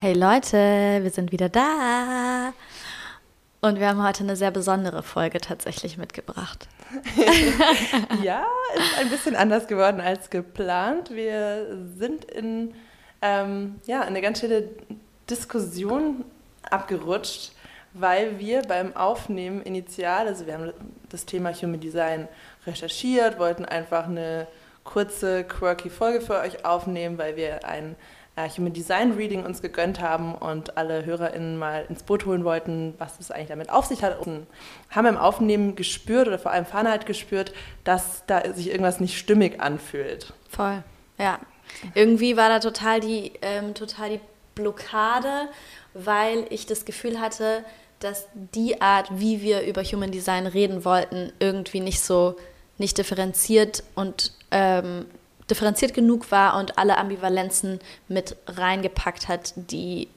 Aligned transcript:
Hey 0.00 0.12
Leute, 0.12 1.00
wir 1.02 1.10
sind 1.10 1.32
wieder 1.32 1.48
da. 1.48 2.52
Und 3.60 3.80
wir 3.80 3.88
haben 3.88 4.00
heute 4.00 4.22
eine 4.22 4.36
sehr 4.36 4.52
besondere 4.52 5.02
Folge 5.02 5.40
tatsächlich 5.40 5.98
mitgebracht. 5.98 6.68
ja, 8.22 8.46
ist 8.76 8.98
ein 9.00 9.08
bisschen 9.08 9.34
anders 9.34 9.66
geworden 9.66 10.00
als 10.00 10.30
geplant. 10.30 11.10
Wir 11.10 11.76
sind 11.96 12.26
in, 12.26 12.74
ähm, 13.22 13.80
ja, 13.86 14.02
in 14.02 14.10
eine 14.10 14.20
ganz 14.20 14.38
schöne 14.38 14.68
Diskussion 15.28 16.24
abgerutscht, 16.70 17.50
weil 17.92 18.38
wir 18.38 18.62
beim 18.62 18.94
Aufnehmen 18.94 19.62
initial, 19.62 20.28
also 20.28 20.46
wir 20.46 20.54
haben 20.54 20.72
das 21.08 21.26
Thema 21.26 21.52
Human 21.52 21.80
Design 21.80 22.28
recherchiert, 22.68 23.40
wollten 23.40 23.64
einfach 23.64 24.06
eine 24.06 24.46
kurze, 24.84 25.42
quirky 25.42 25.90
Folge 25.90 26.20
für 26.20 26.38
euch 26.38 26.64
aufnehmen, 26.64 27.18
weil 27.18 27.34
wir 27.34 27.64
ein 27.64 27.96
äh, 28.38 28.48
Human 28.50 28.72
Design 28.72 29.12
Reading 29.12 29.44
uns 29.44 29.62
gegönnt 29.62 30.00
haben 30.00 30.34
und 30.34 30.76
alle 30.76 31.04
HörerInnen 31.04 31.58
mal 31.58 31.84
ins 31.88 32.02
Boot 32.04 32.24
holen 32.24 32.44
wollten, 32.44 32.94
was 32.98 33.18
es 33.18 33.30
eigentlich 33.30 33.48
damit 33.48 33.70
auf 33.70 33.86
sich 33.86 34.02
hat. 34.02 34.24
Und 34.24 34.46
haben 34.90 35.06
im 35.06 35.16
Aufnehmen 35.16 35.74
gespürt 35.74 36.28
oder 36.28 36.38
vor 36.38 36.52
allem 36.52 36.64
Fana 36.64 36.92
hat 36.92 37.06
gespürt, 37.06 37.52
dass 37.84 38.24
da 38.26 38.52
sich 38.54 38.70
irgendwas 38.70 39.00
nicht 39.00 39.18
stimmig 39.18 39.60
anfühlt. 39.60 40.32
Voll, 40.48 40.82
ja. 41.18 41.38
Irgendwie 41.94 42.36
war 42.36 42.48
da 42.48 42.60
total 42.60 43.00
die, 43.00 43.32
ähm, 43.42 43.74
total 43.74 44.10
die 44.10 44.20
Blockade, 44.54 45.48
weil 45.94 46.46
ich 46.50 46.64
das 46.66 46.84
Gefühl 46.84 47.20
hatte, 47.20 47.64
dass 48.00 48.28
die 48.32 48.80
Art, 48.80 49.08
wie 49.12 49.42
wir 49.42 49.62
über 49.62 49.82
Human 49.82 50.12
Design 50.12 50.46
reden 50.46 50.84
wollten, 50.84 51.32
irgendwie 51.40 51.80
nicht 51.80 52.00
so 52.00 52.36
nicht 52.78 52.96
differenziert 52.96 53.82
und 53.96 54.32
ähm, 54.52 55.06
differenziert 55.50 55.94
genug 55.94 56.30
war 56.30 56.58
und 56.58 56.78
alle 56.78 56.98
Ambivalenzen 56.98 57.80
mit 58.08 58.36
reingepackt 58.46 59.28
hat, 59.28 59.54
die 59.56 60.08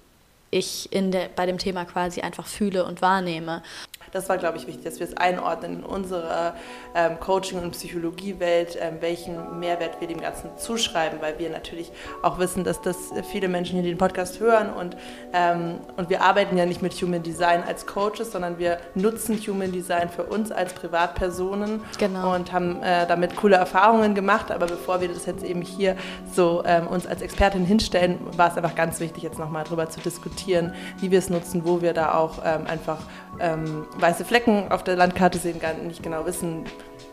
ich 0.51 0.91
in 0.91 1.11
der, 1.11 1.29
bei 1.29 1.45
dem 1.45 1.57
Thema 1.57 1.85
quasi 1.85 2.21
einfach 2.21 2.45
fühle 2.45 2.85
und 2.85 3.01
wahrnehme. 3.01 3.63
Das 4.11 4.29
war, 4.29 4.37
glaube 4.37 4.57
ich, 4.57 4.67
wichtig, 4.67 4.83
dass 4.83 4.99
wir 4.99 5.07
es 5.07 5.17
einordnen 5.17 5.79
in 5.79 5.83
unserer 5.83 6.55
ähm, 6.95 7.19
Coaching- 7.19 7.61
und 7.61 7.71
Psychologiewelt, 7.71 8.77
ähm, 8.79 8.97
welchen 8.99 9.59
Mehrwert 9.59 9.99
wir 9.99 10.07
dem 10.07 10.19
Ganzen 10.19 10.57
zuschreiben, 10.57 11.21
weil 11.21 11.39
wir 11.39 11.49
natürlich 11.49 11.91
auch 12.21 12.39
wissen, 12.39 12.63
dass 12.63 12.81
das 12.81 12.97
viele 13.31 13.47
Menschen 13.47 13.79
hier 13.79 13.89
den 13.89 13.97
Podcast 13.97 14.39
hören 14.39 14.71
und, 14.73 14.97
ähm, 15.33 15.79
und 15.97 16.09
wir 16.09 16.21
arbeiten 16.21 16.57
ja 16.57 16.65
nicht 16.65 16.81
mit 16.81 16.93
Human 16.93 17.23
Design 17.23 17.63
als 17.63 17.85
Coaches, 17.85 18.31
sondern 18.31 18.57
wir 18.57 18.79
nutzen 18.95 19.37
Human 19.47 19.71
Design 19.71 20.09
für 20.09 20.23
uns 20.23 20.51
als 20.51 20.73
Privatpersonen 20.73 21.81
genau. 21.97 22.35
und 22.35 22.51
haben 22.51 22.81
äh, 22.81 23.07
damit 23.07 23.35
coole 23.35 23.55
Erfahrungen 23.55 24.15
gemacht. 24.15 24.51
Aber 24.51 24.65
bevor 24.65 25.01
wir 25.01 25.07
das 25.07 25.25
jetzt 25.25 25.43
eben 25.43 25.61
hier 25.61 25.95
so 26.33 26.63
ähm, 26.65 26.87
uns 26.87 27.07
als 27.07 27.21
Expertin 27.21 27.65
hinstellen, 27.65 28.19
war 28.37 28.49
es 28.49 28.57
einfach 28.57 28.75
ganz 28.75 28.99
wichtig, 28.99 29.23
jetzt 29.23 29.39
nochmal 29.39 29.63
darüber 29.63 29.89
zu 29.89 29.99
diskutieren, 29.99 30.73
wie 30.99 31.11
wir 31.11 31.19
es 31.19 31.29
nutzen, 31.29 31.65
wo 31.65 31.81
wir 31.81 31.93
da 31.93 32.15
auch 32.15 32.39
ähm, 32.43 32.67
einfach 32.67 32.99
ähm, 33.39 33.85
weiße 33.97 34.25
Flecken 34.25 34.71
auf 34.71 34.83
der 34.83 34.95
Landkarte 34.95 35.37
sehen, 35.37 35.59
gar 35.59 35.73
nicht 35.73 36.03
genau 36.03 36.25
wissen, 36.25 36.65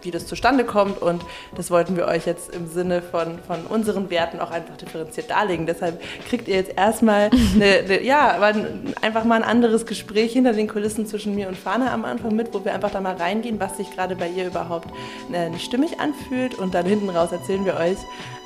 wie 0.03 0.11
das 0.11 0.27
zustande 0.27 0.65
kommt. 0.65 1.01
Und 1.01 1.23
das 1.57 1.71
wollten 1.71 1.97
wir 1.97 2.07
euch 2.07 2.27
jetzt 2.27 2.55
im 2.55 2.67
Sinne 2.69 3.03
von, 3.03 3.39
von 3.47 3.65
unseren 3.67 4.11
Werten 4.11 4.41
auch 4.41 4.51
einfach 4.51 4.77
differenziert 4.77 5.31
darlegen. 5.31 5.67
Deshalb 5.67 6.01
kriegt 6.29 6.49
ihr 6.49 6.57
jetzt 6.57 6.77
erstmal 6.77 7.31
eine, 7.55 7.65
eine, 7.65 8.03
ja, 8.03 8.39
einfach 9.03 9.25
mal 9.25 9.37
ein 9.37 9.49
anderes 9.49 9.87
Gespräch 9.87 10.33
hinter 10.33 10.53
den 10.53 10.69
Kulissen 10.69 11.07
zwischen 11.07 11.35
mir 11.35 11.49
und 11.49 11.57
Fana 11.57 11.93
am 11.93 12.05
Anfang 12.05 12.35
mit, 12.35 12.53
wo 12.55 12.65
wir 12.65 12.75
einfach 12.75 12.91
da 12.91 13.01
mal 13.01 13.17
reingehen, 13.17 13.61
was 13.61 13.77
sich 13.77 13.91
gerade 13.95 14.17
bei 14.17 14.29
ihr 14.29 14.47
überhaupt 14.47 14.89
äh, 15.33 15.49
nicht 15.51 15.65
stimmig 15.65 16.01
anfühlt. 16.01 16.55
Und 16.55 16.75
dann 16.75 16.87
hinten 16.87 17.11
raus 17.11 17.33
erzählen 17.33 17.65
wir 17.65 17.77
euch, 17.77 17.99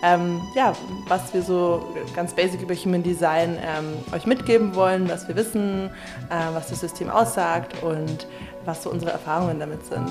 ähm, 0.02 0.40
ja, 0.54 0.72
was 1.06 1.32
wir 1.32 1.42
so 1.42 1.94
ganz 2.14 2.34
basic 2.34 2.60
über 2.60 2.74
Human 2.74 3.02
Design 3.02 3.56
ähm, 3.62 3.94
euch 4.12 4.26
mitgeben 4.26 4.74
wollen, 4.74 5.08
was 5.08 5.28
wir 5.28 5.36
wissen, 5.36 5.90
äh, 6.28 6.54
was 6.54 6.68
das 6.68 6.80
System 6.80 7.08
aussagt 7.08 7.82
und 7.82 8.26
was 8.64 8.82
so 8.82 8.90
unsere 8.90 9.12
Erfahrungen 9.12 9.60
damit 9.60 9.84
sind. 9.86 10.10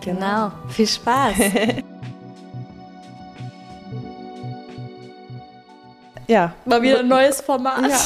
Genau, 0.00 0.52
viel 0.68 0.86
Spaß. 0.86 1.34
ja. 6.26 6.54
Mal 6.64 6.82
wieder 6.82 7.00
ein 7.00 7.08
neues 7.08 7.40
Format. 7.40 7.90
Ja. 7.90 7.98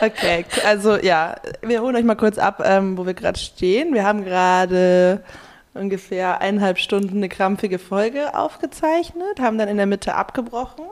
okay, 0.06 0.44
also 0.64 0.96
ja, 0.96 1.36
wir 1.60 1.82
holen 1.82 1.96
euch 1.96 2.04
mal 2.04 2.14
kurz 2.14 2.38
ab, 2.38 2.62
ähm, 2.64 2.96
wo 2.96 3.04
wir 3.04 3.14
gerade 3.14 3.38
stehen. 3.38 3.92
Wir 3.92 4.04
haben 4.04 4.24
gerade 4.24 5.22
ungefähr 5.74 6.40
eineinhalb 6.40 6.78
Stunden 6.78 7.18
eine 7.18 7.28
krampfige 7.28 7.78
Folge 7.78 8.34
aufgezeichnet, 8.34 9.40
haben 9.40 9.58
dann 9.58 9.68
in 9.68 9.76
der 9.76 9.86
Mitte 9.86 10.14
abgebrochen, 10.14 10.84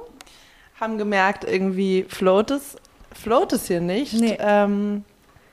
haben 0.80 0.98
gemerkt, 0.98 1.44
irgendwie 1.44 2.04
float 2.09 2.50
es, 2.50 2.76
float 3.12 3.53
es 3.53 3.66
hier 3.66 3.80
nicht. 3.80 4.14
Nee. 4.14 4.38
Ähm, 4.41 5.04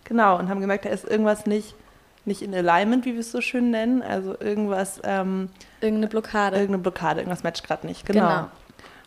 genau, 0.05 0.37
und 0.37 0.49
haben 0.49 0.61
gemerkt, 0.61 0.85
da 0.85 0.89
ist 0.89 1.05
irgendwas 1.05 1.45
nicht 1.45 1.75
nicht 2.27 2.41
in 2.41 2.53
Alignment, 2.53 3.05
wie 3.05 3.13
wir 3.13 3.21
es 3.21 3.31
so 3.31 3.41
schön 3.41 3.71
nennen. 3.71 4.01
Also 4.01 4.35
irgendwas. 4.39 5.01
Ähm, 5.03 5.49
irgendeine 5.81 6.07
Blockade. 6.07 6.57
Irgendeine 6.57 6.83
Blockade, 6.83 7.21
irgendwas 7.21 7.43
matcht 7.43 7.65
gerade 7.65 7.87
nicht. 7.87 8.05
Genau. 8.05 8.19
genau. 8.19 8.47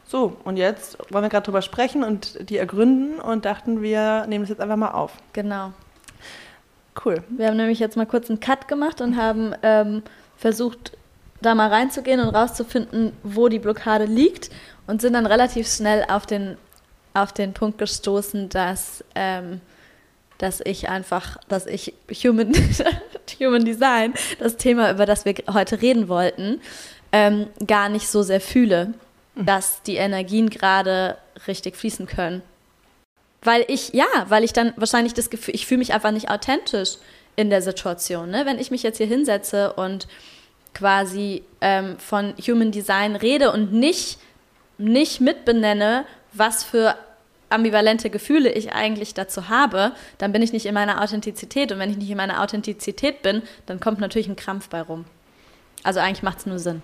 So, 0.07 0.37
und 0.43 0.57
jetzt 0.57 0.99
wollen 1.13 1.25
wir 1.25 1.29
gerade 1.29 1.45
drüber 1.45 1.63
sprechen 1.63 2.03
und 2.03 2.51
die 2.51 2.57
ergründen 2.57 3.21
und 3.21 3.45
dachten, 3.45 3.81
wir 3.81 4.27
nehmen 4.27 4.43
das 4.43 4.49
jetzt 4.49 4.61
einfach 4.61 4.77
mal 4.77 4.91
auf. 4.91 5.13
Genau. 5.33 5.73
Cool. 7.05 7.23
Wir 7.29 7.47
haben 7.47 7.57
nämlich 7.57 7.79
jetzt 7.79 7.97
mal 7.97 8.07
kurz 8.07 8.29
einen 8.29 8.41
Cut 8.41 8.67
gemacht 8.67 9.01
und 9.01 9.17
haben 9.17 9.55
ähm, 9.63 10.03
versucht, 10.37 10.97
da 11.41 11.55
mal 11.55 11.69
reinzugehen 11.69 12.21
und 12.21 12.35
rauszufinden, 12.35 13.13
wo 13.23 13.49
die 13.49 13.61
Blockade 13.61 14.05
liegt 14.05 14.51
und 14.89 15.01
sind 15.01 15.13
dann 15.13 15.27
relativ 15.27 15.69
schnell 15.69 16.05
auf 16.09 16.27
den, 16.27 16.57
auf 17.15 17.33
den 17.33 17.55
Punkt 17.55 17.79
gestoßen, 17.79 18.49
dass 18.49 19.05
ähm, 19.15 19.61
dass 20.41 20.61
ich 20.65 20.89
einfach, 20.89 21.37
dass 21.49 21.67
ich 21.67 21.93
Human, 22.25 22.53
Human 23.41 23.65
Design, 23.65 24.15
das 24.39 24.57
Thema, 24.57 24.91
über 24.91 25.05
das 25.05 25.27
wir 25.27 25.35
heute 25.53 25.83
reden 25.83 26.09
wollten, 26.09 26.61
ähm, 27.13 27.49
gar 27.67 27.91
nicht 27.91 28.09
so 28.09 28.23
sehr 28.23 28.41
fühle, 28.41 28.95
mhm. 29.35 29.47
dass 29.47 29.83
die 29.83 29.97
Energien 29.97 30.49
gerade 30.49 31.19
richtig 31.47 31.77
fließen 31.77 32.07
können. 32.07 32.43
Weil 33.43 33.65
ich, 33.69 33.93
ja, 33.93 34.07
weil 34.29 34.43
ich 34.43 34.55
dann 34.55 34.73
wahrscheinlich 34.77 35.13
das 35.13 35.29
Gefühl, 35.29 35.55
ich 35.55 35.67
fühle 35.67 35.79
mich 35.79 35.93
einfach 35.93 36.11
nicht 36.11 36.31
authentisch 36.31 36.97
in 37.37 37.51
der 37.51 37.61
Situation. 37.61 38.31
Ne? 38.31 38.47
Wenn 38.47 38.59
ich 38.59 38.71
mich 38.71 38.83
jetzt 38.83 38.97
hier 38.97 39.07
hinsetze 39.07 39.75
und 39.75 40.09
quasi 40.73 41.43
ähm, 41.61 41.99
von 41.99 42.35
Human 42.47 42.71
Design 42.71 43.15
rede 43.17 43.53
und 43.53 43.73
nicht, 43.75 44.19
nicht 44.79 45.21
mitbenenne, 45.21 46.07
was 46.33 46.65
für 46.65 46.97
ambivalente 47.51 48.11
Gefühle 48.11 48.51
ich 48.51 48.73
eigentlich 48.73 49.15
dazu 49.15 49.49
habe, 49.49 49.93
dann 50.19 50.33
bin 50.33 50.41
ich 50.43 50.53
nicht 50.53 50.67
in 50.67 50.75
meiner 50.75 51.03
Authentizität. 51.03 51.73
Und 51.73 51.79
wenn 51.79 51.91
ich 51.91 51.99
nicht 51.99 52.11
in 52.11 52.17
meiner 52.17 52.43
Authentizität 52.43 53.23
bin, 53.23 53.43
dann 53.67 53.81
kommt 53.81 54.01
natürlich 54.01 54.29
ein 54.29 54.37
Krampf 54.37 54.69
bei 54.69 54.81
rum. 54.81 55.05
Also 55.83 56.01
eigentlich 56.01 56.23
macht 56.23 56.39
es 56.39 56.47
nur 56.47 56.59
Sinn. 56.59 56.83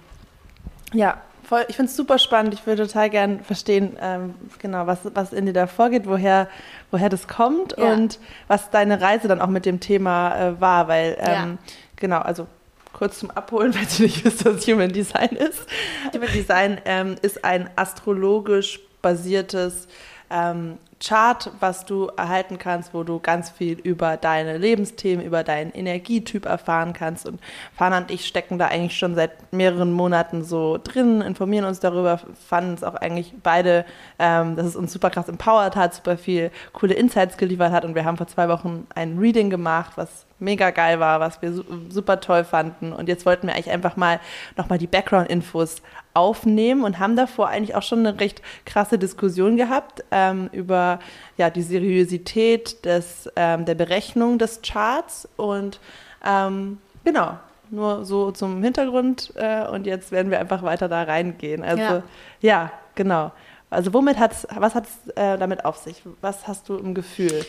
Ja, 0.93 1.23
voll. 1.45 1.65
Ich 1.69 1.77
finde 1.77 1.91
es 1.91 1.97
super 1.97 2.19
spannend. 2.19 2.55
Ich 2.55 2.67
würde 2.67 2.87
total 2.87 3.11
gern 3.11 3.41
verstehen, 3.41 3.97
ähm, 4.01 4.35
genau, 4.59 4.87
was, 4.87 5.01
was 5.15 5.33
in 5.33 5.47
dir 5.47 5.53
da 5.53 5.67
vorgeht, 5.67 6.07
woher, 6.07 6.49
woher 6.91 7.09
das 7.09 7.29
kommt 7.29 7.77
ja. 7.77 7.93
und 7.93 8.19
was 8.49 8.71
deine 8.71 9.01
Reise 9.01 9.29
dann 9.29 9.41
auch 9.41 9.49
mit 9.49 9.67
dem 9.67 9.81
Thema 9.81 10.37
äh, 10.37 10.61
war. 10.61 10.89
Weil, 10.89 11.17
ähm, 11.21 11.27
ja. 11.27 11.59
genau, 11.97 12.19
also 12.19 12.47
kurz 12.93 13.19
zum 13.19 13.31
Abholen, 13.31 13.75
weil 13.77 13.87
du 13.97 14.03
nicht 14.03 14.25
wisst, 14.25 14.45
was 14.45 14.67
Human 14.67 14.93
Design 14.93 15.31
ist. 15.31 15.67
Human 16.15 16.33
Design 16.33 16.81
ähm, 16.85 17.17
ist 17.23 17.45
ein 17.45 17.71
astrologisch 17.77 18.81
basiertes 19.03 19.87
ähm, 20.31 20.79
Chart, 21.07 21.53
was 21.61 21.85
du 21.85 22.09
erhalten 22.17 22.59
kannst, 22.59 22.93
wo 22.93 23.05
du 23.05 23.21
ganz 23.21 23.51
viel 23.51 23.79
über 23.79 24.17
deine 24.17 24.59
Lebensthemen, 24.59 25.25
über 25.25 25.45
deinen 25.45 25.71
Energietyp 25.71 26.47
erfahren 26.47 26.95
kannst. 26.95 27.29
Und 27.29 27.41
Fana 27.77 27.99
und 27.99 28.11
ich 28.11 28.27
stecken 28.27 28.59
da 28.59 28.67
eigentlich 28.67 28.99
schon 28.99 29.15
seit 29.15 29.53
mehreren 29.53 29.93
Monaten 29.93 30.43
so 30.43 30.79
drin, 30.83 31.21
informieren 31.21 31.65
uns 31.65 31.79
darüber, 31.79 32.19
fanden 32.49 32.75
es 32.75 32.83
auch 32.83 32.97
eigentlich 32.97 33.35
beide, 33.41 33.85
ähm, 34.19 34.57
dass 34.57 34.67
es 34.67 34.75
uns 34.75 34.93
super 34.93 35.11
krass 35.11 35.29
empowert 35.29 35.77
hat, 35.77 35.95
super 35.95 36.19
viel 36.19 36.51
coole 36.73 36.95
Insights 36.95 37.37
geliefert 37.37 37.71
hat. 37.71 37.85
Und 37.85 37.95
wir 37.95 38.05
haben 38.05 38.17
vor 38.17 38.27
zwei 38.27 38.49
Wochen 38.49 38.89
ein 38.95 39.17
Reading 39.19 39.49
gemacht, 39.49 39.93
was 39.95 40.27
mega 40.39 40.71
geil 40.71 41.01
war, 41.01 41.21
was 41.21 41.41
wir 41.41 41.53
super 41.89 42.21
toll 42.21 42.45
fanden. 42.45 42.93
Und 42.93 43.09
jetzt 43.09 43.25
wollten 43.25 43.47
wir 43.47 43.55
eigentlich 43.55 43.71
einfach 43.71 43.97
mal 43.97 44.21
nochmal 44.57 44.79
die 44.79 44.87
Background-Infos 44.87 45.83
aufnehmen 46.15 46.85
und 46.85 46.99
haben 46.99 47.17
davor 47.17 47.49
eigentlich 47.49 47.75
auch 47.75 47.83
schon 47.83 48.07
eine 48.07 48.19
recht 48.21 48.43
krasse 48.65 48.99
Diskussion 48.99 49.57
gehabt 49.57 50.03
ähm, 50.11 50.49
über 50.53 50.96
ja, 51.37 51.51
die 51.51 51.63
Seriosität 51.63 52.85
des, 52.85 53.31
ähm, 53.37 53.65
der 53.65 53.75
Berechnung 53.75 54.39
des 54.39 54.61
Charts. 54.63 55.29
Und 55.37 55.81
ähm, 56.25 56.79
genau, 57.05 57.39
nur 57.71 58.05
so 58.05 58.31
zum 58.31 58.63
Hintergrund. 58.63 59.33
Äh, 59.37 59.67
und 59.67 59.87
jetzt 59.87 60.13
werden 60.13 60.31
wir 60.31 60.41
einfach 60.41 60.63
weiter 60.63 60.89
da 60.89 61.03
reingehen. 61.03 61.63
Also 61.63 61.83
ja, 61.83 62.03
ja 62.41 62.73
genau. 62.95 63.33
Also 63.71 63.93
womit 63.93 64.19
hat's, 64.19 64.47
was 64.55 64.75
hat 64.75 64.87
es 64.87 65.13
äh, 65.17 65.37
damit 65.39 65.65
auf 65.65 65.77
sich? 65.79 66.03
Was 66.21 66.47
hast 66.47 66.69
du 66.69 66.77
im 66.77 66.95
Gefühl? 66.95 67.45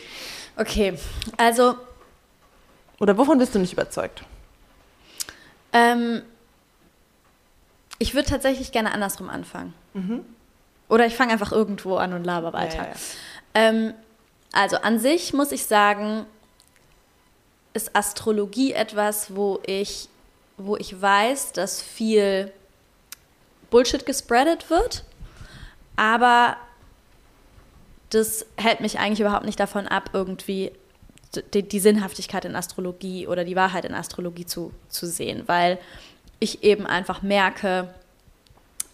Okay, 0.56 0.94
also 1.36 1.76
oder 3.00 3.16
wovon 3.16 3.38
bist 3.38 3.54
du 3.54 3.58
nicht 3.58 3.72
überzeugt? 3.72 4.22
Ähm, 5.72 6.22
ich 7.98 8.14
würde 8.14 8.28
tatsächlich 8.28 8.72
gerne 8.72 8.92
andersrum 8.92 9.28
anfangen. 9.28 9.74
Mhm. 9.94 10.24
Oder 10.88 11.06
ich 11.06 11.14
fange 11.14 11.32
einfach 11.32 11.52
irgendwo 11.52 11.96
an 11.96 12.12
und 12.12 12.24
laber 12.24 12.52
weiter. 12.52 12.76
Ja, 12.76 12.82
ja, 12.84 12.88
ja. 12.88 12.96
Ähm, 13.58 13.92
also 14.52 14.76
an 14.76 15.00
sich 15.00 15.32
muss 15.34 15.50
ich 15.50 15.66
sagen, 15.66 16.26
ist 17.74 17.96
Astrologie 17.96 18.72
etwas, 18.72 19.34
wo 19.34 19.60
ich, 19.66 20.08
wo 20.56 20.76
ich 20.76 21.00
weiß, 21.00 21.52
dass 21.52 21.82
viel 21.82 22.52
Bullshit 23.70 24.06
gespreadet 24.06 24.70
wird, 24.70 25.04
aber 25.96 26.56
das 28.10 28.46
hält 28.56 28.80
mich 28.80 29.00
eigentlich 29.00 29.20
überhaupt 29.20 29.44
nicht 29.44 29.58
davon 29.58 29.88
ab, 29.88 30.10
irgendwie 30.12 30.70
die, 31.52 31.68
die, 31.68 31.80
Sinnhaftigkeit 31.80 32.44
in 32.44 32.54
Astrologie 32.54 33.26
oder 33.26 33.44
die 33.44 33.56
Wahrheit 33.56 33.84
in 33.84 33.92
Astrologie 33.92 34.46
zu, 34.46 34.72
zu 34.88 35.06
sehen, 35.06 35.42
weil 35.46 35.78
ich 36.38 36.62
eben 36.62 36.86
einfach 36.86 37.22
merke, 37.22 37.92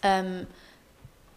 ähm, 0.01 0.47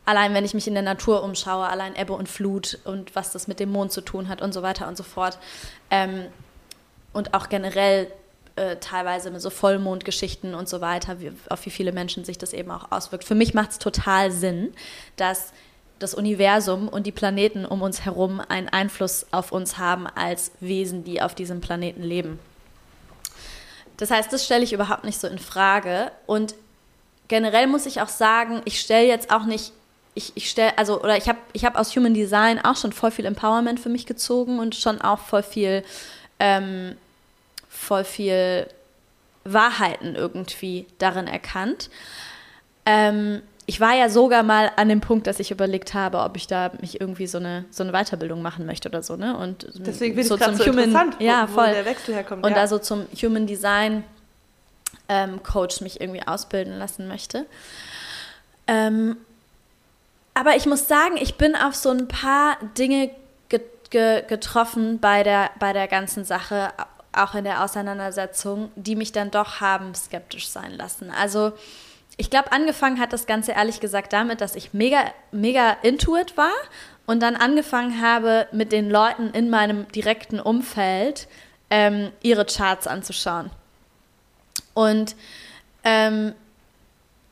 allein 0.09 0.33
wenn 0.33 0.45
ich 0.47 0.55
mich 0.55 0.67
in 0.67 0.73
der 0.73 0.83
Natur 0.83 1.23
umschaue, 1.23 1.67
allein 1.67 1.95
Ebbe 1.95 2.15
und 2.15 2.31
Flut 2.31 2.79
und 2.85 3.15
was 3.15 3.31
das 3.31 3.47
mit 3.47 3.61
dem 3.61 3.71
Mond 3.71 3.93
zu 3.93 4.01
tun 4.01 4.29
hat 4.29 4.41
und 4.41 4.55
so 4.55 4.63
weiter 4.63 4.89
und 4.89 4.97
so 4.97 5.03
fort. 5.03 5.39
Ähm, 5.91 6.25
und 7.13 7.35
auch 7.35 7.51
generell 7.51 8.11
äh, 8.57 8.77
teilweise 8.77 9.31
mit 9.31 9.43
so 9.43 9.51
Vollmondgeschichten 9.51 10.55
und 10.55 10.67
so 10.67 10.81
weiter, 10.81 11.21
wie, 11.21 11.33
auf 11.51 11.67
wie 11.67 11.71
viele 11.71 11.93
Menschen 11.93 12.25
sich 12.25 12.39
das 12.39 12.55
eben 12.55 12.71
auch 12.71 12.91
auswirkt. 12.91 13.25
Für 13.25 13.35
mich 13.35 13.53
macht 13.53 13.73
es 13.73 13.79
total 13.79 14.31
Sinn, 14.31 14.73
dass 15.17 15.53
das 15.99 16.15
Universum 16.15 16.89
und 16.89 17.07
die 17.07 17.13
Planeten 17.13 17.67
um 17.67 17.83
uns 17.83 18.07
herum 18.07 18.41
einen 18.41 18.71
Einfluss 18.71 19.27
auf 19.31 19.53
uns 19.53 19.77
haben 19.77 20.07
als 20.07 20.53
Wesen, 20.61 21.05
die 21.05 21.21
auf 21.21 21.35
diesem 21.35 21.61
Planeten 21.61 22.03
leben. 22.03 22.39
Das 23.99 24.11
heißt, 24.11 24.33
das 24.33 24.43
stelle 24.43 24.65
ich 24.65 24.73
überhaupt 24.73 25.05
nicht 25.05 25.21
so 25.21 25.27
in 25.27 25.39
Frage. 25.39 26.13
Und 26.27 26.55
generell 27.27 27.67
muss 27.67 27.85
ich 27.85 28.01
auch 28.01 28.09
sagen, 28.09 28.63
ich 28.65 28.81
stelle 28.81 29.07
jetzt 29.07 29.31
auch 29.31 29.45
nicht, 29.45 29.75
ich, 30.15 30.33
ich 30.35 30.51
stelle, 30.51 30.77
also, 30.79 31.01
oder 31.01 31.17
ich 31.17 31.29
habe 31.29 31.39
ich 31.53 31.65
hab 31.65 31.77
aus 31.77 31.95
Human 31.95 32.15
Design 32.15 32.59
auch 32.59 32.77
schon 32.77 32.93
voll 32.93 33.11
viel 33.11 33.25
Empowerment 33.25 33.79
für 33.79 33.89
mich 33.89 34.07
gezogen 34.07 34.59
und 34.59 34.75
schon 34.75 35.01
auch 35.01 35.21
voll 35.21 35.43
viel, 35.43 35.85
ähm, 36.41 36.97
voll 37.69 38.05
viel 38.05 38.67
Wahrheiten 39.45 40.15
irgendwie 40.15 40.87
darin 40.99 41.27
erkannt. 41.27 41.91
Ähm, 42.85 43.43
ich 43.67 43.81
war 43.81 43.95
ja 43.95 44.09
sogar 44.09 44.43
mal 44.43 44.73
an 44.77 44.89
dem 44.89 45.03
Punkt, 45.03 45.27
dass 45.27 45.41
ich 45.41 45.51
überlegt 45.51 45.93
habe, 45.93 46.21
ob 46.21 46.37
ich 46.37 46.47
da 46.47 46.73
mich 46.81 47.03
irgendwie 47.03 47.27
so 47.27 47.37
eine, 47.37 47.67
so 47.71 47.83
eine 47.83 47.93
Weiterbildung 47.93 48.41
machen 48.41 48.65
möchte 48.65 48.89
oder 48.89 49.03
so, 49.03 49.17
ne? 49.17 49.37
Und 49.37 49.69
Deswegen 49.75 50.17
bin 50.17 50.25
so 50.25 50.37
ich 50.37 50.43
zum 50.43 50.55
so 50.55 50.65
Human, 50.65 50.85
interessant, 50.85 51.17
wo, 51.19 51.25
ja, 51.25 51.47
voll. 51.47 51.69
wo 51.69 51.73
der 51.73 51.85
Wechsel 51.85 52.15
herkommt. 52.15 52.47
Und 52.47 52.53
ja. 52.53 52.57
also 52.57 52.79
zum 52.79 53.07
Human 53.23 53.47
Design 53.47 54.05
ähm, 55.11 55.43
Coach 55.43 55.83
mich 55.83 56.01
irgendwie 56.01 56.27
ausbilden 56.27 56.79
lassen 56.79 57.09
möchte. 57.09 57.45
Ähm, 58.67 59.19
aber 60.39 60.55
ich 60.55 60.67
muss 60.67 60.87
sagen, 60.87 61.17
ich 61.17 61.35
bin 61.35 61.57
auf 61.57 61.75
so 61.75 61.91
ein 61.91 62.07
paar 62.07 62.59
Dinge 62.79 63.11
ge 63.49 63.61
ge 63.91 64.23
getroffen 64.23 65.01
bei 65.01 65.25
der, 65.25 65.51
bei 65.59 65.73
der 65.73 65.89
ganzen 65.89 66.23
Sache, 66.25 66.69
auch 67.13 67.35
in 67.35 67.43
der 67.43 67.65
Auseinandersetzung, 67.65 68.71
die 68.77 68.95
mich 68.95 69.11
dann 69.11 69.33
doch 69.33 69.61
haben 69.61 69.97
skeptisch 69.97 70.49
sein 70.49 70.77
lassen. 70.77 71.11
Also 71.11 71.55
ich 72.17 72.31
glaube, 72.31 72.53
angefangen 72.53 73.01
hat 73.01 73.13
das 73.13 73.27
Ganze 73.27 73.51
ehrlich 73.51 73.81
gesagt 73.81 74.13
damit, 74.13 74.41
dass 74.41 74.55
ich 74.55 74.73
mega, 74.73 75.13
mega 75.33 75.77
intuit 75.83 76.37
war 76.37 76.55
und 77.05 77.21
dann 77.21 77.35
angefangen 77.35 78.01
habe, 78.01 78.47
mit 78.53 78.71
den 78.71 78.91
Leuten 78.91 79.31
in 79.31 79.51
meinem 79.51 79.89
direkten 79.89 80.39
Umfeld 80.39 81.27
ähm, 81.69 82.13
ihre 82.23 82.45
Charts 82.45 82.87
anzuschauen. 82.87 83.51
Und, 84.73 85.17
ähm, 85.83 86.33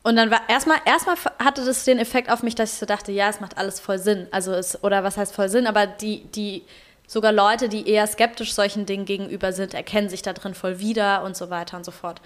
und 0.07 0.15
dann 0.15 0.31
war 0.31 0.39
erstmal, 0.47 0.77
erstmal 0.85 1.17
hatte 1.37 1.65
das 1.65 1.83
den 1.83 1.99
Effekt 1.99 2.29
auf 2.29 2.41
mich, 2.41 2.55
dass 2.55 2.71
ich 2.71 2.79
so 2.79 2.85
dachte, 2.85 3.11
ja, 3.11 3.27
es 3.27 3.41
macht 3.41 3.57
alles 3.57 3.81
voll 3.81 3.99
Sinn. 3.99 4.25
Also 4.31 4.53
es, 4.53 4.81
oder 4.81 5.03
was 5.03 5.17
heißt 5.17 5.35
voll 5.35 5.49
Sinn, 5.49 5.67
aber 5.67 5.85
die, 5.85 6.23
die, 6.27 6.63
sogar 7.05 7.33
Leute, 7.33 7.67
die 7.67 7.89
eher 7.89 8.07
skeptisch 8.07 8.53
solchen 8.53 8.85
Dingen 8.85 9.03
gegenüber 9.03 9.51
sind, 9.51 9.73
erkennen 9.73 10.07
sich 10.07 10.21
da 10.21 10.31
drin 10.31 10.55
voll 10.55 10.79
wieder 10.79 11.23
und 11.23 11.35
so 11.35 11.49
weiter 11.49 11.75
und 11.75 11.83
so 11.83 11.91
fort. 11.91 12.21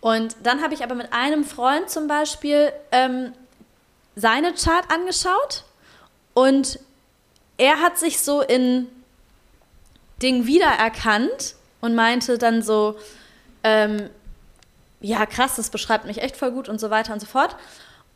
Und 0.00 0.36
dann 0.44 0.62
habe 0.62 0.72
ich 0.72 0.84
aber 0.84 0.94
mit 0.94 1.12
einem 1.12 1.42
Freund 1.42 1.90
zum 1.90 2.06
Beispiel 2.06 2.72
ähm, 2.92 3.32
seine 4.14 4.54
Chart 4.54 4.88
angeschaut 4.88 5.64
und 6.32 6.78
er 7.56 7.80
hat 7.80 7.98
sich 7.98 8.20
so 8.20 8.40
in 8.40 8.86
Ding 10.22 10.46
wiedererkannt 10.46 11.56
und 11.80 11.96
meinte 11.96 12.38
dann 12.38 12.62
so, 12.62 12.96
ähm, 13.64 14.10
ja 15.04 15.26
krass, 15.26 15.56
das 15.56 15.68
beschreibt 15.68 16.06
mich 16.06 16.22
echt 16.22 16.36
voll 16.36 16.50
gut 16.50 16.68
und 16.68 16.80
so 16.80 16.88
weiter 16.88 17.12
und 17.12 17.20
so 17.20 17.26
fort. 17.26 17.56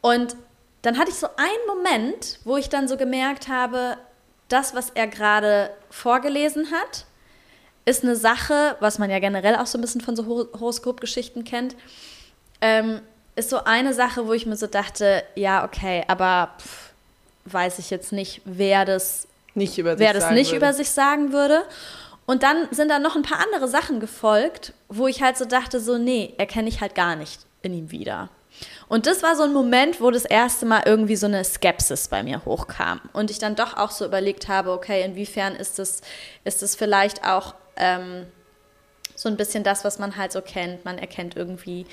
Und 0.01 0.37
dann 0.83 0.99
hatte 0.99 1.11
ich 1.11 1.17
so 1.17 1.29
einen 1.37 1.67
Moment, 1.67 2.41
wo 2.45 2.57
ich 2.57 2.69
dann 2.69 2.89
so 2.89 2.97
gemerkt 2.97 3.49
habe, 3.49 3.99
das, 4.49 4.75
was 4.75 4.91
er 4.91 5.07
gerade 5.07 5.71
vorgelesen 5.91 6.71
hat, 6.71 7.05
ist 7.85 8.05
eine 8.05 8.17
Sache, 8.17 8.77
was 8.81 8.99
man 8.99 9.11
ja 9.11 9.19
generell 9.19 9.57
auch 9.57 9.67
so 9.67 9.77
ein 9.77 9.83
bisschen 9.83 10.01
von 10.01 10.17
so 10.17 10.27
Horoskopgeschichten 10.27 11.45
kennt, 11.45 11.77
ähm, 12.61 13.01
ist 13.37 13.51
so 13.51 13.65
eine 13.65 13.93
Sache, 13.93 14.27
wo 14.27 14.33
ich 14.33 14.47
mir 14.47 14.57
so 14.57 14.67
dachte, 14.67 15.23
ja, 15.35 15.65
okay, 15.65 16.05
aber 16.09 16.55
pff, 16.59 16.91
weiß 17.45 17.79
ich 17.79 17.91
jetzt 17.91 18.13
nicht, 18.13 18.41
wer 18.45 18.85
das 18.85 19.29
nicht 19.55 19.77
über, 19.77 19.99
wer 19.99 20.15
das 20.15 20.31
nicht 20.31 20.53
über 20.53 20.73
sich 20.73 20.91
sagen 20.91 21.33
würde. 21.33 21.65
Und 22.29 22.43
dann 22.43 22.69
sind 22.73 22.91
da 22.91 22.99
noch 22.99 23.17
ein 23.17 23.23
paar 23.23 23.41
andere 23.41 23.69
Sachen 23.69 24.01
gefolgt, 24.01 24.75
wo 24.91 25.07
ich 25.07 25.23
halt 25.23 25.39
so 25.39 25.47
dachte, 25.47 25.81
so, 25.81 25.97
nee, 25.97 26.35
erkenne 26.37 26.69
ich 26.69 26.83
halt 26.83 26.95
gar 26.95 27.17
nicht 27.17 27.41
in 27.63 27.73
ihm 27.73 27.91
wieder. 27.91 28.29
Und 28.87 29.07
das 29.07 29.23
war 29.23 29.35
so 29.35 29.45
ein 29.45 29.55
Moment, 29.55 30.03
wo 30.03 30.11
das 30.11 30.27
erste 30.27 30.67
Mal 30.67 30.83
irgendwie 30.85 31.17
so 31.17 31.25
eine 31.25 31.43
Skepsis 31.43 32.09
bei 32.09 32.23
mir 32.23 32.45
hochkam. 32.45 33.01
Und 33.15 33.31
ich 33.31 33.39
dann 33.39 33.57
doch 33.57 33.79
auch 33.79 33.91
so 33.91 34.05
überlegt 34.05 34.47
habe, 34.47 34.73
okay, 34.73 35.03
inwiefern 35.07 35.57
ist 35.57 35.79
das, 35.79 36.03
ist 36.45 36.61
das 36.61 36.77
vielleicht 36.77 37.25
auch 37.25 37.55
ähm, 37.77 38.27
so 39.15 39.31
ein 39.31 39.39
bisschen 39.39 39.65
das, 39.65 39.83
was 39.87 39.99
man 39.99 40.19
halt 40.19 40.33
so 40.33 40.43
kennt. 40.43 40.85
Man 40.85 40.99
erkennt 40.99 41.35
irgendwie, 41.35 41.87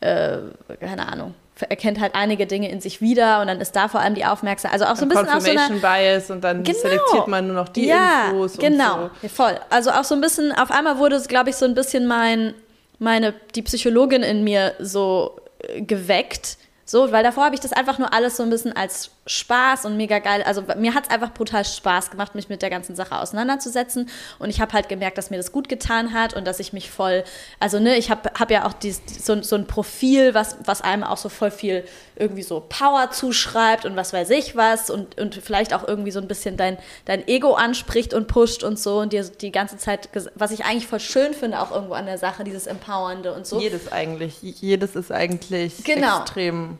äh, 0.00 0.38
keine 0.80 1.06
Ahnung, 1.06 1.36
erkennt 1.68 2.00
halt 2.00 2.14
einige 2.14 2.46
Dinge 2.46 2.70
in 2.70 2.80
sich 2.80 3.00
wieder 3.00 3.40
und 3.40 3.48
dann 3.48 3.60
ist 3.60 3.74
da 3.74 3.88
vor 3.88 4.00
allem 4.00 4.14
die 4.14 4.24
Aufmerksamkeit, 4.24 4.80
also 4.80 4.92
auch 4.92 4.96
so 4.96 5.04
ein 5.04 5.08
bisschen 5.08 5.26
Confirmation 5.26 5.80
so 5.80 5.86
eine, 5.86 6.02
Bias 6.02 6.30
und 6.30 6.44
dann 6.44 6.62
genau, 6.62 6.78
selektiert 6.78 7.28
man 7.28 7.46
nur 7.46 7.56
noch 7.56 7.68
die 7.68 7.86
ja, 7.86 8.30
Infos 8.30 8.58
genau, 8.58 9.04
und 9.04 9.10
so. 9.22 9.28
voll. 9.28 9.58
Also 9.70 9.90
auch 9.90 10.04
so 10.04 10.14
ein 10.14 10.20
bisschen, 10.20 10.52
auf 10.52 10.70
einmal 10.70 10.98
wurde 10.98 11.16
es, 11.16 11.28
glaube 11.28 11.50
ich, 11.50 11.56
so 11.56 11.64
ein 11.64 11.74
bisschen 11.74 12.06
mein, 12.06 12.54
meine, 12.98 13.34
die 13.54 13.62
Psychologin 13.62 14.22
in 14.22 14.44
mir 14.44 14.74
so 14.78 15.40
äh, 15.60 15.82
geweckt, 15.82 16.58
so, 16.90 17.12
weil 17.12 17.22
davor 17.22 17.44
habe 17.44 17.54
ich 17.54 17.60
das 17.60 17.74
einfach 17.74 17.98
nur 17.98 18.14
alles 18.14 18.38
so 18.38 18.42
ein 18.42 18.48
bisschen 18.48 18.74
als 18.74 19.10
Spaß 19.26 19.84
und 19.84 19.98
mega 19.98 20.20
geil. 20.20 20.42
Also 20.42 20.64
mir 20.78 20.94
hat 20.94 21.04
es 21.04 21.10
einfach 21.10 21.34
brutal 21.34 21.62
Spaß 21.62 22.10
gemacht, 22.10 22.34
mich 22.34 22.48
mit 22.48 22.62
der 22.62 22.70
ganzen 22.70 22.96
Sache 22.96 23.18
auseinanderzusetzen. 23.18 24.08
Und 24.38 24.48
ich 24.48 24.62
habe 24.62 24.72
halt 24.72 24.88
gemerkt, 24.88 25.18
dass 25.18 25.28
mir 25.28 25.36
das 25.36 25.52
gut 25.52 25.68
getan 25.68 26.14
hat 26.14 26.32
und 26.32 26.46
dass 26.46 26.60
ich 26.60 26.72
mich 26.72 26.90
voll, 26.90 27.24
also 27.60 27.78
ne, 27.78 27.98
ich 27.98 28.10
habe 28.10 28.30
hab 28.38 28.50
ja 28.50 28.66
auch 28.66 28.72
dies, 28.72 29.02
so, 29.22 29.42
so 29.42 29.56
ein 29.56 29.66
Profil, 29.66 30.32
was, 30.32 30.56
was 30.64 30.80
einem 30.80 31.04
auch 31.04 31.18
so 31.18 31.28
voll 31.28 31.50
viel 31.50 31.84
irgendwie 32.16 32.42
so 32.42 32.64
Power 32.66 33.10
zuschreibt 33.10 33.84
und 33.84 33.94
was 33.94 34.14
weiß 34.14 34.30
ich 34.30 34.56
was 34.56 34.88
und, 34.88 35.20
und 35.20 35.34
vielleicht 35.34 35.74
auch 35.74 35.86
irgendwie 35.86 36.10
so 36.10 36.20
ein 36.20 36.26
bisschen 36.26 36.56
dein, 36.56 36.78
dein 37.04 37.28
Ego 37.28 37.52
anspricht 37.52 38.14
und 38.14 38.28
pusht 38.28 38.64
und 38.64 38.78
so 38.78 39.00
und 39.00 39.12
dir 39.12 39.24
die 39.24 39.52
ganze 39.52 39.76
Zeit, 39.76 40.08
was 40.34 40.50
ich 40.52 40.64
eigentlich 40.64 40.86
voll 40.86 41.00
schön 41.00 41.34
finde, 41.34 41.60
auch 41.60 41.70
irgendwo 41.70 41.92
an 41.92 42.06
der 42.06 42.16
Sache, 42.18 42.44
dieses 42.44 42.66
Empowernde 42.66 43.34
und 43.34 43.46
so. 43.46 43.60
Jedes 43.60 43.92
eigentlich. 43.92 44.40
Jedes 44.40 44.96
ist 44.96 45.12
eigentlich 45.12 45.84
genau. 45.84 46.20
extrem 46.20 46.77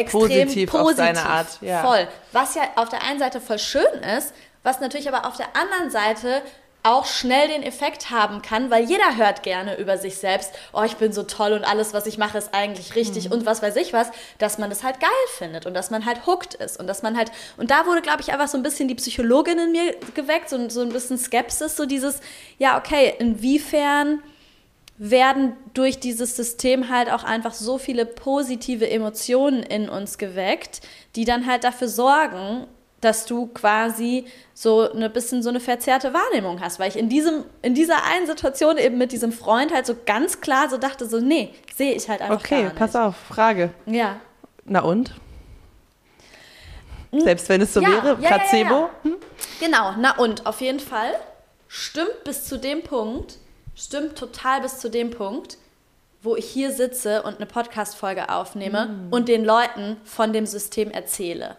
extrem 0.00 0.20
positiv, 0.20 0.70
positiv 0.70 0.74
auf 0.74 0.92
seine 0.96 1.22
Art. 1.24 1.46
Ja. 1.60 1.82
Voll. 1.82 2.08
Was 2.32 2.54
ja 2.54 2.62
auf 2.76 2.88
der 2.88 3.02
einen 3.02 3.18
Seite 3.18 3.40
voll 3.40 3.58
schön 3.58 4.02
ist, 4.16 4.34
was 4.62 4.80
natürlich 4.80 5.08
aber 5.08 5.26
auf 5.26 5.36
der 5.36 5.56
anderen 5.56 5.90
Seite 5.90 6.42
auch 6.82 7.04
schnell 7.04 7.48
den 7.48 7.62
Effekt 7.62 8.10
haben 8.10 8.40
kann, 8.40 8.70
weil 8.70 8.84
jeder 8.84 9.16
hört 9.16 9.42
gerne 9.42 9.76
über 9.78 9.98
sich 9.98 10.16
selbst, 10.16 10.52
oh, 10.72 10.82
ich 10.82 10.96
bin 10.96 11.12
so 11.12 11.24
toll 11.24 11.52
und 11.52 11.64
alles, 11.64 11.92
was 11.92 12.06
ich 12.06 12.16
mache, 12.16 12.38
ist 12.38 12.54
eigentlich 12.54 12.94
richtig 12.94 13.26
mhm. 13.26 13.32
und 13.32 13.46
was 13.46 13.62
weiß 13.62 13.76
ich 13.76 13.92
was, 13.92 14.10
dass 14.38 14.56
man 14.56 14.70
das 14.70 14.82
halt 14.82 14.98
geil 14.98 15.10
findet 15.36 15.66
und 15.66 15.74
dass 15.74 15.90
man 15.90 16.06
halt 16.06 16.26
hooked 16.26 16.54
ist 16.54 16.80
und 16.80 16.86
dass 16.86 17.02
man 17.02 17.16
halt, 17.16 17.30
und 17.58 17.70
da 17.70 17.86
wurde, 17.86 18.00
glaube 18.00 18.22
ich, 18.22 18.32
einfach 18.32 18.48
so 18.48 18.56
ein 18.56 18.62
bisschen 18.62 18.88
die 18.88 18.94
Psychologin 18.94 19.58
in 19.58 19.72
mir 19.72 19.94
geweckt, 20.14 20.48
so, 20.48 20.68
so 20.70 20.80
ein 20.80 20.88
bisschen 20.90 21.18
Skepsis, 21.18 21.76
so 21.76 21.84
dieses, 21.84 22.20
ja, 22.58 22.78
okay, 22.78 23.14
inwiefern 23.18 24.22
werden 25.02 25.56
durch 25.72 25.98
dieses 25.98 26.36
System 26.36 26.90
halt 26.90 27.10
auch 27.10 27.24
einfach 27.24 27.54
so 27.54 27.78
viele 27.78 28.04
positive 28.04 28.88
Emotionen 28.88 29.62
in 29.62 29.88
uns 29.88 30.18
geweckt, 30.18 30.82
die 31.16 31.24
dann 31.24 31.46
halt 31.46 31.64
dafür 31.64 31.88
sorgen, 31.88 32.66
dass 33.00 33.24
du 33.24 33.46
quasi 33.46 34.26
so 34.52 34.92
ein 34.92 35.10
bisschen 35.10 35.42
so 35.42 35.48
eine 35.48 35.58
verzerrte 35.58 36.12
Wahrnehmung 36.12 36.60
hast, 36.60 36.78
weil 36.78 36.90
ich 36.90 36.98
in 36.98 37.08
diesem 37.08 37.44
in 37.62 37.74
dieser 37.74 38.04
einen 38.04 38.26
Situation 38.26 38.76
eben 38.76 38.98
mit 38.98 39.12
diesem 39.12 39.32
Freund 39.32 39.72
halt 39.72 39.86
so 39.86 39.96
ganz 40.04 40.42
klar 40.42 40.68
so 40.68 40.76
dachte 40.76 41.06
so 41.06 41.18
nee, 41.18 41.54
sehe 41.74 41.94
ich 41.94 42.10
halt 42.10 42.20
einfach 42.20 42.38
okay, 42.38 42.56
gar 42.56 42.58
nicht. 42.58 42.66
Okay, 42.72 42.78
pass 42.78 42.94
auf, 42.94 43.16
Frage. 43.16 43.70
Ja. 43.86 44.20
Na 44.66 44.80
und? 44.80 45.14
Hm? 47.10 47.20
Selbst 47.20 47.48
wenn 47.48 47.62
es 47.62 47.72
so 47.72 47.80
ja, 47.80 47.88
wäre, 47.88 48.18
ja, 48.20 48.36
Placebo? 48.36 48.74
Ja, 48.74 48.90
hm? 49.04 49.16
Genau, 49.60 49.94
na 49.98 50.18
und 50.18 50.44
auf 50.44 50.60
jeden 50.60 50.80
Fall 50.80 51.14
stimmt 51.68 52.22
bis 52.24 52.44
zu 52.44 52.58
dem 52.58 52.82
Punkt, 52.82 53.38
stimmt 53.74 54.16
total 54.16 54.60
bis 54.60 54.78
zu 54.78 54.90
dem 54.90 55.10
Punkt, 55.10 55.58
wo 56.22 56.36
ich 56.36 56.46
hier 56.46 56.70
sitze 56.72 57.22
und 57.22 57.36
eine 57.36 57.46
Podcast-Folge 57.46 58.28
aufnehme 58.28 58.86
mm. 58.86 59.12
und 59.12 59.28
den 59.28 59.44
Leuten 59.44 59.96
von 60.04 60.32
dem 60.32 60.44
System 60.46 60.90
erzähle. 60.90 61.56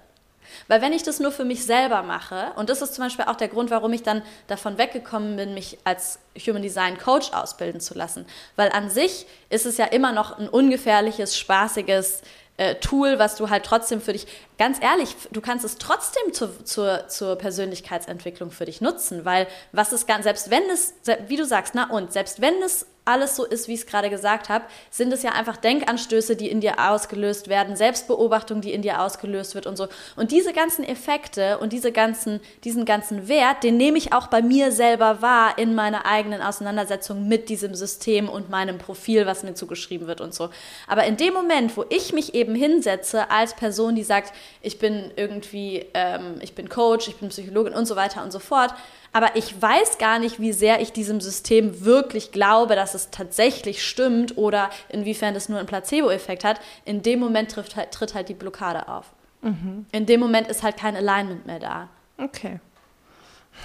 Weil 0.67 0.81
wenn 0.81 0.93
ich 0.93 1.03
das 1.03 1.19
nur 1.19 1.31
für 1.31 1.45
mich 1.45 1.65
selber 1.65 2.03
mache, 2.03 2.51
und 2.55 2.69
das 2.69 2.81
ist 2.81 2.95
zum 2.95 3.05
Beispiel 3.05 3.25
auch 3.25 3.35
der 3.35 3.47
Grund, 3.47 3.71
warum 3.71 3.93
ich 3.93 4.03
dann 4.03 4.21
davon 4.47 4.77
weggekommen 4.77 5.35
bin, 5.35 5.53
mich 5.53 5.77
als 5.83 6.19
Human 6.45 6.61
Design 6.61 6.97
Coach 6.97 7.31
ausbilden 7.33 7.81
zu 7.81 7.93
lassen. 7.93 8.25
Weil 8.55 8.69
an 8.71 8.89
sich 8.89 9.25
ist 9.49 9.65
es 9.65 9.77
ja 9.77 9.85
immer 9.85 10.11
noch 10.11 10.37
ein 10.37 10.49
ungefährliches, 10.49 11.37
spaßiges, 11.37 12.21
äh, 12.61 12.75
Tool, 12.75 13.17
was 13.17 13.35
du 13.37 13.49
halt 13.49 13.63
trotzdem 13.63 14.01
für 14.01 14.13
dich, 14.13 14.27
ganz 14.59 14.77
ehrlich, 14.81 15.15
du 15.31 15.41
kannst 15.41 15.65
es 15.65 15.79
trotzdem 15.79 16.31
zu, 16.31 16.63
zur, 16.63 17.07
zur 17.07 17.35
Persönlichkeitsentwicklung 17.35 18.51
für 18.51 18.65
dich 18.65 18.81
nutzen, 18.81 19.25
weil 19.25 19.47
was 19.71 19.91
ist 19.93 20.07
ganz, 20.07 20.25
selbst 20.25 20.51
wenn 20.51 20.69
es, 20.69 20.93
wie 21.27 21.37
du 21.37 21.45
sagst, 21.45 21.73
na 21.73 21.89
und, 21.89 22.13
selbst 22.13 22.39
wenn 22.39 22.61
es 22.61 22.85
alles 23.03 23.35
so 23.35 23.45
ist, 23.45 23.67
wie 23.67 23.73
ich 23.73 23.81
es 23.81 23.85
gerade 23.87 24.09
gesagt 24.11 24.49
habe, 24.49 24.65
sind 24.91 25.11
es 25.11 25.23
ja 25.23 25.31
einfach 25.31 25.57
Denkanstöße, 25.57 26.35
die 26.35 26.49
in 26.49 26.61
dir 26.61 26.75
ausgelöst 26.77 27.47
werden, 27.47 27.75
Selbstbeobachtung, 27.75 28.61
die 28.61 28.73
in 28.73 28.83
dir 28.83 29.01
ausgelöst 29.01 29.55
wird 29.55 29.65
und 29.65 29.75
so. 29.75 29.87
Und 30.15 30.31
diese 30.31 30.53
ganzen 30.53 30.83
Effekte 30.83 31.57
und 31.57 31.73
diese 31.73 31.91
ganzen, 31.91 32.39
diesen 32.63 32.85
ganzen 32.85 33.27
Wert, 33.27 33.63
den 33.63 33.77
nehme 33.77 33.97
ich 33.97 34.13
auch 34.13 34.27
bei 34.27 34.43
mir 34.43 34.71
selber 34.71 35.21
wahr 35.21 35.57
in 35.57 35.73
meiner 35.73 36.05
eigenen 36.05 36.41
Auseinandersetzung 36.41 37.27
mit 37.27 37.49
diesem 37.49 37.73
System 37.73 38.29
und 38.29 38.49
meinem 38.51 38.77
Profil, 38.77 39.25
was 39.25 39.41
mir 39.41 39.55
zugeschrieben 39.55 40.07
wird 40.07 40.21
und 40.21 40.33
so. 40.33 40.49
Aber 40.87 41.05
in 41.05 41.17
dem 41.17 41.33
Moment, 41.33 41.75
wo 41.77 41.85
ich 41.89 42.13
mich 42.13 42.35
eben 42.35 42.53
hinsetze 42.53 43.31
als 43.31 43.55
Person, 43.55 43.95
die 43.95 44.03
sagt, 44.03 44.31
ich 44.61 44.77
bin 44.77 45.09
irgendwie, 45.15 45.87
ähm, 45.95 46.35
ich 46.41 46.53
bin 46.53 46.69
Coach, 46.69 47.07
ich 47.07 47.15
bin 47.15 47.29
Psychologin 47.29 47.73
und 47.73 47.87
so 47.87 47.95
weiter 47.95 48.23
und 48.23 48.31
so 48.31 48.39
fort, 48.39 48.75
aber 49.13 49.35
ich 49.35 49.61
weiß 49.61 49.97
gar 49.97 50.19
nicht, 50.19 50.39
wie 50.39 50.53
sehr 50.53 50.81
ich 50.81 50.93
diesem 50.93 51.19
System 51.19 51.83
wirklich 51.83 52.31
glaube, 52.31 52.75
dass 52.75 52.93
es 52.93 53.09
tatsächlich 53.09 53.85
stimmt 53.85 54.37
oder 54.37 54.69
inwiefern 54.89 55.35
es 55.35 55.49
nur 55.49 55.59
einen 55.59 55.67
Placebo-Effekt 55.67 56.43
hat. 56.43 56.61
In 56.85 57.01
dem 57.01 57.19
Moment 57.19 57.51
tritt 57.51 57.75
halt, 57.75 57.91
tritt 57.91 58.15
halt 58.15 58.29
die 58.29 58.33
Blockade 58.33 58.87
auf. 58.87 59.07
Mhm. 59.41 59.85
In 59.91 60.05
dem 60.05 60.19
Moment 60.19 60.47
ist 60.47 60.63
halt 60.63 60.77
kein 60.77 60.95
Alignment 60.95 61.45
mehr 61.45 61.59
da. 61.59 61.89
Okay. 62.17 62.59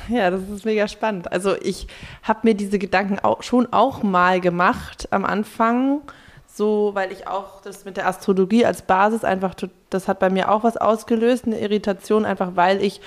Ja, 0.08 0.30
das 0.30 0.42
ist 0.48 0.64
mega 0.64 0.88
spannend. 0.88 1.30
Also 1.30 1.54
ich 1.54 1.86
habe 2.22 2.40
mir 2.42 2.54
diese 2.54 2.78
Gedanken 2.78 3.18
auch, 3.20 3.42
schon 3.42 3.72
auch 3.72 4.02
mal 4.02 4.40
gemacht 4.40 5.08
am 5.12 5.24
Anfang, 5.24 6.00
so 6.46 6.90
weil 6.94 7.12
ich 7.12 7.28
auch 7.28 7.60
das 7.60 7.84
mit 7.84 7.96
der 7.96 8.08
Astrologie 8.08 8.64
als 8.64 8.82
Basis 8.82 9.24
einfach, 9.24 9.54
das 9.90 10.08
hat 10.08 10.18
bei 10.18 10.30
mir 10.30 10.50
auch 10.50 10.64
was 10.64 10.76
ausgelöst, 10.76 11.46
eine 11.46 11.60
Irritation, 11.60 12.24
einfach 12.24 12.52
weil 12.54 12.82
ich 12.82 13.00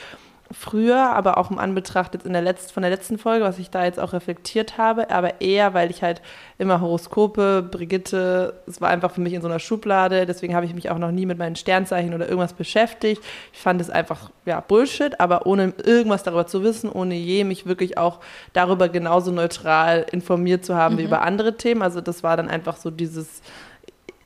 früher, 0.52 0.98
aber 0.98 1.38
auch 1.38 1.52
im 1.52 1.60
Anbetracht 1.60 2.16
jetzt 2.16 2.26
in 2.26 2.34
der 2.34 2.42
letzten, 2.42 2.74
von 2.74 2.82
der 2.82 2.90
letzten 2.90 3.20
Folge, 3.20 3.46
was 3.46 3.60
ich 3.60 3.70
da 3.70 3.86
jetzt 3.86 4.00
auch 4.00 4.14
reflektiert 4.14 4.78
habe, 4.78 5.12
aber 5.12 5.42
eher, 5.42 5.76
weil 5.76 5.92
ich 5.92 6.02
halt 6.02 6.22
immer 6.58 6.82
Horoskope, 6.82 7.68
Brigitte, 7.70 8.62
es 8.66 8.82
war 8.82 8.90
einfach 8.90 9.12
für 9.12 9.22
mich 9.22 9.34
in 9.34 9.42
so 9.42 9.48
einer 9.48 9.60
Schublade, 9.60 10.26
deswegen 10.26 10.56
habe 10.56 10.66
ich 10.66 10.74
mich 10.74 10.90
auch 10.90 10.98
noch 10.98 11.12
nie 11.12 11.28
mit 11.28 11.38
meinen 11.38 11.56
Sternzeichen 11.56 12.16
oder 12.16 12.28
irgendwas 12.28 12.54
beschäftigt. 12.54 13.22
Ich 13.54 13.60
fand 13.60 13.80
es 13.80 13.92
einfach, 13.92 14.32
ja, 14.46 14.60
Bullshit, 14.62 15.20
aber 15.20 15.46
ohne 15.46 15.74
irgendwas 15.84 16.24
darüber 16.24 16.48
zu 16.48 16.64
wissen, 16.64 16.92
ohne 16.92 17.14
je 17.14 17.44
mich 17.44 17.68
wirklich 17.68 18.00
auch 18.00 18.20
darüber 18.54 18.90
genauso 18.90 19.32
neutral 19.32 20.06
informiert 20.12 20.66
zu 20.66 20.76
haben 20.76 20.96
mhm. 20.96 21.00
wie 21.00 21.04
über 21.04 21.22
andere 21.22 21.58
Themen. 21.58 21.84
Also 21.84 22.02
das 22.02 22.24
war 22.24 22.36
dann 22.38 22.50
einfach 22.50 22.78
so 22.78 22.90
dieses 22.90 23.42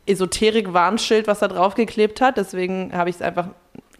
Esoterik-Warnschild, 0.05 1.27
was 1.27 1.39
da 1.39 1.47
draufgeklebt 1.47 2.21
hat. 2.21 2.37
Deswegen 2.37 2.93
habe 2.93 3.09
ich 3.09 3.17
es 3.17 3.21
einfach 3.21 3.49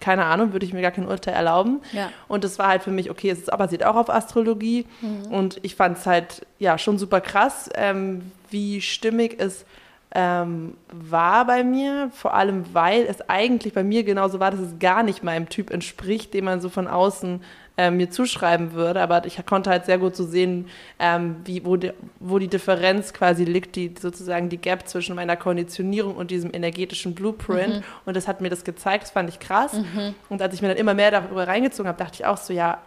keine 0.03 0.25
Ahnung, 0.25 0.51
würde 0.51 0.65
ich 0.65 0.74
mir 0.74 0.81
gar 0.81 0.91
kein 0.91 1.07
Urteil 1.07 1.33
erlauben. 1.33 1.79
Ja. 1.93 2.12
Und 2.27 2.43
das 2.43 2.60
war 2.60 2.67
halt 2.67 2.83
für 2.83 2.91
mich, 2.91 3.10
okay, 3.10 3.29
es 3.29 3.45
basiert 3.45 3.86
auch 3.86 3.95
auf 3.95 4.10
Astrologie. 4.10 4.86
Mhm. 5.00 5.31
Und 5.31 5.60
ich 5.63 5.75
fand 5.75 5.98
es 5.98 6.05
halt, 6.05 6.45
ja, 6.60 6.77
schon 6.77 6.98
super 6.98 7.22
krass, 7.22 7.69
ähm, 7.74 8.31
wie 8.50 8.81
stimmig 8.81 9.38
es 9.39 9.65
ähm, 10.13 10.75
war 10.91 11.46
bei 11.46 11.63
mir, 11.63 12.12
vor 12.13 12.34
allem 12.34 12.65
weil 12.74 13.03
es 13.03 13.27
eigentlich 13.29 13.74
bei 13.74 13.84
mir 13.84 14.03
genauso 14.03 14.39
war, 14.39 14.51
dass 14.51 14.60
es 14.60 14.79
gar 14.79 15.01
nicht 15.01 15.24
meinem 15.24 15.50
Typ 15.50 15.72
entspricht, 15.72 16.34
den 16.34 16.46
man 16.46 16.62
so 16.62 16.70
von 16.70 16.88
außen 16.88 17.41
äh, 17.75 17.89
mir 17.89 18.12
zuschreiben 18.12 18.74
würde. 18.74 19.01
Aber 19.01 19.25
ich 19.25 19.43
konnte 19.46 19.72
halt 19.72 19.86
sehr 19.86 19.98
gut 19.98 20.15
so 20.15 20.24
sehen, 20.24 20.67
ähm, 21.00 21.38
wie, 21.46 21.65
wo, 21.65 21.77
die, 21.77 21.91
wo 22.20 22.38
die 22.38 22.48
Differenz 22.48 23.13
quasi 23.13 23.43
liegt, 23.43 23.75
die 23.75 23.96
sozusagen 24.00 24.50
die 24.50 24.58
Gap 24.58 24.88
zwischen 24.88 25.15
meiner 25.15 25.36
Konditionierung 25.36 26.15
und 26.15 26.29
diesem 26.29 26.53
energetischen 26.53 27.15
Blueprint. 27.15 27.77
Mhm. 27.77 27.84
Und 28.05 28.15
das 28.15 28.27
hat 28.27 28.41
mir 28.41 28.50
das 28.50 28.63
gezeigt, 28.63 29.05
das 29.05 29.12
fand 29.12 29.29
ich 29.29 29.39
krass. 29.39 29.74
Mhm. 29.74 30.13
Und 30.29 30.43
als 30.43 30.53
ich 30.53 30.62
mir 30.62 30.67
dann 30.67 30.77
immer 30.77 30.93
mehr 30.93 31.10
darüber 31.10 31.48
reingezogen 31.48 31.88
habe, 31.88 31.98
dachte 31.98 32.17
ich 32.20 32.25
auch 32.25 32.38
so, 32.38 32.53
ja, 32.53 32.77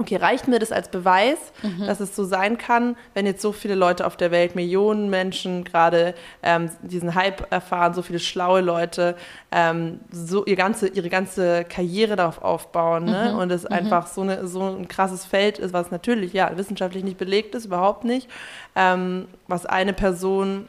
okay, 0.00 0.16
reicht 0.16 0.46
mir 0.46 0.60
das 0.60 0.70
als 0.70 0.88
Beweis, 0.88 1.38
mhm. 1.62 1.86
dass 1.86 1.98
es 1.98 2.14
so 2.14 2.24
sein 2.24 2.56
kann, 2.56 2.96
wenn 3.14 3.26
jetzt 3.26 3.42
so 3.42 3.50
viele 3.52 3.74
Leute 3.74 4.06
auf 4.06 4.16
der 4.16 4.30
Welt, 4.30 4.54
Millionen 4.54 5.10
Menschen 5.10 5.64
gerade 5.64 6.14
ähm, 6.42 6.70
diesen 6.82 7.16
Hype 7.16 7.50
erfahren, 7.50 7.94
so 7.94 8.02
viele 8.02 8.20
schlaue 8.20 8.60
Leute, 8.60 9.16
ähm, 9.50 9.98
so 10.10 10.44
ihr 10.44 10.54
ganze, 10.54 10.88
ihre 10.88 11.08
ganze 11.08 11.64
Karriere 11.64 12.14
darauf 12.14 12.42
aufbauen 12.42 13.06
ne? 13.06 13.32
Mhm. 13.32 13.38
und 13.38 13.50
es 13.50 13.64
mhm. 13.64 13.72
einfach 13.72 14.06
so, 14.06 14.20
eine, 14.20 14.46
so 14.46 14.62
ein 14.62 14.86
krasses 14.86 15.24
Feld 15.24 15.58
ist, 15.58 15.72
was 15.72 15.90
natürlich 15.90 16.32
ja 16.32 16.56
wissenschaftlich 16.56 17.02
nicht 17.02 17.18
belegt 17.18 17.56
ist, 17.56 17.66
überhaupt 17.66 18.04
nicht, 18.04 18.28
ähm, 18.76 19.26
was 19.48 19.66
eine 19.66 19.92
Person 19.92 20.68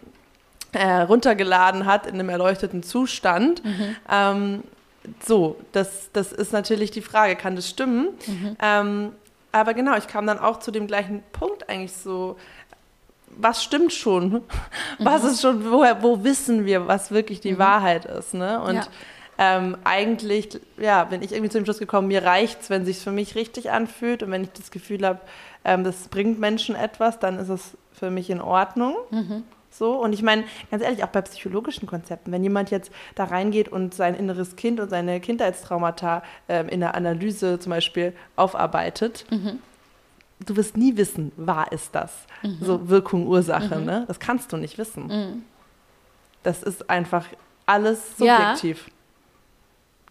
äh, 0.72 1.02
runtergeladen 1.02 1.86
hat 1.86 2.08
in 2.08 2.16
einem 2.16 2.30
erleuchteten 2.30 2.82
Zustand. 2.82 3.64
Mhm. 3.64 3.96
Ähm, 4.12 4.64
so, 5.26 5.58
das, 5.72 6.10
das 6.14 6.32
ist 6.32 6.54
natürlich 6.54 6.92
die 6.92 7.02
Frage, 7.02 7.36
kann 7.36 7.56
das 7.56 7.70
stimmen? 7.70 8.10
Mhm. 8.28 8.58
Ähm, 8.62 9.12
aber 9.52 9.74
genau, 9.74 9.96
ich 9.98 10.08
kam 10.08 10.28
dann 10.28 10.40
auch 10.40 10.60
zu 10.60 10.72
dem 10.72 10.88
gleichen 10.88 11.24
Punkt 11.32 11.70
eigentlich 11.70 11.94
so, 11.94 12.38
was 13.38 13.64
stimmt 13.64 13.94
schon? 13.94 14.44
Mhm. 14.98 15.06
Was 15.06 15.24
ist 15.24 15.42
schon, 15.42 15.72
woher, 15.72 16.04
wo 16.04 16.26
wissen 16.26 16.66
wir, 16.66 16.88
was 16.88 17.12
wirklich 17.12 17.40
die 17.40 17.54
mhm. 17.54 17.60
Wahrheit 17.60 18.04
ist? 18.04 18.34
Ne? 18.34 18.62
Und 18.62 18.76
ja. 18.76 18.88
ähm, 19.38 19.78
eigentlich, 19.86 20.60
ja, 20.78 21.06
bin 21.06 21.22
ich 21.22 21.32
irgendwie 21.32 21.50
zu 21.50 21.58
dem 21.58 21.64
Schluss 21.64 21.80
gekommen, 21.80 22.10
mir 22.10 22.24
reicht 22.26 22.64
es, 22.64 22.70
wenn 22.70 22.82
es 22.82 22.88
sich 22.88 22.98
für 22.98 23.12
mich 23.12 23.36
richtig 23.36 23.72
anfühlt 23.72 24.22
und 24.22 24.32
wenn 24.32 24.44
ich 24.44 24.52
das 24.52 24.72
Gefühl 24.72 25.06
habe, 25.06 25.20
ähm, 25.64 25.86
das 25.86 26.10
bringt 26.10 26.38
Menschen 26.38 26.76
etwas, 26.76 27.18
dann 27.20 27.40
ist 27.40 27.48
es 27.48 27.78
für 27.94 28.12
mich 28.12 28.30
in 28.30 28.42
Ordnung. 28.42 28.96
So, 29.72 29.94
und 30.02 30.14
ich 30.14 30.24
meine, 30.24 30.44
ganz 30.72 30.84
ehrlich, 30.84 31.04
auch 31.04 31.10
bei 31.10 31.22
psychologischen 31.22 31.88
Konzepten, 31.88 32.32
wenn 32.32 32.44
jemand 32.44 32.72
jetzt 32.72 32.92
da 33.16 33.26
reingeht 33.26 33.70
und 33.70 33.94
sein 33.94 34.16
inneres 34.16 34.56
Kind 34.56 34.80
und 34.80 34.90
seine 34.90 35.20
Kindheitstraumata 35.20 36.24
äh, 36.48 36.68
in 36.68 36.80
der 36.80 36.96
Analyse 36.96 37.60
zum 37.60 37.70
Beispiel 37.72 38.14
aufarbeitet, 38.36 39.26
mhm. 39.30 39.60
du 40.46 40.56
wirst 40.56 40.76
nie 40.76 40.98
wissen, 40.98 41.32
wahr 41.38 41.72
ist 41.72 41.94
das? 41.94 42.26
Mhm. 42.42 42.58
So 42.62 42.90
Wirkung, 42.90 43.28
Ursache, 43.28 43.78
mhm. 43.78 43.86
ne? 43.86 44.06
Das 44.08 44.20
kannst 44.20 44.52
du 44.52 44.58
nicht 44.58 44.78
wissen. 44.78 45.08
Mhm. 45.08 45.44
Das 46.44 46.64
ist 46.64 46.90
einfach 46.90 47.26
alles 47.66 48.18
subjektiv. 48.18 48.88
Ja. 48.88 48.94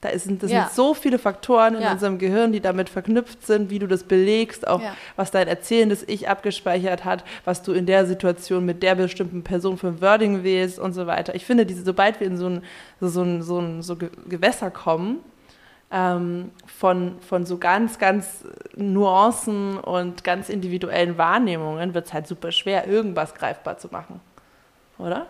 Da 0.01 0.17
sind, 0.17 0.43
das 0.43 0.53
ja. 0.53 0.65
sind 0.65 0.75
so 0.75 0.95
viele 0.95 1.19
Faktoren 1.19 1.75
in 1.75 1.83
ja. 1.83 1.93
unserem 1.93 2.19
Gehirn, 2.19 2.53
die 2.53 2.61
damit 2.61 2.89
verknüpft 2.89 3.45
sind, 3.45 3.69
wie 3.71 3.81
du 3.81 3.89
das 3.89 4.05
belegst, 4.05 4.67
auch 4.67 4.81
ja. 4.81 4.95
was 5.17 5.33
dein 5.33 5.49
erzählendes 5.49 6.05
Ich 6.07 6.29
abgespeichert 6.29 7.05
hat, 7.05 7.25
was 7.45 7.63
du 7.63 7.73
in 7.73 7.85
der 7.85 8.07
Situation 8.07 8.65
mit 8.65 8.83
der 8.85 8.95
bestimmten 8.95 9.43
Person 9.43 9.77
für 9.77 9.89
ein 9.89 10.01
Wording 10.01 10.45
wählst 10.45 10.79
und 10.79 10.93
so 10.93 11.09
weiter. 11.09 11.35
Ich 11.35 11.45
finde, 11.45 11.67
diese, 11.67 11.85
sobald 11.85 12.21
wir 12.21 12.29
in 12.29 12.37
so 12.37 12.49
ein, 12.49 12.63
so 13.01 13.23
ein, 13.23 13.43
so 13.43 13.59
ein 13.59 13.83
so 13.83 13.97
Gewässer 13.97 14.71
kommen, 14.71 15.19
ähm, 15.91 16.53
von, 16.67 17.19
von 17.21 17.47
so 17.47 17.59
ganz, 17.59 17.99
ganz 17.99 18.45
Nuancen 18.77 19.79
und 19.79 20.23
ganz 20.23 20.49
individuellen 20.49 21.19
Wahrnehmungen, 21.19 21.95
wird 21.95 22.07
es 22.07 22.13
halt 22.13 22.27
super 22.27 22.53
schwer, 22.53 22.87
irgendwas 22.87 23.35
greifbar 23.35 23.79
zu 23.79 23.89
machen. 23.89 24.21
Oder? 24.99 25.27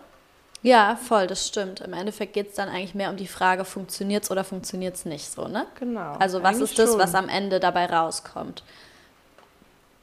Ja, 0.61 0.97
voll, 0.97 1.27
das 1.27 1.47
stimmt. 1.47 1.79
Im 1.79 1.93
Endeffekt 1.93 2.33
geht 2.33 2.49
es 2.49 2.55
dann 2.55 2.67
eigentlich 2.67 2.93
mehr 2.93 3.09
um 3.09 3.15
die 3.15 3.27
Frage, 3.27 3.63
funktioniert 3.63 4.25
es 4.25 4.31
oder 4.31 4.43
funktioniert 4.43 4.95
es 4.95 5.05
nicht 5.05 5.31
so, 5.31 5.47
ne? 5.47 5.65
Genau. 5.79 6.13
Also 6.19 6.43
was 6.43 6.59
ist 6.59 6.77
das, 6.77 6.89
schon. 6.91 6.99
was 6.99 7.15
am 7.15 7.29
Ende 7.29 7.59
dabei 7.59 7.85
rauskommt? 7.85 8.63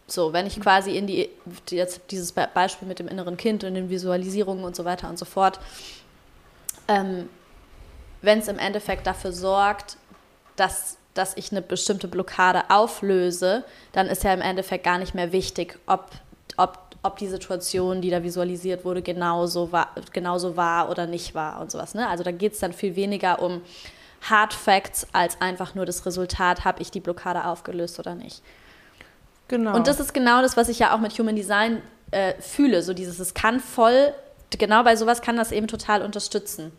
So, 0.07 0.33
wenn 0.33 0.47
ich 0.47 0.61
quasi 0.61 0.97
in 0.97 1.07
die, 1.07 1.29
jetzt 1.71 2.01
dieses 2.11 2.33
Beispiel 2.33 2.87
mit 2.87 3.01
dem 3.01 3.09
inneren 3.09 3.37
Kind 3.37 3.65
und 3.65 3.75
den 3.75 3.91
Visualisierungen 3.91 4.65
und 4.65 4.77
so 4.77 4.85
weiter 4.85 5.09
und 5.11 5.19
so 5.19 5.25
fort, 5.25 5.59
ähm, 6.89 7.29
wenn 8.23 8.39
es 8.39 8.49
im 8.49 8.59
Endeffekt 8.59 9.07
dafür 9.07 9.33
sorgt, 9.33 9.99
dass, 10.55 10.97
dass 11.15 11.37
ich 11.37 11.51
eine 11.51 11.61
bestimmte 11.61 12.09
Blockade 12.09 12.71
auflöse, 12.71 13.65
dann 13.93 14.07
ist 14.07 14.25
ja 14.25 14.33
im 14.33 14.41
Endeffekt 14.41 14.85
gar 14.85 14.99
nicht 14.99 15.15
mehr 15.15 15.33
wichtig, 15.33 15.79
ob, 15.87 16.11
ob 16.57 16.87
ob 17.07 17.17
die 17.19 17.29
Situation, 17.29 18.03
die 18.03 18.11
da 18.11 18.23
visualisiert 18.23 18.85
wurde, 18.85 19.01
genauso 19.01 19.73
war, 19.73 19.89
genauso 20.13 20.57
war 20.57 20.91
oder 20.91 21.07
nicht 21.07 21.35
war 21.35 21.61
und 21.61 21.71
sowas. 21.71 21.95
Ne? 21.95 22.09
Also 22.09 22.25
da 22.25 22.33
geht 22.33 22.53
es 22.53 22.59
dann 22.59 22.73
viel 22.73 22.97
weniger 22.97 23.41
um 23.41 23.63
Hard 24.23 24.53
Facts 24.53 25.07
als 25.13 25.41
einfach 25.41 25.75
nur 25.75 25.87
das 25.87 26.05
Resultat, 26.05 26.65
habe 26.65 26.83
ich 26.83 26.91
die 26.91 27.01
Blockade 27.01 27.45
aufgelöst 27.45 27.99
oder 27.99 28.15
nicht. 28.15 28.43
Genau. 29.49 29.77
Und 29.77 29.87
das 29.87 30.01
ist 30.01 30.13
genau 30.13 30.43
das, 30.43 30.57
was 30.57 30.69
ich 30.69 30.81
ja 30.81 30.95
auch 30.95 30.99
mit 30.99 31.17
Human 31.19 31.37
Design 31.37 31.81
äh, 32.11 32.35
fühle. 32.41 32.83
So 32.83 32.93
dieses, 32.93 33.21
es 33.21 33.35
kann 33.35 33.61
voll, 33.61 34.13
genau 34.51 34.83
bei 34.83 34.97
sowas 34.97 35.23
kann 35.23 35.37
das 35.37 35.53
eben 35.53 35.69
total 35.69 36.03
unterstützen. 36.03 36.73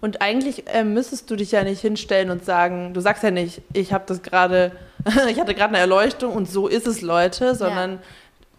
Und 0.00 0.22
eigentlich 0.22 0.66
äh, 0.68 0.84
müsstest 0.84 1.28
du 1.30 1.36
dich 1.36 1.50
ja 1.52 1.64
nicht 1.64 1.80
hinstellen 1.80 2.30
und 2.30 2.44
sagen, 2.44 2.94
du 2.94 3.00
sagst 3.00 3.22
ja 3.24 3.32
nicht, 3.32 3.60
ich 3.74 3.92
habe 3.92 4.04
das 4.06 4.22
gerade, 4.22 4.72
ich 5.28 5.38
hatte 5.38 5.54
gerade 5.54 5.70
eine 5.70 5.78
Erleuchtung 5.78 6.32
und 6.32 6.48
so 6.48 6.68
ist 6.68 6.86
es, 6.86 7.02
Leute, 7.02 7.54
sondern 7.54 7.94
ja 7.94 7.98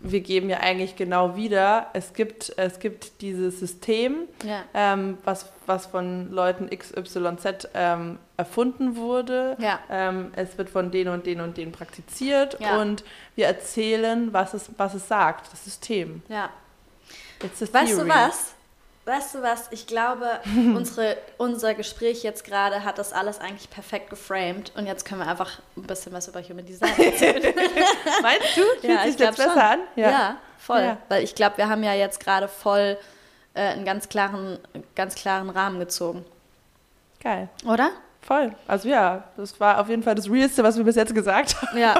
wir 0.01 0.21
geben 0.21 0.49
ja 0.49 0.59
eigentlich 0.61 0.95
genau 0.95 1.35
wieder, 1.35 1.87
es 1.93 2.13
gibt, 2.13 2.53
es 2.57 2.79
gibt 2.79 3.21
dieses 3.21 3.59
System, 3.59 4.27
Ja. 4.43 4.63
ähm, 4.73 5.17
was, 5.25 5.51
was 5.65 5.87
von 5.87 6.31
Leuten 6.31 6.69
XYZ 6.69 7.67
ähm, 7.73 8.17
erfunden 8.37 8.95
wurde. 8.95 9.57
Ja. 9.59 9.79
Ähm, 9.89 10.31
es 10.35 10.57
wird 10.57 10.69
von 10.69 10.91
denen 10.91 11.13
und 11.13 11.25
denen 11.25 11.41
und 11.41 11.57
denen 11.57 11.71
praktiziert 11.73 12.57
Ja. 12.59 12.79
und 12.81 13.03
wir 13.35 13.47
erzählen, 13.47 14.31
was 14.31 14.53
es, 14.53 14.69
was 14.77 14.93
es 14.93 15.07
sagt, 15.07 15.51
das 15.51 15.63
System. 15.65 16.21
Ja. 16.29 16.49
Weißt 17.41 17.97
du 17.97 18.07
was? 18.07 18.53
Weißt 19.09 19.33
du 19.33 19.41
was? 19.41 19.69
Ich 19.71 19.87
glaube, 19.87 20.39
unsere, 20.45 21.17
unser 21.37 21.73
Gespräch 21.73 22.21
jetzt 22.21 22.43
gerade 22.43 22.83
hat 22.83 22.99
das 22.99 23.11
alles 23.11 23.39
eigentlich 23.39 23.67
perfekt 23.71 24.11
geframed 24.11 24.71
und 24.75 24.85
jetzt 24.85 25.03
können 25.03 25.21
wir 25.21 25.27
einfach 25.27 25.59
ein 25.75 25.81
bisschen 25.81 26.13
was 26.13 26.27
über 26.27 26.43
Human 26.43 26.63
Design 26.63 26.91
erzählen. 26.99 27.55
Meinst 28.21 28.55
du? 28.55 28.61
Fühlt 28.81 28.83
ja, 28.83 29.01
sich 29.01 29.11
ich 29.11 29.17
glaube 29.17 29.33
jetzt 29.33 29.37
besser 29.37 29.53
schon. 29.53 29.61
an? 29.61 29.79
Ja, 29.95 30.37
voll. 30.59 30.81
Ja. 30.81 30.97
Weil 31.09 31.23
ich 31.23 31.33
glaube, 31.33 31.57
wir 31.57 31.67
haben 31.67 31.83
ja 31.83 31.95
jetzt 31.95 32.23
gerade 32.23 32.47
voll 32.47 32.99
äh, 33.55 33.61
einen 33.61 33.83
ganz 33.83 34.09
klaren, 34.09 34.59
ganz 34.93 35.15
klaren 35.15 35.49
Rahmen 35.49 35.79
gezogen. 35.79 36.23
Geil. 37.19 37.49
Oder? 37.65 37.89
Voll. 38.21 38.53
Also 38.67 38.89
ja, 38.89 39.23
das 39.37 39.59
war 39.59 39.79
auf 39.79 39.89
jeden 39.89 40.03
Fall 40.03 40.13
das 40.13 40.29
Realste, 40.29 40.61
was 40.61 40.77
wir 40.77 40.83
bis 40.83 40.95
jetzt 40.95 41.15
gesagt 41.15 41.59
haben. 41.59 41.79
Ja. 41.79 41.99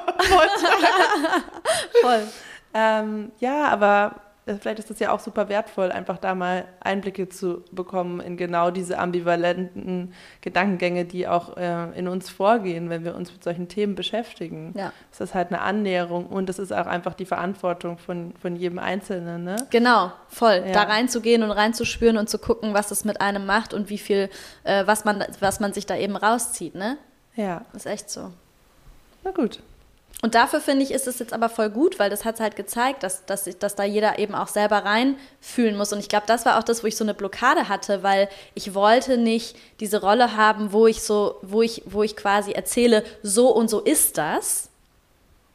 voll. 2.04 2.28
Ähm, 2.76 3.32
ja, 3.40 3.68
aber 3.70 4.29
vielleicht 4.58 4.80
ist 4.80 4.90
das 4.90 5.00
ja 5.00 5.12
auch 5.12 5.20
super 5.20 5.50
wertvoll, 5.50 5.92
einfach 5.92 6.18
da 6.18 6.36
mal 6.36 6.66
Einblicke 6.80 7.30
zu 7.30 7.64
bekommen 7.72 8.20
in 8.20 8.38
genau 8.38 8.72
diese 8.72 8.98
ambivalenten 8.98 10.14
Gedankengänge, 10.42 11.06
die 11.06 11.28
auch 11.28 11.58
äh, 11.58 11.98
in 11.98 12.08
uns 12.08 12.30
vorgehen, 12.30 12.90
wenn 12.90 13.04
wir 13.04 13.16
uns 13.16 13.32
mit 13.32 13.44
solchen 13.44 13.68
Themen 13.68 13.96
beschäftigen. 13.96 14.74
Ja. 14.78 14.92
Das 15.12 15.22
ist 15.22 15.36
halt 15.36 15.50
eine 15.50 15.62
Annäherung 15.62 16.26
und 16.28 16.50
das 16.50 16.60
ist 16.60 16.72
auch 16.72 16.88
einfach 16.88 17.14
die 17.14 17.26
Verantwortung 17.26 17.98
von, 17.98 18.34
von 18.42 18.56
jedem 18.56 18.80
Einzelnen. 18.80 19.44
Ne? 19.44 19.68
Genau, 19.70 20.12
voll. 20.30 20.64
Ja. 20.66 20.72
Da 20.72 20.84
reinzugehen 20.84 21.44
und 21.44 21.52
reinzuspüren 21.52 22.18
und 22.18 22.30
zu 22.30 22.40
gucken, 22.40 22.74
was 22.74 22.92
es 22.92 23.06
mit 23.06 23.22
einem 23.22 23.46
macht 23.46 23.74
und 23.74 23.90
wie 23.90 23.98
viel, 23.98 24.30
äh, 24.64 24.86
was, 24.88 25.06
man, 25.06 25.24
was 25.40 25.60
man 25.60 25.74
sich 25.74 25.86
da 25.86 25.96
eben 25.96 26.16
rauszieht, 26.16 26.76
ne? 26.76 26.98
Ja, 27.36 27.62
ist 27.74 27.86
echt 27.86 28.10
so. 28.10 28.32
na 29.24 29.32
gut. 29.32 29.62
Und 30.22 30.36
dafür 30.36 30.60
finde 30.60 30.84
ich, 30.84 30.92
ist 30.92 31.08
es 31.08 31.20
jetzt 31.20 31.32
aber 31.32 31.48
voll 31.48 31.70
gut, 31.70 31.98
weil 31.98 32.10
das 32.10 32.26
hat 32.26 32.42
halt 32.42 32.58
gezeigt, 32.58 33.04
dass, 33.04 33.26
dass, 33.26 33.48
ich, 33.48 33.58
dass 33.58 33.76
da 33.76 33.86
jeder 33.86 34.20
eben 34.20 34.36
auch 34.36 34.50
selber 34.50 34.80
reinfühlen 34.80 35.78
muss. 35.78 35.94
Und 35.94 36.00
ich 36.00 36.10
glaube, 36.10 36.26
das 36.28 36.46
war 36.46 36.60
auch 36.60 36.64
das, 36.64 36.84
wo 36.84 36.88
ich 36.88 36.98
so 36.98 37.06
eine 37.06 37.14
Blockade 37.14 37.70
hatte, 37.70 38.04
weil 38.04 38.28
ich 38.54 38.74
wollte 38.74 39.18
nicht 39.18 39.56
diese 39.80 40.02
Rolle 40.02 40.36
haben, 40.36 40.74
wo 40.74 40.88
ich 40.88 41.04
so, 41.04 41.38
wo 41.42 41.62
ich, 41.62 41.84
wo 41.86 42.04
ich 42.04 42.18
quasi 42.18 42.52
erzähle, 42.52 43.06
so 43.24 43.50
und 43.50 43.70
so 43.70 43.80
ist 43.80 44.18
das. 44.18 44.70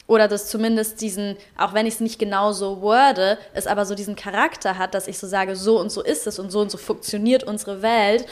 Oder 0.07 0.29
das 0.29 0.49
zumindest 0.49 1.01
diesen, 1.01 1.37
auch 1.57 1.73
wenn 1.75 1.87
ich 1.87 1.95
es 1.95 2.01
nicht 2.01 2.19
genau 2.19 2.53
so 2.53 2.83
worde, 2.83 3.39
es 3.55 3.67
aber 3.67 3.87
so 3.87 3.95
diesen 3.95 4.17
Charakter 4.17 4.77
hat, 4.77 4.95
dass 4.95 5.09
ich 5.09 5.19
so 5.19 5.27
sage, 5.27 5.57
so 5.57 5.79
und 5.79 5.91
so 5.91 6.03
ist 6.03 6.27
es 6.27 6.39
und 6.39 6.51
so 6.51 6.61
und 6.61 6.71
so 6.71 6.77
funktioniert 6.77 7.45
unsere 7.45 7.81
Welt, 7.81 8.27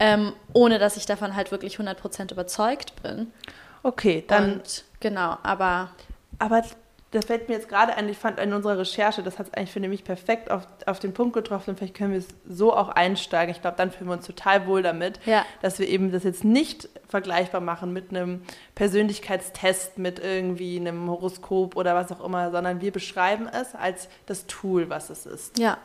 ähm, 0.00 0.32
ohne 0.52 0.78
dass 0.78 0.98
ich 0.98 1.06
davon 1.06 1.34
halt 1.34 1.50
wirklich 1.50 1.78
100% 1.78 2.32
überzeugt 2.32 3.02
bin. 3.02 3.32
Okay, 3.82 4.24
dann 4.26 4.54
und 4.54 4.84
genau, 5.04 5.36
aber 5.42 5.90
Aber 6.40 6.62
das 7.12 7.26
fällt 7.26 7.48
mir 7.48 7.54
jetzt 7.54 7.68
gerade 7.68 7.94
ein, 7.94 8.08
ich 8.08 8.18
fand 8.18 8.40
in 8.40 8.52
unserer 8.52 8.76
Recherche, 8.76 9.22
das 9.22 9.38
hat 9.38 9.46
es 9.46 9.54
eigentlich, 9.54 9.70
finde 9.70 9.88
ich, 9.90 10.02
perfekt 10.02 10.50
auf, 10.50 10.66
auf 10.86 10.98
den 10.98 11.14
Punkt 11.14 11.32
getroffen. 11.32 11.70
Und 11.70 11.76
vielleicht 11.78 11.94
können 11.94 12.10
wir 12.10 12.18
es 12.18 12.26
so 12.48 12.74
auch 12.74 12.88
einsteigen. 12.88 13.54
Ich 13.54 13.60
glaube, 13.62 13.76
dann 13.76 13.92
fühlen 13.92 14.10
wir 14.10 14.14
uns 14.14 14.26
total 14.26 14.66
wohl 14.66 14.82
damit, 14.82 15.20
Ja. 15.24 15.46
dass 15.62 15.78
wir 15.78 15.86
eben 15.88 16.10
das 16.10 16.24
jetzt 16.24 16.42
nicht 16.42 16.88
vergleichbar 17.08 17.60
machen 17.60 17.92
mit 17.92 18.10
einem 18.10 18.42
Persönlichkeitstest, 18.74 19.98
mit 19.98 20.18
irgendwie 20.18 20.76
einem 20.80 21.08
Horoskop 21.08 21.76
oder 21.76 21.94
was 21.94 22.10
auch 22.10 22.24
immer, 22.24 22.50
sondern 22.50 22.80
wir 22.80 22.90
beschreiben 22.90 23.46
es 23.48 23.74
als 23.76 24.08
das 24.26 24.46
Tool, 24.48 24.90
was 24.90 25.10
es 25.10 25.24
ist. 25.26 25.56
ja, 25.58 25.78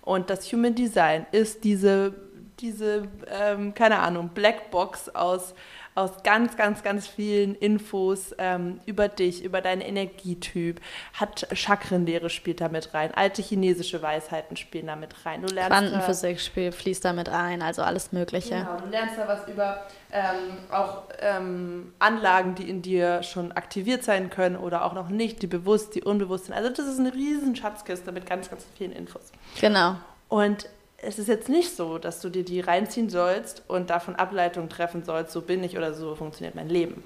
Und 0.00 0.30
das 0.30 0.50
Human 0.50 0.74
Design 0.74 1.26
ist 1.32 1.64
diese, 1.64 2.14
diese 2.60 3.08
ähm, 3.30 3.74
keine 3.74 3.98
Ahnung, 3.98 4.30
Blackbox 4.32 5.10
aus, 5.14 5.54
aus 5.94 6.10
ganz, 6.24 6.56
ganz, 6.56 6.82
ganz 6.82 7.06
vielen 7.06 7.54
Infos 7.54 8.34
ähm, 8.38 8.80
über 8.86 9.08
dich, 9.08 9.44
über 9.44 9.60
deinen 9.60 9.80
Energietyp. 9.80 10.80
Hat 11.12 11.46
Chakrenlehre 11.52 12.30
spielt 12.30 12.60
da 12.60 12.68
mit 12.68 12.94
rein, 12.94 13.12
alte 13.14 13.42
chinesische 13.42 14.02
Weisheiten 14.02 14.56
spielen 14.56 14.86
da 14.88 14.96
mit 14.96 15.24
rein. 15.24 15.42
Du 15.42 15.54
lernst 15.54 15.70
da- 15.70 15.78
Quantenphysik 15.80 16.40
spielt, 16.40 16.74
fließt 16.74 17.04
damit 17.04 17.28
ein, 17.28 17.62
also 17.62 17.82
alles 17.82 18.12
Mögliche. 18.12 18.54
Genau, 18.56 18.76
du 18.84 18.90
lernst 18.90 19.18
da 19.18 19.28
was 19.28 19.46
über 19.48 19.82
ähm, 20.12 20.58
auch 20.70 21.02
ähm, 21.20 21.92
Anlagen, 21.98 22.54
die 22.54 22.68
in 22.68 22.82
dir 22.82 23.22
schon 23.22 23.52
aktiviert 23.52 24.04
sein 24.04 24.30
können 24.30 24.56
oder 24.56 24.84
auch 24.84 24.94
noch 24.94 25.08
nicht, 25.08 25.42
die 25.42 25.46
bewusst, 25.46 25.94
die 25.94 26.02
unbewusst 26.02 26.46
sind. 26.46 26.54
Also 26.54 26.70
das 26.70 26.86
ist 26.86 26.98
eine 26.98 27.12
riesen 27.14 27.54
Schatzkiste 27.56 28.10
mit 28.12 28.26
ganz, 28.26 28.50
ganz 28.50 28.64
vielen 28.76 28.92
Infos. 28.92 29.30
Genau. 29.60 29.96
Und 30.28 30.68
es 31.06 31.18
ist 31.18 31.28
jetzt 31.28 31.48
nicht 31.48 31.76
so, 31.76 31.98
dass 31.98 32.20
du 32.20 32.28
dir 32.28 32.44
die 32.44 32.60
reinziehen 32.60 33.10
sollst 33.10 33.62
und 33.68 33.90
davon 33.90 34.16
Ableitungen 34.16 34.68
treffen 34.68 35.04
sollst, 35.04 35.32
so 35.32 35.40
bin 35.40 35.62
ich 35.64 35.76
oder 35.76 35.94
so 35.94 36.14
funktioniert 36.14 36.54
mein 36.54 36.68
Leben. 36.68 37.02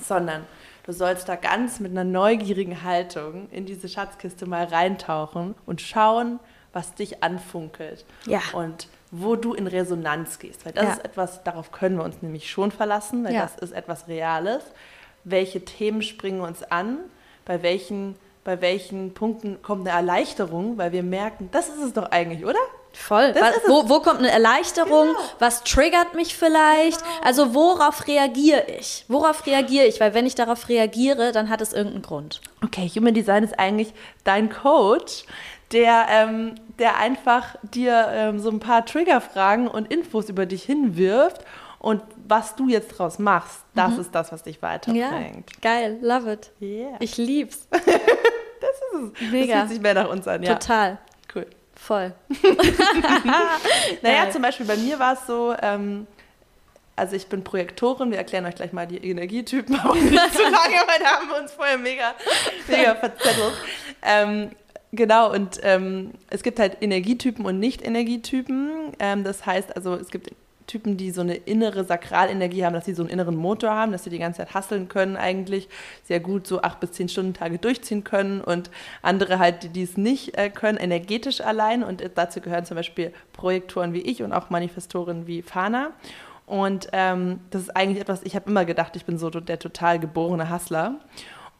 Sondern 0.00 0.44
du 0.86 0.92
sollst 0.92 1.28
da 1.28 1.36
ganz 1.36 1.80
mit 1.80 1.92
einer 1.92 2.04
neugierigen 2.04 2.82
Haltung 2.82 3.48
in 3.50 3.66
diese 3.66 3.88
Schatzkiste 3.88 4.46
mal 4.46 4.64
reintauchen 4.64 5.54
und 5.66 5.80
schauen, 5.80 6.40
was 6.72 6.94
dich 6.94 7.22
anfunkelt. 7.22 8.04
Ja. 8.26 8.40
Und 8.52 8.88
wo 9.10 9.34
du 9.34 9.54
in 9.54 9.66
Resonanz 9.66 10.38
gehst. 10.38 10.64
Weil 10.64 10.72
das 10.72 10.84
Ja. 10.84 10.92
ist 10.92 11.04
etwas, 11.04 11.42
darauf 11.42 11.72
können 11.72 11.96
wir 11.98 12.04
uns 12.04 12.22
nämlich 12.22 12.48
schon 12.48 12.70
verlassen, 12.70 13.24
weil 13.24 13.34
Ja. 13.34 13.42
das 13.42 13.56
ist 13.56 13.72
etwas 13.72 14.06
Reales. 14.06 14.62
Welche 15.24 15.64
Themen 15.64 16.02
springen 16.02 16.40
uns 16.40 16.62
an? 16.62 16.98
Bei 17.44 17.62
welchen, 17.62 18.14
bei 18.44 18.60
welchen 18.60 19.12
Punkten 19.12 19.60
kommt 19.62 19.86
eine 19.88 19.96
Erleichterung? 19.96 20.78
Weil 20.78 20.92
wir 20.92 21.02
merken, 21.02 21.48
das 21.50 21.68
ist 21.68 21.82
es 21.82 21.92
doch 21.92 22.10
eigentlich, 22.12 22.44
oder? 22.44 22.58
Voll. 22.92 23.34
Was, 23.34 23.54
wo, 23.66 23.88
wo 23.88 24.00
kommt 24.00 24.18
eine 24.18 24.30
Erleichterung? 24.30 25.08
Genau. 25.08 25.18
Was 25.38 25.64
triggert 25.64 26.14
mich 26.14 26.36
vielleicht? 26.36 27.00
Also 27.22 27.54
worauf 27.54 28.06
reagiere 28.06 28.64
ich? 28.66 29.04
Worauf 29.08 29.46
reagiere 29.46 29.86
ich? 29.86 30.00
Weil 30.00 30.14
wenn 30.14 30.26
ich 30.26 30.34
darauf 30.34 30.68
reagiere, 30.68 31.32
dann 31.32 31.48
hat 31.48 31.60
es 31.60 31.72
irgendeinen 31.72 32.02
Grund. 32.02 32.40
Okay, 32.64 32.88
Human 32.88 33.14
Design 33.14 33.44
ist 33.44 33.58
eigentlich 33.58 33.92
dein 34.24 34.50
Coach, 34.50 35.24
der, 35.72 36.06
ähm, 36.08 36.54
der 36.78 36.98
einfach 36.98 37.56
dir 37.62 38.08
ähm, 38.10 38.40
so 38.40 38.50
ein 38.50 38.60
paar 38.60 38.84
Triggerfragen 38.84 39.68
und 39.68 39.92
Infos 39.92 40.28
über 40.28 40.46
dich 40.46 40.64
hinwirft. 40.64 41.44
Und 41.78 42.02
was 42.28 42.56
du 42.56 42.68
jetzt 42.68 42.88
draus 42.98 43.18
machst, 43.18 43.60
das 43.74 43.96
ist 43.96 44.14
das, 44.14 44.30
was 44.32 44.42
dich 44.42 44.60
weiterbringt. 44.60 45.62
Geil, 45.62 45.98
love 46.02 46.30
it. 46.30 46.52
Yeah. 46.60 46.96
Ich 47.00 47.16
lieb's. 47.16 47.66
das 47.70 47.80
ist 47.80 49.20
es. 49.22 49.30
Mega. 49.30 49.54
Das 49.54 49.60
fühlt 49.60 49.68
sich 49.70 49.80
mehr 49.80 49.94
nach 49.94 50.10
uns 50.10 50.28
an, 50.28 50.42
ja. 50.42 50.54
Total. 50.56 50.98
Cool. 51.34 51.46
Voll. 51.80 52.12
Naja, 54.02 54.30
zum 54.30 54.42
Beispiel 54.42 54.66
bei 54.66 54.76
mir 54.76 54.98
war 54.98 55.14
es 55.14 55.26
so, 55.26 55.54
ähm, 55.60 56.06
also 56.94 57.16
ich 57.16 57.26
bin 57.26 57.42
Projektorin, 57.42 58.10
wir 58.10 58.18
erklären 58.18 58.44
euch 58.44 58.54
gleich 58.54 58.72
mal 58.72 58.86
die 58.86 58.98
Energietypen, 58.98 59.74
aber 59.80 59.94
nicht 59.94 60.34
zu 60.34 60.42
lange, 60.42 60.76
weil 60.86 60.98
da 61.00 61.06
haben 61.06 61.28
wir 61.30 61.40
uns 61.40 61.52
vorher 61.52 61.78
mega, 61.78 62.14
mega 62.68 62.94
verzettelt. 62.94 63.54
Ähm, 64.02 64.50
genau, 64.92 65.32
und 65.32 65.58
ähm, 65.62 66.12
es 66.28 66.42
gibt 66.42 66.58
halt 66.58 66.76
Energietypen 66.82 67.46
und 67.46 67.58
Nicht-Energietypen. 67.58 68.92
Ähm, 68.98 69.24
das 69.24 69.46
heißt 69.46 69.74
also, 69.74 69.94
es 69.94 70.10
gibt 70.10 70.30
Typen, 70.70 70.96
die 70.96 71.10
so 71.10 71.20
eine 71.20 71.34
innere 71.34 71.84
Sakralenergie 71.84 72.64
haben, 72.64 72.74
dass 72.74 72.84
sie 72.84 72.94
so 72.94 73.02
einen 73.02 73.10
inneren 73.10 73.36
Motor 73.36 73.70
haben, 73.70 73.90
dass 73.90 74.04
sie 74.04 74.10
die 74.10 74.18
ganze 74.18 74.38
Zeit 74.38 74.54
hasseln 74.54 74.88
können 74.88 75.16
eigentlich, 75.16 75.68
sehr 76.04 76.20
gut 76.20 76.46
so 76.46 76.62
acht 76.62 76.78
bis 76.78 76.92
zehn 76.92 77.08
Stunden 77.08 77.34
Tage 77.34 77.58
durchziehen 77.58 78.04
können 78.04 78.40
und 78.40 78.70
andere 79.02 79.38
halt, 79.38 79.74
die 79.74 79.82
es 79.82 79.96
nicht 79.96 80.38
äh, 80.38 80.48
können, 80.48 80.78
energetisch 80.78 81.40
allein 81.40 81.82
und 81.82 82.08
dazu 82.14 82.40
gehören 82.40 82.64
zum 82.64 82.76
Beispiel 82.76 83.12
Projektoren 83.32 83.92
wie 83.92 84.02
ich 84.02 84.22
und 84.22 84.32
auch 84.32 84.50
Manifestoren 84.50 85.26
wie 85.26 85.42
Fana. 85.42 85.90
Und 86.46 86.88
ähm, 86.92 87.40
das 87.50 87.62
ist 87.62 87.76
eigentlich 87.76 88.00
etwas, 88.00 88.22
ich 88.22 88.34
habe 88.34 88.48
immer 88.50 88.64
gedacht, 88.64 88.96
ich 88.96 89.04
bin 89.04 89.18
so 89.18 89.30
der 89.30 89.58
total 89.58 89.98
geborene 89.98 90.52
Hustler. 90.52 91.00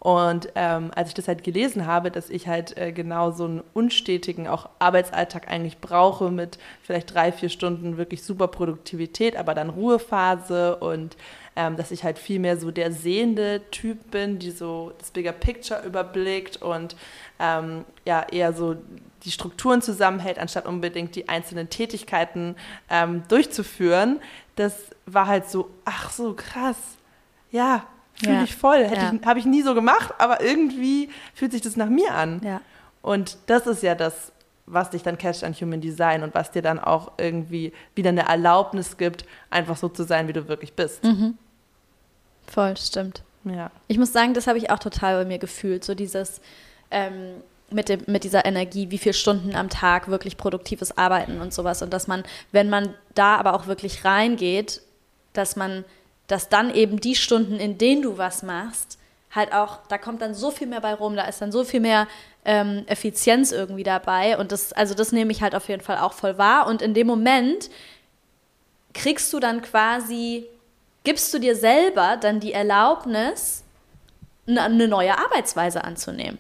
Und 0.01 0.49
ähm, 0.55 0.91
als 0.95 1.09
ich 1.09 1.15
das 1.15 1.29
halt 1.29 1.45
gelesen 1.45 1.87
habe, 1.87 2.11
dass 2.11 2.31
ich 2.31 2.49
halt 2.49 2.77
äh, 2.79 2.91
genau 2.91 3.33
so 3.33 3.45
einen 3.45 3.63
unstetigen 3.75 4.49
auch 4.49 4.71
Arbeitsalltag 4.79 5.49
eigentlich 5.49 5.79
brauche 5.79 6.31
mit 6.31 6.59
vielleicht 6.83 7.15
drei, 7.15 7.33
vier 7.33 7.51
Stunden 7.51 7.99
wirklich 7.99 8.23
super 8.23 8.49
Produktivität, 8.49 9.37
aber 9.37 9.55
dann 9.55 9.69
Ruhephase 9.69 10.77
und 10.77 11.19
ähm, 11.55 11.77
dass 11.77 11.91
ich 11.91 12.03
halt 12.03 12.19
viel 12.19 12.39
mehr 12.39 12.57
so 12.57 12.71
der 12.71 12.93
sehende 12.93 13.61
Typ 13.71 14.11
bin, 14.11 14.39
die 14.39 14.53
so 14.53 14.93
das 14.99 15.11
Bigger 15.11 15.33
Picture 15.33 15.83
überblickt 15.83 16.63
und 16.63 16.97
ähm, 17.39 17.85
ja 18.07 18.23
eher 18.23 18.55
so 18.55 18.77
die 19.25 19.31
Strukturen 19.31 19.83
zusammenhält, 19.83 20.39
anstatt 20.39 20.65
unbedingt 20.65 21.15
die 21.15 21.29
einzelnen 21.29 21.69
Tätigkeiten 21.69 22.57
ähm, 22.89 23.25
durchzuführen. 23.29 24.21
Das 24.57 24.75
war 25.05 25.27
halt 25.27 25.51
so, 25.51 25.69
ach 25.85 26.11
so 26.11 26.33
krass, 26.33 26.79
ja, 27.51 27.85
fühle 28.21 28.35
Ja. 28.37 28.43
ich 28.45 28.57
voll. 28.57 28.89
Ja. 28.95 29.13
Habe 29.27 29.39
ich 29.39 29.45
nie 29.47 29.63
so 29.63 29.75
gemacht, 29.75 30.15
aber 30.19 30.41
irgendwie 30.43 31.11
fühlt 31.35 31.53
sich 31.53 31.61
das 31.63 31.77
nach 31.77 31.89
mir 31.89 32.15
an. 32.15 32.41
Ja. 32.45 32.61
Und 33.03 33.39
das 33.47 33.67
ist 33.67 33.83
ja 33.83 33.95
das, 33.95 34.33
was 34.67 34.91
dich 34.91 35.03
dann 35.03 35.19
catcht 35.19 35.43
an 35.43 35.53
Human 35.55 35.81
Design 35.81 36.23
und 36.23 36.35
was 36.35 36.51
dir 36.53 36.63
dann 36.63 36.79
auch 36.79 37.13
irgendwie 37.19 37.73
wieder 37.95 38.11
eine 38.11 38.29
Erlaubnis 38.29 38.97
gibt, 38.97 39.25
einfach 39.51 39.77
so 39.77 39.89
zu 39.89 40.05
sein, 40.05 40.29
wie 40.29 40.33
du 40.33 40.47
wirklich 40.49 40.75
bist. 40.75 41.03
Mhm. 41.03 41.37
Voll, 42.47 42.77
stimmt. 42.77 43.23
Ja. 43.45 43.71
Ich 43.89 43.99
muss 43.99 44.13
sagen, 44.13 44.35
das 44.35 44.47
habe 44.47 44.59
ich 44.59 44.71
auch 44.71 44.79
total 44.79 45.23
bei 45.23 45.25
mir 45.29 45.39
gefühlt. 45.39 45.85
So 45.85 45.95
dieses, 45.95 46.41
ähm, 46.91 47.43
mit, 47.71 47.89
dem, 47.89 48.01
mit 48.07 48.25
dieser 48.25 48.45
Energie, 48.45 48.91
wie 48.91 48.99
viele 48.99 49.15
Stunden 49.15 49.55
am 49.55 49.69
Tag 49.71 50.09
wirklich 50.09 50.37
produktives 50.37 50.97
Arbeiten 50.99 51.41
und 51.41 51.55
sowas. 51.55 51.83
Und 51.83 51.93
dass 51.93 52.07
man, 52.07 52.23
wenn 52.53 52.69
man 52.69 52.95
da 53.15 53.37
aber 53.37 53.55
auch 53.55 53.67
wirklich 53.67 54.05
reingeht, 54.05 54.83
dass 55.33 55.57
man, 55.57 55.85
dass 56.31 56.49
dann 56.49 56.73
eben 56.73 57.01
die 57.01 57.17
Stunden, 57.17 57.57
in 57.57 57.77
denen 57.77 58.03
du 58.03 58.19
was 58.19 58.43
machst, 58.43 58.99
halt 59.33 59.53
auch, 59.53 59.79
da 59.89 59.99
kommt 59.99 60.23
dann 60.23 60.35
so 60.35 60.51
viel 60.51 60.67
mehr 60.67 60.81
bei 60.81 60.95
rum, 60.95 61.17
da 61.17 61.25
ist 61.25 61.41
dann 61.41 61.53
so 61.53 61.65
viel 61.65 61.81
mehr 61.81 62.07
ähm, 62.45 62.85
Effizienz 62.87 63.53
irgendwie 63.53 63.83
dabei. 63.83 64.39
Und 64.39 64.53
das, 64.53 64.73
also 64.73 64.95
das 64.95 65.13
nehme 65.13 65.33
ich 65.33 65.43
halt 65.43 65.55
auf 65.55 65.69
jeden 65.69 65.83
Fall 65.83 65.99
auch 65.99 66.13
voll 66.13 66.39
wahr. 66.39 66.67
Und 66.67 66.83
in 66.83 66.95
dem 66.95 67.07
Moment 67.07 67.71
kriegst 68.95 69.33
du 69.33 69.41
dann 69.41 69.61
quasi, 69.63 70.47
gibst 71.05 71.33
du 71.35 71.39
dir 71.39 71.57
selber 71.57 72.17
dann 72.17 72.41
die 72.41 72.53
Erlaubnis, 72.53 73.65
eine 74.47 74.89
neue 74.89 75.17
Arbeitsweise 75.17 75.85
anzunehmen. 75.85 76.39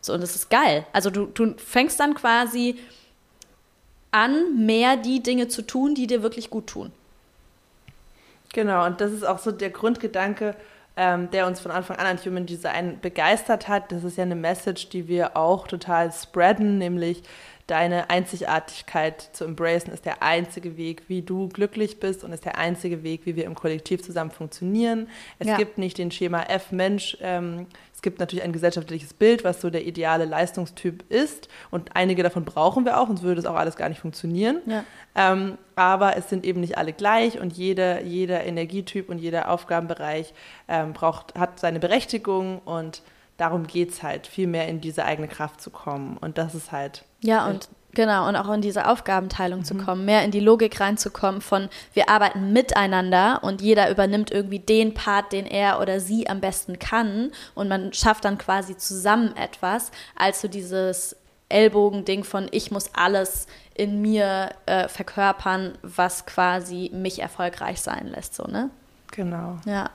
So, 0.00 0.12
und 0.14 0.20
das 0.20 0.34
ist 0.34 0.50
geil. 0.50 0.86
Also 0.92 1.10
du, 1.10 1.26
du 1.26 1.54
fängst 1.56 1.98
dann 1.98 2.14
quasi 2.14 2.78
an, 4.10 4.64
mehr 4.64 4.96
die 4.96 5.22
Dinge 5.22 5.48
zu 5.48 5.62
tun, 5.62 5.94
die 5.94 6.06
dir 6.06 6.22
wirklich 6.22 6.50
gut 6.50 6.66
tun. 6.66 6.92
Genau, 8.54 8.86
und 8.86 9.00
das 9.00 9.10
ist 9.10 9.24
auch 9.24 9.40
so 9.40 9.50
der 9.50 9.70
Grundgedanke, 9.70 10.54
ähm, 10.96 11.28
der 11.32 11.48
uns 11.48 11.58
von 11.58 11.72
Anfang 11.72 11.96
an 11.96 12.06
an 12.06 12.18
Human 12.24 12.46
Design 12.46 13.00
begeistert 13.02 13.66
hat. 13.66 13.90
Das 13.90 14.04
ist 14.04 14.16
ja 14.16 14.22
eine 14.22 14.36
Message, 14.36 14.90
die 14.90 15.08
wir 15.08 15.36
auch 15.36 15.66
total 15.66 16.12
spreaden, 16.12 16.78
nämlich 16.78 17.24
deine 17.66 18.10
Einzigartigkeit 18.10 19.30
zu 19.32 19.44
embracen, 19.44 19.92
ist 19.92 20.04
der 20.04 20.22
einzige 20.22 20.76
Weg, 20.76 21.04
wie 21.08 21.22
du 21.22 21.48
glücklich 21.48 21.98
bist 21.98 22.22
und 22.22 22.32
ist 22.32 22.44
der 22.44 22.58
einzige 22.58 23.02
Weg, 23.02 23.22
wie 23.24 23.36
wir 23.36 23.44
im 23.44 23.54
Kollektiv 23.54 24.02
zusammen 24.02 24.30
funktionieren. 24.30 25.08
Es 25.38 25.48
ja. 25.48 25.56
gibt 25.56 25.78
nicht 25.78 25.96
den 25.96 26.10
Schema 26.10 26.42
F 26.42 26.72
Mensch. 26.72 27.16
Ähm, 27.22 27.66
es 27.94 28.02
gibt 28.02 28.20
natürlich 28.20 28.44
ein 28.44 28.52
gesellschaftliches 28.52 29.14
Bild, 29.14 29.44
was 29.44 29.62
so 29.62 29.70
der 29.70 29.86
ideale 29.86 30.26
Leistungstyp 30.26 31.10
ist. 31.10 31.48
Und 31.70 31.96
einige 31.96 32.22
davon 32.22 32.44
brauchen 32.44 32.84
wir 32.84 33.00
auch, 33.00 33.06
sonst 33.06 33.22
würde 33.22 33.36
das 33.40 33.46
auch 33.46 33.56
alles 33.56 33.76
gar 33.76 33.88
nicht 33.88 34.00
funktionieren. 34.00 34.60
Ja. 34.66 34.84
Ähm, 35.14 35.56
aber 35.76 36.18
es 36.18 36.28
sind 36.28 36.44
eben 36.44 36.60
nicht 36.60 36.76
alle 36.76 36.92
gleich 36.92 37.40
und 37.40 37.54
jeder, 37.54 38.02
jeder 38.02 38.44
Energietyp 38.44 39.08
und 39.08 39.18
jeder 39.18 39.50
Aufgabenbereich 39.50 40.34
ähm, 40.68 40.92
braucht, 40.92 41.34
hat 41.34 41.58
seine 41.60 41.78
Berechtigung 41.80 42.58
und 42.58 43.02
darum 43.36 43.66
geht 43.66 43.90
es 43.90 44.02
halt, 44.02 44.26
viel 44.26 44.46
mehr 44.46 44.68
in 44.68 44.80
diese 44.80 45.04
eigene 45.04 45.28
Kraft 45.28 45.60
zu 45.60 45.70
kommen. 45.70 46.16
Und 46.18 46.38
das 46.38 46.54
ist 46.54 46.72
halt. 46.72 47.04
Ja, 47.20 47.46
und 47.46 47.68
genau, 47.92 48.28
und 48.28 48.36
auch 48.36 48.52
in 48.52 48.60
diese 48.60 48.88
Aufgabenteilung 48.88 49.60
mhm. 49.60 49.64
zu 49.64 49.74
kommen, 49.76 50.04
mehr 50.04 50.24
in 50.24 50.30
die 50.30 50.40
Logik 50.40 50.80
reinzukommen 50.80 51.40
von, 51.40 51.68
wir 51.92 52.08
arbeiten 52.08 52.52
miteinander 52.52 53.40
und 53.42 53.62
jeder 53.62 53.90
übernimmt 53.90 54.30
irgendwie 54.30 54.58
den 54.58 54.94
Part, 54.94 55.32
den 55.32 55.46
er 55.46 55.80
oder 55.80 56.00
sie 56.00 56.28
am 56.28 56.40
besten 56.40 56.78
kann 56.78 57.32
und 57.54 57.68
man 57.68 57.92
schafft 57.92 58.24
dann 58.24 58.38
quasi 58.38 58.76
zusammen 58.76 59.34
etwas, 59.36 59.90
als 60.16 60.40
so 60.40 60.48
dieses 60.48 61.16
Ellbogending 61.48 62.24
von, 62.24 62.48
ich 62.50 62.70
muss 62.70 62.90
alles 62.94 63.46
in 63.74 64.00
mir 64.00 64.50
äh, 64.66 64.88
verkörpern, 64.88 65.78
was 65.82 66.26
quasi 66.26 66.90
mich 66.92 67.20
erfolgreich 67.20 67.80
sein 67.80 68.08
lässt, 68.08 68.34
so, 68.34 68.44
ne? 68.44 68.70
Genau. 69.12 69.58
Ja. 69.64 69.90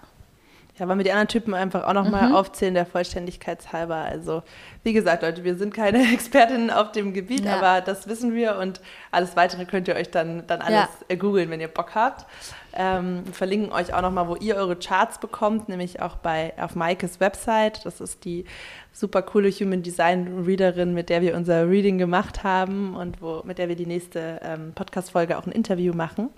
Ja, 0.80 0.88
wollen 0.88 0.98
wir 0.98 1.04
die 1.04 1.12
anderen 1.12 1.28
Typen 1.28 1.54
einfach 1.54 1.84
auch 1.84 1.94
nochmal 1.94 2.30
mhm. 2.30 2.36
aufzählen, 2.36 2.74
der 2.74 2.86
Vollständigkeit 2.86 3.74
halber. 3.74 3.96
Also, 3.96 4.44
wie 4.84 4.94
gesagt, 4.94 5.24
Leute, 5.24 5.44
wir 5.44 5.56
sind 5.56 5.74
keine 5.74 6.02
Expertinnen 6.14 6.72
auf 6.72 6.94
dem 6.94 7.14
Gebiet, 7.14 7.44
ja. 7.44 7.58
aber 7.58 7.82
das 7.82 8.08
wissen 8.08 8.34
wir 8.34 8.58
und 8.58 8.80
alles 9.12 9.36
weitere 9.36 9.66
könnt 9.66 9.90
ihr 9.90 9.96
euch 9.96 10.10
dann, 10.10 10.48
dann 10.48 10.62
alles 10.62 10.88
ja. 11.10 11.16
googeln, 11.18 11.50
wenn 11.50 11.60
ihr 11.60 11.68
Bock 11.68 11.96
habt. 11.96 12.26
Ähm, 12.74 13.24
wir 13.26 13.34
verlinken 13.34 13.74
euch 13.74 13.94
auch 13.94 14.02
nochmal, 14.02 14.30
wo 14.30 14.36
ihr 14.36 14.56
eure 14.56 14.78
Charts 14.78 15.20
bekommt, 15.20 15.68
nämlich 15.68 16.02
auch 16.02 16.16
bei, 16.16 16.54
auf 16.58 16.76
Maikes 16.76 17.20
Website. 17.20 17.86
Das 17.86 18.00
ist 18.00 18.24
die 18.24 18.46
super 18.94 19.22
coole 19.22 19.50
Human 19.52 19.84
Design 19.84 20.44
Readerin, 20.46 20.94
mit 20.94 21.10
der 21.10 21.22
wir 21.22 21.36
unser 21.36 21.70
Reading 21.70 21.98
gemacht 21.98 22.44
haben 22.44 22.96
und 22.96 23.22
wo, 23.22 23.42
mit 23.44 23.58
der 23.58 23.68
wir 23.68 23.76
die 23.76 23.86
nächste 23.86 24.40
ähm, 24.44 24.72
Podcast-Folge 24.76 25.38
auch 25.38 25.46
ein 25.46 25.52
Interview 25.52 25.94
machen. 25.94 26.30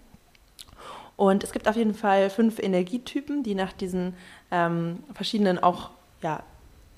Und 1.22 1.44
es 1.44 1.52
gibt 1.52 1.68
auf 1.68 1.76
jeden 1.76 1.94
Fall 1.94 2.32
fünf 2.32 2.58
Energietypen, 2.58 3.44
die 3.44 3.54
nach 3.54 3.74
diesen 3.74 4.16
ähm, 4.50 5.04
verschiedenen 5.14 5.60
auch 5.60 5.92
ja, 6.24 6.42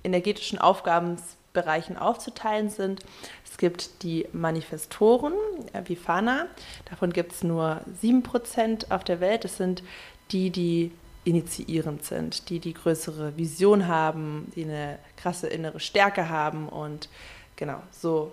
energetischen 0.02 0.60
Aufgabenbereichen 0.60 1.98
aufzuteilen 1.98 2.70
sind. 2.70 3.02
Es 3.44 3.58
gibt 3.58 4.02
die 4.02 4.26
Manifestoren, 4.32 5.34
äh, 5.74 5.82
wie 5.88 5.98
Fana. 5.98 6.46
Davon 6.90 7.12
gibt 7.12 7.34
es 7.34 7.44
nur 7.44 7.82
7% 8.02 8.92
auf 8.92 9.04
der 9.04 9.20
Welt. 9.20 9.44
Das 9.44 9.58
sind 9.58 9.84
die, 10.32 10.52
die 10.52 10.94
initiierend 11.26 12.06
sind, 12.06 12.50
die 12.50 12.60
die 12.60 12.76
größere 12.76 13.36
Vision 13.36 13.90
haben, 13.90 14.50
die 14.56 14.64
eine 14.64 15.00
krasse 15.18 15.48
innere 15.48 15.82
Stärke 15.82 16.30
haben 16.30 16.70
und 16.70 17.10
genau, 17.58 17.84
so 17.92 18.32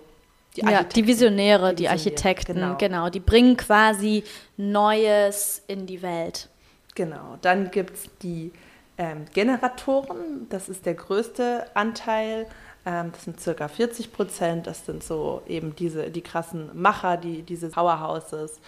die, 0.55 0.61
ja, 0.61 0.83
die 0.83 1.07
Visionäre, 1.07 1.69
die, 1.69 1.83
die 1.83 1.89
Architekten, 1.89 2.55
genau. 2.55 2.75
genau. 2.77 3.09
Die 3.09 3.19
bringen 3.19 3.55
quasi 3.55 4.23
Neues 4.57 5.63
in 5.67 5.85
die 5.85 6.01
Welt. 6.01 6.49
Genau. 6.95 7.37
Dann 7.41 7.71
gibt 7.71 7.95
es 7.95 8.09
die 8.21 8.51
ähm, 8.97 9.25
Generatoren. 9.33 10.47
Das 10.49 10.67
ist 10.67 10.85
der 10.85 10.95
größte 10.95 11.67
Anteil. 11.73 12.47
Ähm, 12.85 13.11
das 13.13 13.23
sind 13.23 13.39
circa 13.39 13.67
40 13.67 14.11
Prozent. 14.11 14.67
Das 14.67 14.85
sind 14.85 15.03
so 15.03 15.41
eben 15.47 15.75
diese, 15.75 16.09
die 16.09 16.21
krassen 16.21 16.69
Macher, 16.73 17.15
die, 17.15 17.43
diese 17.43 17.69
Powerhouses. 17.69 18.59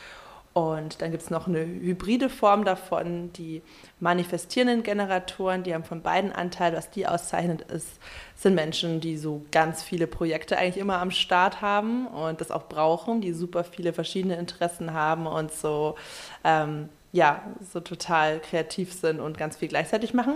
Und 0.54 1.02
dann 1.02 1.10
gibt 1.10 1.24
es 1.24 1.32
noch 1.32 1.48
eine 1.48 1.66
hybride 1.66 2.30
Form 2.30 2.64
davon, 2.64 3.34
die 3.34 3.64
manifestierenden 4.00 4.84
Generatoren, 4.84 5.64
die 5.64 5.74
haben 5.74 5.84
von 5.84 6.04
beiden 6.04 6.32
Anteil. 6.32 6.74
Was 6.74 6.92
die 6.92 7.08
auszeichnet 7.08 7.64
ist, 7.64 7.88
sind 8.36 8.54
Menschen, 8.54 9.02
die 9.02 9.18
so 9.18 9.44
ganz 9.52 9.82
viele 9.82 10.06
Projekte 10.06 10.56
eigentlich 10.56 10.78
immer 10.78 11.00
am 11.00 11.10
Start 11.10 11.62
haben 11.62 12.06
und 12.06 12.40
das 12.40 12.52
auch 12.52 12.70
brauchen, 12.70 13.20
die 13.20 13.34
super 13.34 13.64
viele 13.64 13.94
verschiedene 13.94 14.36
Interessen 14.36 14.94
haben 14.94 15.26
und 15.26 15.52
so, 15.52 15.96
ähm, 16.44 16.90
ja, 17.12 17.42
so 17.74 17.80
total 17.80 18.40
kreativ 18.40 18.94
sind 18.94 19.20
und 19.20 19.40
ganz 19.40 19.58
viel 19.58 19.70
gleichzeitig 19.70 20.14
machen. 20.14 20.36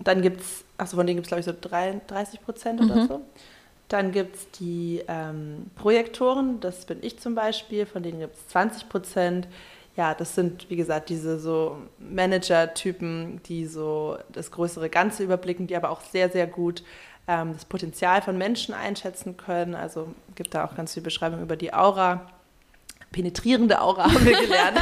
dann 0.00 0.20
gibt 0.20 0.40
es, 0.40 0.64
also 0.78 0.96
von 0.96 1.06
denen 1.06 1.18
gibt 1.18 1.26
es 1.26 1.28
glaube 1.28 1.40
ich 1.40 1.46
so 1.46 1.54
33 1.60 2.40
Prozent 2.42 2.80
mhm. 2.80 2.90
oder 2.90 3.06
so. 3.06 3.20
Dann 3.92 4.10
gibt 4.10 4.36
es 4.36 4.50
die 4.52 5.02
ähm, 5.06 5.66
Projektoren, 5.74 6.60
das 6.60 6.86
bin 6.86 7.00
ich 7.02 7.18
zum 7.18 7.34
Beispiel, 7.34 7.84
von 7.84 8.02
denen 8.02 8.20
gibt 8.20 8.36
es 8.36 8.48
20 8.48 8.88
Prozent. 8.88 9.48
Ja, 9.98 10.14
das 10.14 10.34
sind, 10.34 10.70
wie 10.70 10.76
gesagt, 10.76 11.10
diese 11.10 11.38
so 11.38 11.76
Manager-Typen, 11.98 13.42
die 13.42 13.66
so 13.66 14.16
das 14.32 14.50
größere 14.50 14.88
Ganze 14.88 15.22
überblicken, 15.22 15.66
die 15.66 15.76
aber 15.76 15.90
auch 15.90 16.00
sehr, 16.00 16.30
sehr 16.30 16.46
gut 16.46 16.82
ähm, 17.28 17.52
das 17.52 17.66
Potenzial 17.66 18.22
von 18.22 18.38
Menschen 18.38 18.72
einschätzen 18.72 19.36
können. 19.36 19.74
Also 19.74 20.14
gibt 20.36 20.54
da 20.54 20.64
auch 20.64 20.74
ganz 20.74 20.94
viel 20.94 21.02
Beschreibung 21.02 21.42
über 21.42 21.56
die 21.56 21.74
Aura. 21.74 22.30
Penetrierende 23.10 23.82
Aura 23.82 24.04
haben 24.04 24.24
wir 24.24 24.40
gelernt. 24.40 24.78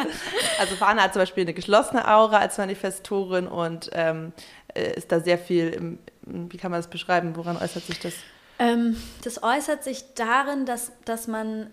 also 0.58 0.74
Fana 0.74 1.04
hat 1.04 1.12
zum 1.12 1.22
Beispiel 1.22 1.44
eine 1.44 1.54
geschlossene 1.54 2.08
Aura 2.12 2.38
als 2.38 2.58
Manifestorin 2.58 3.46
und 3.46 3.90
ähm, 3.92 4.32
äh, 4.74 4.94
ist 4.96 5.12
da 5.12 5.20
sehr 5.20 5.38
viel, 5.38 5.68
im, 5.68 5.98
wie 6.22 6.56
kann 6.56 6.72
man 6.72 6.80
das 6.80 6.90
beschreiben? 6.90 7.36
Woran 7.36 7.56
äußert 7.56 7.84
sich 7.84 8.00
das? 8.00 8.14
Ähm, 8.58 8.96
das 9.22 9.42
äußert 9.42 9.84
sich 9.84 10.14
darin, 10.14 10.66
dass, 10.66 10.92
dass 11.04 11.28
man 11.28 11.70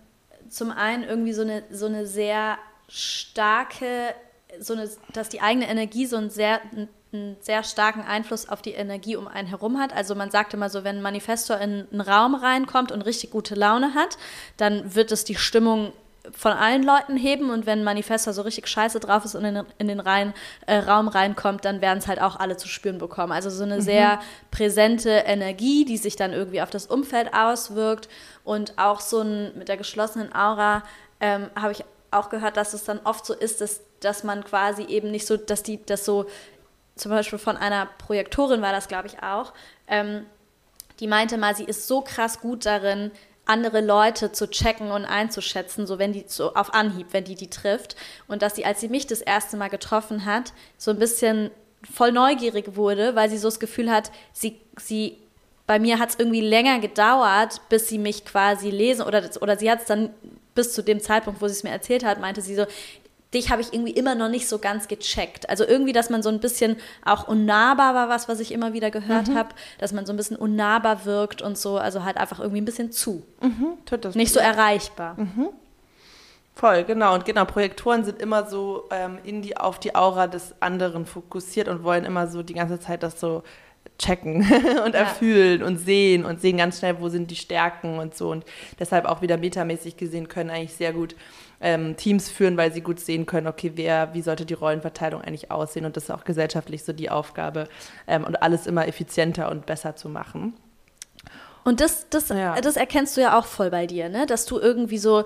zum 0.50 0.72
einen 0.72 1.04
irgendwie 1.04 1.34
so 1.34 1.42
eine, 1.42 1.64
so 1.72 1.88
eine 1.88 2.06
sehr 2.06 2.58
starke, 2.88 4.14
so 4.60 4.74
eine, 4.74 4.90
dass 5.14 5.30
die 5.30 5.42
eigene 5.42 5.68
Energie 5.68 6.06
so 6.06 6.18
einen 6.18 6.30
sehr, 6.30 6.62
einen 7.12 7.38
sehr 7.42 7.64
starken 7.64 8.02
Einfluss 8.02 8.48
auf 8.48 8.62
die 8.62 8.74
Energie 8.74 9.16
um 9.16 9.28
einen 9.28 9.48
herum 9.48 9.80
hat. 9.80 9.94
Also 9.94 10.16
man 10.16 10.32
sagt 10.32 10.54
immer 10.54 10.70
so, 10.70 10.84
wenn 10.84 10.98
ein 10.98 11.02
Manifestor 11.02 11.58
in 11.58 11.88
einen 11.92 12.02
Raum 12.02 12.36
reinkommt 12.36 12.92
und 12.92 13.02
richtig 13.02 13.32
gute 13.32 13.56
Laune 13.56 13.96
hat, 13.96 14.18
dann 14.58 14.96
wird 14.96 15.12
es 15.12 15.24
die 15.24 15.36
Stimmung 15.36 15.94
von 16.32 16.52
allen 16.52 16.84
Leuten 16.84 17.18
heben 17.18 17.50
und 17.50 17.66
wenn 17.66 17.84
Manifestor 17.84 18.34
so 18.34 18.42
richtig 18.42 18.68
scheiße 18.68 19.00
drauf 19.00 19.26
ist 19.26 19.36
und 19.36 19.46
in, 19.46 19.64
in 19.78 19.88
den 19.88 20.00
rein, 20.00 20.34
äh, 20.66 20.78
Raum 20.78 21.08
reinkommt, 21.08 21.66
dann 21.66 21.82
werden 21.82 22.00
es 22.00 22.08
halt 22.08 22.22
auch 22.22 22.40
alle 22.40 22.58
zu 22.58 22.68
spüren 22.68 22.98
bekommen. 22.98 23.32
Also 23.32 23.50
so 23.50 23.64
eine 23.64 23.78
mhm. 23.78 23.82
sehr 23.82 24.20
präsente 24.52 25.10
Energie, 25.10 25.86
die 25.86 25.98
sich 25.98 26.16
dann 26.16 26.34
irgendwie 26.34 26.62
auf 26.62 26.70
das 26.70 26.88
Umfeld 26.88 27.34
auswirkt 27.34 28.10
und 28.44 28.78
auch 28.78 29.00
so 29.00 29.22
ein, 29.22 29.58
mit 29.58 29.68
der 29.68 29.78
geschlossenen 29.78 30.34
Aura 30.34 30.84
ähm, 31.20 31.50
habe 31.56 31.72
ich 31.72 31.84
auch 32.12 32.30
gehört, 32.30 32.58
dass 32.58 32.74
es 32.74 32.84
dann 32.84 33.00
oft 33.04 33.26
so 33.26 33.34
ist, 33.34 33.62
dass, 33.62 33.82
dass 34.00 34.24
man 34.24 34.44
quasi 34.44 34.84
eben 34.84 35.12
nicht 35.12 35.28
so, 35.28 35.38
dass 35.38 35.64
die, 35.64 35.84
das 35.86 36.06
so, 36.06 36.26
zum 36.96 37.12
Beispiel 37.12 37.40
von 37.40 37.58
einer 37.58 37.88
Projektorin 37.98 38.62
war 38.62 38.72
das, 38.72 38.88
glaube 38.88 39.08
ich, 39.08 39.22
auch, 39.22 39.54
ähm, 39.88 40.26
die 41.00 41.08
meinte 41.08 41.38
mal, 41.38 41.56
sie 41.56 41.66
ist 41.66 41.88
so 41.88 42.02
krass 42.02 42.40
gut 42.40 42.66
darin, 42.66 43.12
andere 43.46 43.82
Leute 43.82 44.32
zu 44.32 44.50
checken 44.50 44.92
und 44.92 45.06
einzuschätzen, 45.06 45.88
so 45.88 46.00
wenn 46.00 46.14
die 46.14 46.26
so 46.28 46.54
auf 46.54 46.74
Anhieb, 46.74 47.08
wenn 47.12 47.24
die 47.24 47.36
die 47.36 47.50
trifft. 47.50 47.96
Und 48.28 48.42
dass 48.42 48.56
sie, 48.56 48.66
als 48.66 48.82
sie 48.82 48.90
mich 48.90 49.08
das 49.08 49.22
erste 49.22 49.58
Mal 49.58 49.70
getroffen 49.70 50.26
hat, 50.26 50.54
so 50.78 50.92
ein 50.92 51.00
bisschen 51.00 51.52
voll 51.92 52.12
neugierig 52.12 52.76
wurde, 52.76 53.16
weil 53.16 53.30
sie 53.30 53.38
so 53.38 53.48
das 53.48 53.60
Gefühl 53.60 53.92
hat, 53.92 54.12
sie, 54.34 54.60
sie 54.80 55.18
bei 55.68 55.80
mir 55.80 56.00
hat 56.00 56.10
es 56.10 56.20
irgendwie 56.20 56.42
länger 56.42 56.80
gedauert, 56.80 57.62
bis 57.70 57.88
sie 57.88 57.98
mich 57.98 58.26
quasi 58.26 58.70
lesen 58.70 59.04
oder, 59.04 59.30
oder 59.42 59.58
sie 59.58 59.70
hat 59.70 59.82
es 59.82 59.86
dann 59.86 60.12
bis 60.54 60.74
zu 60.74 60.84
dem 60.84 61.00
Zeitpunkt, 61.00 61.42
wo 61.42 61.48
sie 61.48 61.54
es 61.54 61.64
mir 61.64 61.72
erzählt 61.72 62.06
hat, 62.06 62.20
meinte 62.20 62.42
sie 62.42 62.56
so, 62.56 62.66
dich 63.36 63.52
habe 63.52 63.62
ich 63.62 63.74
irgendwie 63.74 63.92
immer 63.92 64.16
noch 64.16 64.30
nicht 64.30 64.48
so 64.48 64.58
ganz 64.58 64.88
gecheckt. 64.88 65.50
Also 65.50 65.66
irgendwie, 65.66 65.94
dass 65.94 66.10
man 66.10 66.24
so 66.24 66.30
ein 66.30 66.40
bisschen 66.40 66.78
auch 67.04 67.28
unnahbar 67.28 67.94
war, 67.94 68.10
was, 68.10 68.28
was 68.28 68.40
ich 68.40 68.52
immer 68.52 68.74
wieder 68.74 68.90
gehört 68.90 69.28
mhm. 69.28 69.38
habe, 69.38 69.50
dass 69.78 69.94
man 69.94 70.06
so 70.06 70.14
ein 70.14 70.18
bisschen 70.18 70.38
unnahbar 70.38 71.06
wirkt 71.06 71.42
und 71.42 71.58
so, 71.58 71.78
also 71.78 72.04
halt 72.04 72.18
einfach 72.18 72.40
irgendwie 72.40 72.62
ein 72.62 72.66
bisschen 72.66 72.92
zu. 72.92 73.24
Mhm, 73.42 73.78
nicht 74.16 74.34
so 74.34 74.40
erreichbar. 74.40 75.16
Mhm. 75.20 75.50
Voll, 76.56 76.86
genau. 76.86 77.14
Und 77.14 77.26
genau, 77.26 77.44
Projektoren 77.44 78.06
sind 78.06 78.22
immer 78.22 78.46
so 78.46 78.86
ähm, 78.90 79.18
in 79.26 79.42
die, 79.42 79.58
auf 79.58 79.78
die 79.78 79.94
Aura 79.94 80.28
des 80.28 80.56
anderen 80.62 81.06
fokussiert 81.06 81.68
und 81.68 81.84
wollen 81.84 82.06
immer 82.06 82.28
so 82.28 82.44
die 82.44 82.54
ganze 82.54 82.80
Zeit 82.80 83.04
das 83.04 83.20
so 83.20 83.44
checken 83.98 84.38
und 84.86 84.94
ja. 84.94 85.02
erfühlen 85.02 85.64
und 85.64 85.78
sehen 85.78 86.24
und 86.26 86.40
sehen 86.42 86.58
ganz 86.58 86.80
schnell, 86.80 87.00
wo 87.00 87.10
sind 87.10 87.30
die 87.30 87.36
Stärken 87.36 88.00
und 88.00 88.16
so. 88.16 88.32
Und 88.32 88.46
deshalb 88.80 89.06
auch 89.06 89.22
wieder 89.22 89.38
metamäßig 89.38 89.98
gesehen 89.98 90.30
können 90.30 90.50
eigentlich 90.50 90.74
sehr 90.74 90.94
gut 90.94 91.16
ähm, 91.66 91.98
Teams 91.98 92.30
führen, 92.30 92.58
weil 92.58 92.72
sie 92.72 92.82
gut 92.82 93.00
sehen 93.00 93.26
können, 93.26 93.48
okay, 93.48 93.72
wer, 93.74 94.14
wie 94.14 94.22
sollte 94.22 94.46
die 94.46 94.54
Rollenverteilung 94.54 95.22
eigentlich 95.22 95.50
aussehen. 95.50 95.86
Und 95.86 95.98
das 95.98 96.06
ist 96.06 96.12
auch 96.12 96.24
gesellschaftlich 96.24 96.84
so 96.84 96.94
die 96.94 97.10
Aufgabe 97.10 97.68
ähm, 98.08 98.24
und 98.24 98.42
alles 98.44 98.68
immer 98.68 98.88
effizienter 98.88 99.50
und 99.50 99.66
besser 99.66 99.96
zu 99.96 100.08
machen. 100.08 100.54
Und 101.66 101.82
das, 101.82 102.06
das, 102.12 102.30
ja. 102.30 102.62
das 102.62 102.78
erkennst 102.78 103.18
du 103.18 103.22
ja 103.22 103.40
auch 103.40 103.48
voll 103.48 103.72
bei 103.72 103.88
dir, 103.88 104.08
ne? 104.08 104.28
Dass 104.28 104.46
du 104.46 104.60
irgendwie 104.60 105.00
so 105.00 105.26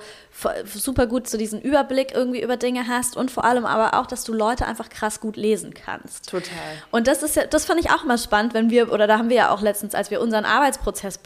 super 0.65 1.05
gut 1.05 1.27
so 1.27 1.37
diesen 1.37 1.61
Überblick 1.61 2.13
irgendwie 2.13 2.41
über 2.41 2.55
Dinge 2.55 2.87
hast 2.87 3.17
und 3.17 3.29
vor 3.29 3.43
allem 3.43 3.65
aber 3.65 3.99
auch, 3.99 4.05
dass 4.05 4.23
du 4.23 4.33
Leute 4.33 4.65
einfach 4.65 4.87
krass 4.87 5.19
gut 5.19 5.35
lesen 5.35 5.73
kannst. 5.73 6.29
Total. 6.29 6.53
Und 6.91 7.07
das 7.07 7.23
ist 7.23 7.35
ja, 7.35 7.45
das 7.45 7.65
fand 7.65 7.81
ich 7.81 7.91
auch 7.91 8.05
mal 8.05 8.17
spannend, 8.17 8.53
wenn 8.53 8.69
wir, 8.69 8.93
oder 8.93 9.05
da 9.05 9.17
haben 9.17 9.27
wir 9.27 9.35
ja 9.35 9.51
auch 9.51 9.61
letztens, 9.61 9.93
als 9.95 10.11
wir 10.11 10.21
unseren 10.21 10.45
Arbeitsprozess 10.45 11.19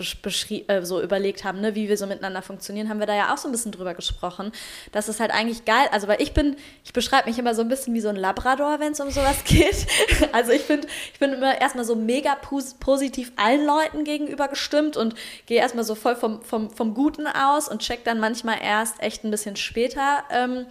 äh, 0.49 0.82
so 0.82 0.99
überlegt 0.99 1.43
haben, 1.43 1.62
ne, 1.62 1.76
wie 1.76 1.89
wir 1.89 1.97
so 1.97 2.08
miteinander 2.08 2.41
funktionieren, 2.41 2.89
haben 2.89 2.99
wir 2.99 3.06
da 3.06 3.13
ja 3.13 3.32
auch 3.34 3.38
so 3.38 3.47
ein 3.47 3.52
bisschen 3.52 3.71
drüber 3.71 3.93
gesprochen. 3.93 4.52
Das 4.93 5.10
ist 5.10 5.19
halt 5.19 5.30
eigentlich 5.30 5.63
geil. 5.65 5.88
Also, 5.91 6.08
weil 6.08 6.23
ich 6.23 6.34
bin, 6.34 6.56
ich 6.84 6.93
beschreibe 6.93 7.30
mich 7.30 7.38
immer 7.38 7.54
so 7.54 7.62
ein 7.62 7.69
bisschen 7.69 7.93
wie 7.93 8.02
so 8.02 8.10
ein 8.10 8.15
Labrador, 8.15 8.80
wenn 8.80 8.93
es 8.93 8.99
um 8.99 9.12
sowas 9.12 9.43
geht. 9.45 9.86
also 10.32 10.52
ich 10.52 10.63
finde, 10.63 10.88
ich 11.13 11.19
bin 11.19 11.34
immer 11.34 11.62
erstmal 11.62 11.86
so 11.86 11.95
mega 11.95 12.36
positiv 12.36 13.32
allen 13.36 13.63
Leuten 13.63 14.06
gegenüber 14.06 14.47
gestimmt 14.47 14.97
und 14.97 15.03
gehe 15.46 15.60
erstmal 15.60 15.84
so 15.84 15.96
voll 15.96 16.16
vom, 16.16 16.42
vom, 16.42 16.70
vom 16.70 16.94
Guten 16.94 17.28
aus 17.28 17.68
und 17.68 17.82
check 17.82 18.04
dann 18.04 18.20
manchmal 18.20 18.58
erst 18.62 19.02
echt 19.02 19.24
ein 19.24 19.32
bisschen 19.32 19.56
später, 19.56 20.24
ähm, 20.32 20.66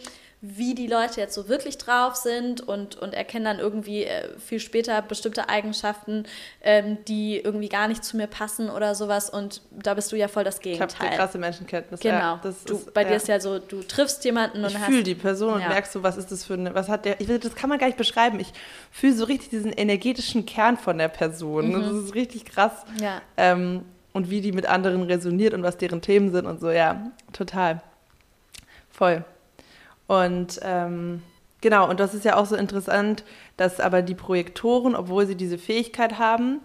wie 0.45 0.75
die 0.75 0.89
Leute 0.89 1.21
jetzt 1.21 1.35
so 1.35 1.49
wirklich 1.49 1.79
drauf 1.79 2.17
sind 2.17 2.61
und, 2.61 2.97
und 2.97 3.15
erkenne 3.15 3.45
dann 3.45 3.59
irgendwie 3.61 4.03
äh, 4.03 4.29
viel 4.41 4.59
später 4.59 5.01
bestimmte 5.01 5.49
Eigenschaften, 5.49 6.25
ähm, 6.63 6.99
die 7.07 7.39
irgendwie 7.39 7.69
gar 7.69 7.87
nicht 7.87 8.05
zu 8.05 8.17
mir 8.17 8.27
passen 8.27 8.69
oder 8.69 8.97
sowas. 8.97 9.31
Und 9.31 9.63
da 9.71 9.95
bist 9.95 10.11
du 10.11 10.17
ja 10.17 10.27
voll 10.27 10.43
das 10.43 10.59
Gegenteil. 10.59 10.89
Ich 10.89 10.99
habe 10.99 11.17
krasse 11.17 11.39
Menschenkenntnis. 11.39 12.01
Genau. 12.01 12.19
Ja, 12.19 12.41
du, 12.43 12.49
ist, 12.49 12.93
bei 12.93 13.03
ja. 13.03 13.09
dir 13.11 13.15
ist 13.15 13.29
ja 13.29 13.39
so, 13.39 13.61
du 13.61 13.85
triffst 13.85 14.25
jemanden 14.25 14.65
und 14.65 14.73
ich 14.73 14.79
fühle 14.79 15.05
die 15.05 15.15
Person 15.15 15.61
ja. 15.61 15.67
und 15.67 15.69
merkst 15.69 15.93
so, 15.93 16.03
was 16.03 16.17
ist 16.17 16.33
das 16.33 16.45
für 16.45 16.55
eine, 16.55 16.75
was 16.75 16.89
hat 16.89 17.05
der, 17.05 17.21
ich 17.21 17.29
das 17.29 17.55
kann 17.55 17.71
man 17.71 17.79
gar 17.79 17.87
nicht 17.87 17.97
beschreiben. 17.97 18.41
Ich 18.41 18.53
fühle 18.91 19.15
so 19.15 19.25
richtig 19.27 19.51
diesen 19.51 19.73
energetischen 19.73 20.45
Kern 20.45 20.77
von 20.77 20.99
der 20.99 21.09
Person. 21.09 21.69
Mhm. 21.69 21.83
Das 21.83 21.93
ist 21.93 22.15
richtig 22.17 22.47
krass. 22.47 22.85
Ja. 23.01 23.23
Ähm, 23.37 23.85
und 24.13 24.31
wie 24.31 24.41
die 24.41 24.53
mit 24.53 24.67
anderen 24.67 25.03
resoniert 25.03 25.55
und 25.55 25.63
was 25.63 25.79
deren 25.79 26.03
Themen 26.03 26.31
sind 26.31 26.47
und 26.47 26.61
so, 26.61 26.71
ja, 26.71 27.11
total. 27.33 27.83
Voll. 28.91 29.25
Und 30.07 30.61
ähm, 30.63 31.23
genau, 31.61 31.89
und 31.89 32.01
das 32.01 32.15
ist 32.15 32.25
ja 32.25 32.37
auch 32.37 32.47
so 32.47 32.57
interessant, 32.57 33.25
dass 33.57 33.81
aber 33.81 34.03
die 34.03 34.15
Projektoren, 34.15 34.95
obwohl 34.95 35.27
sie 35.27 35.37
diese 35.37 35.59
Fähigkeit 35.59 36.19
haben, 36.19 36.61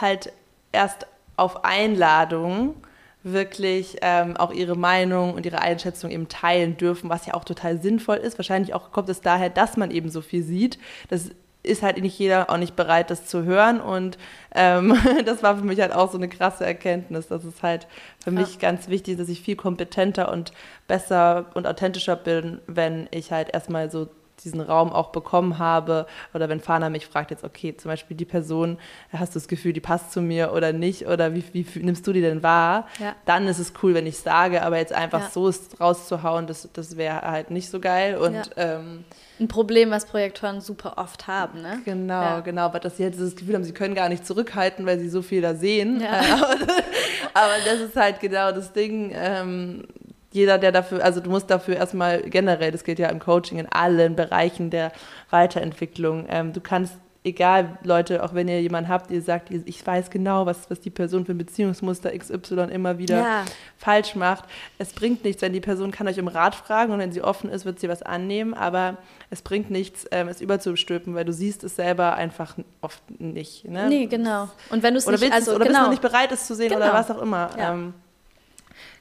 halt 0.00 0.32
erst 0.70 1.06
auf 1.36 1.64
Einladung 1.64 2.76
wirklich 3.24 3.98
ähm, 4.02 4.36
auch 4.36 4.52
ihre 4.52 4.76
Meinung 4.76 5.34
und 5.34 5.46
ihre 5.46 5.60
Einschätzung 5.60 6.10
eben 6.10 6.28
teilen 6.28 6.76
dürfen, 6.76 7.08
was 7.08 7.26
ja 7.26 7.34
auch 7.34 7.44
total 7.44 7.80
sinnvoll 7.80 8.16
ist. 8.16 8.38
Wahrscheinlich 8.38 8.74
auch 8.74 8.90
kommt 8.90 9.08
es 9.08 9.20
daher, 9.20 9.48
dass 9.48 9.76
man 9.76 9.90
eben 9.90 10.08
so 10.10 10.20
viel 10.22 10.42
sieht. 10.42 10.78
Das 11.08 11.30
ist 11.62 11.82
halt 11.82 12.00
nicht 12.00 12.18
jeder 12.18 12.50
auch 12.50 12.56
nicht 12.56 12.76
bereit, 12.76 13.10
das 13.10 13.26
zu 13.26 13.44
hören. 13.44 13.80
Und 13.80 14.18
ähm, 14.54 14.96
das 15.24 15.42
war 15.42 15.56
für 15.56 15.64
mich 15.64 15.80
halt 15.80 15.92
auch 15.92 16.10
so 16.10 16.18
eine 16.18 16.28
krasse 16.28 16.64
Erkenntnis. 16.64 17.28
Das 17.28 17.44
ist 17.44 17.62
halt 17.62 17.86
für 18.22 18.30
ja. 18.30 18.40
mich 18.40 18.58
ganz 18.58 18.88
wichtig, 18.88 19.18
dass 19.18 19.28
ich 19.28 19.40
viel 19.40 19.56
kompetenter 19.56 20.30
und 20.30 20.52
besser 20.88 21.46
und 21.54 21.66
authentischer 21.66 22.16
bin, 22.16 22.60
wenn 22.66 23.08
ich 23.10 23.32
halt 23.32 23.52
erstmal 23.52 23.90
so 23.90 24.08
diesen 24.44 24.60
Raum 24.60 24.92
auch 24.92 25.10
bekommen 25.10 25.58
habe 25.58 26.06
oder 26.34 26.48
wenn 26.48 26.60
Fana 26.60 26.90
mich 26.90 27.06
fragt 27.06 27.30
jetzt, 27.30 27.44
okay, 27.44 27.76
zum 27.76 27.90
Beispiel 27.90 28.16
die 28.16 28.24
Person, 28.24 28.78
hast 29.12 29.34
du 29.34 29.38
das 29.38 29.48
Gefühl, 29.48 29.72
die 29.72 29.80
passt 29.80 30.12
zu 30.12 30.20
mir 30.20 30.52
oder 30.52 30.72
nicht 30.72 31.06
oder 31.06 31.34
wie, 31.34 31.44
wie 31.52 31.66
nimmst 31.80 32.06
du 32.06 32.12
die 32.12 32.20
denn 32.20 32.42
wahr, 32.42 32.86
ja. 32.98 33.14
dann 33.24 33.46
ist 33.46 33.58
es 33.58 33.72
cool, 33.82 33.94
wenn 33.94 34.06
ich 34.06 34.18
sage, 34.18 34.62
aber 34.62 34.78
jetzt 34.78 34.92
einfach 34.92 35.20
ja. 35.20 35.30
so 35.30 35.52
rauszuhauen, 35.80 36.46
das, 36.46 36.68
das 36.72 36.96
wäre 36.96 37.22
halt 37.22 37.50
nicht 37.50 37.70
so 37.70 37.80
geil 37.80 38.16
und 38.16 38.34
ja. 38.34 38.42
ähm, 38.56 39.04
ein 39.40 39.48
Problem, 39.48 39.90
was 39.90 40.06
Projektoren 40.06 40.60
super 40.60 40.94
oft 40.98 41.26
haben, 41.26 41.62
ne? 41.62 41.80
Genau, 41.84 42.42
genau, 42.42 42.62
aber 42.62 42.78
dass 42.78 42.98
sie 42.98 43.02
jetzt 43.02 43.20
das 43.20 43.34
Gefühl 43.34 43.54
haben, 43.54 43.64
sie 43.64 43.72
können 43.72 43.94
gar 43.94 44.08
nicht 44.08 44.26
zurückhalten, 44.26 44.86
weil 44.86 44.98
sie 45.00 45.08
so 45.08 45.20
viel 45.20 45.40
da 45.40 45.54
sehen. 45.54 46.02
aber 47.34 47.52
das 47.64 47.80
ist 47.80 47.96
halt 47.96 48.20
genau 48.20 48.52
das 48.52 48.72
Ding, 48.72 49.10
ähm, 49.14 49.84
jeder, 50.32 50.58
der 50.58 50.72
dafür, 50.72 51.04
also 51.04 51.20
du 51.20 51.30
musst 51.30 51.50
dafür 51.50 51.76
erstmal 51.76 52.22
generell, 52.22 52.72
das 52.72 52.84
geht 52.84 52.98
ja 52.98 53.08
im 53.08 53.18
Coaching 53.18 53.58
in 53.58 53.66
allen 53.66 54.16
Bereichen 54.16 54.70
der 54.70 54.92
Weiterentwicklung, 55.30 56.26
ähm, 56.28 56.52
du 56.52 56.60
kannst 56.60 56.94
egal, 57.24 57.78
Leute, 57.84 58.22
auch 58.24 58.34
wenn 58.34 58.48
ihr 58.48 58.60
jemanden 58.60 58.88
habt, 58.90 59.10
ihr 59.10 59.22
sagt, 59.22 59.50
ich 59.50 59.86
weiß 59.86 60.10
genau, 60.10 60.46
was, 60.46 60.68
was 60.70 60.80
die 60.80 60.90
Person 60.90 61.24
für 61.24 61.32
ein 61.32 61.38
Beziehungsmuster 61.38 62.16
XY 62.16 62.68
immer 62.72 62.98
wieder 62.98 63.18
ja. 63.18 63.44
falsch 63.76 64.16
macht. 64.16 64.44
Es 64.78 64.92
bringt 64.92 65.24
nichts, 65.24 65.42
wenn 65.42 65.52
die 65.52 65.60
Person 65.60 65.92
kann 65.92 66.08
euch 66.08 66.18
um 66.18 66.28
Rat 66.28 66.54
fragen 66.54 66.92
und 66.92 66.98
wenn 66.98 67.12
sie 67.12 67.22
offen 67.22 67.48
ist, 67.50 67.64
wird 67.64 67.78
sie 67.78 67.88
was 67.88 68.02
annehmen, 68.02 68.54
aber 68.54 68.96
es 69.30 69.42
bringt 69.42 69.70
nichts, 69.70 70.06
ähm, 70.10 70.28
es 70.28 70.40
überzustülpen, 70.40 71.14
weil 71.14 71.24
du 71.24 71.32
siehst 71.32 71.62
es 71.64 71.76
selber 71.76 72.14
einfach 72.14 72.56
oft 72.80 73.02
nicht. 73.20 73.68
Ne? 73.68 73.88
Nee, 73.88 74.06
genau. 74.06 74.48
Und 74.70 74.82
wenn 74.82 74.94
du 74.94 74.98
es 74.98 75.06
nicht, 75.06 75.32
also, 75.32 75.54
oder 75.54 75.66
genau. 75.66 75.68
bist 75.68 75.68
du 75.68 75.78
genau. 75.78 75.90
nicht 75.90 76.02
bereit, 76.02 76.32
es 76.32 76.46
zu 76.46 76.54
sehen 76.54 76.70
genau. 76.70 76.86
oder 76.86 76.94
was 76.94 77.10
auch 77.10 77.22
immer. 77.22 77.50
Ja. 77.56 77.72
Ähm, 77.72 77.94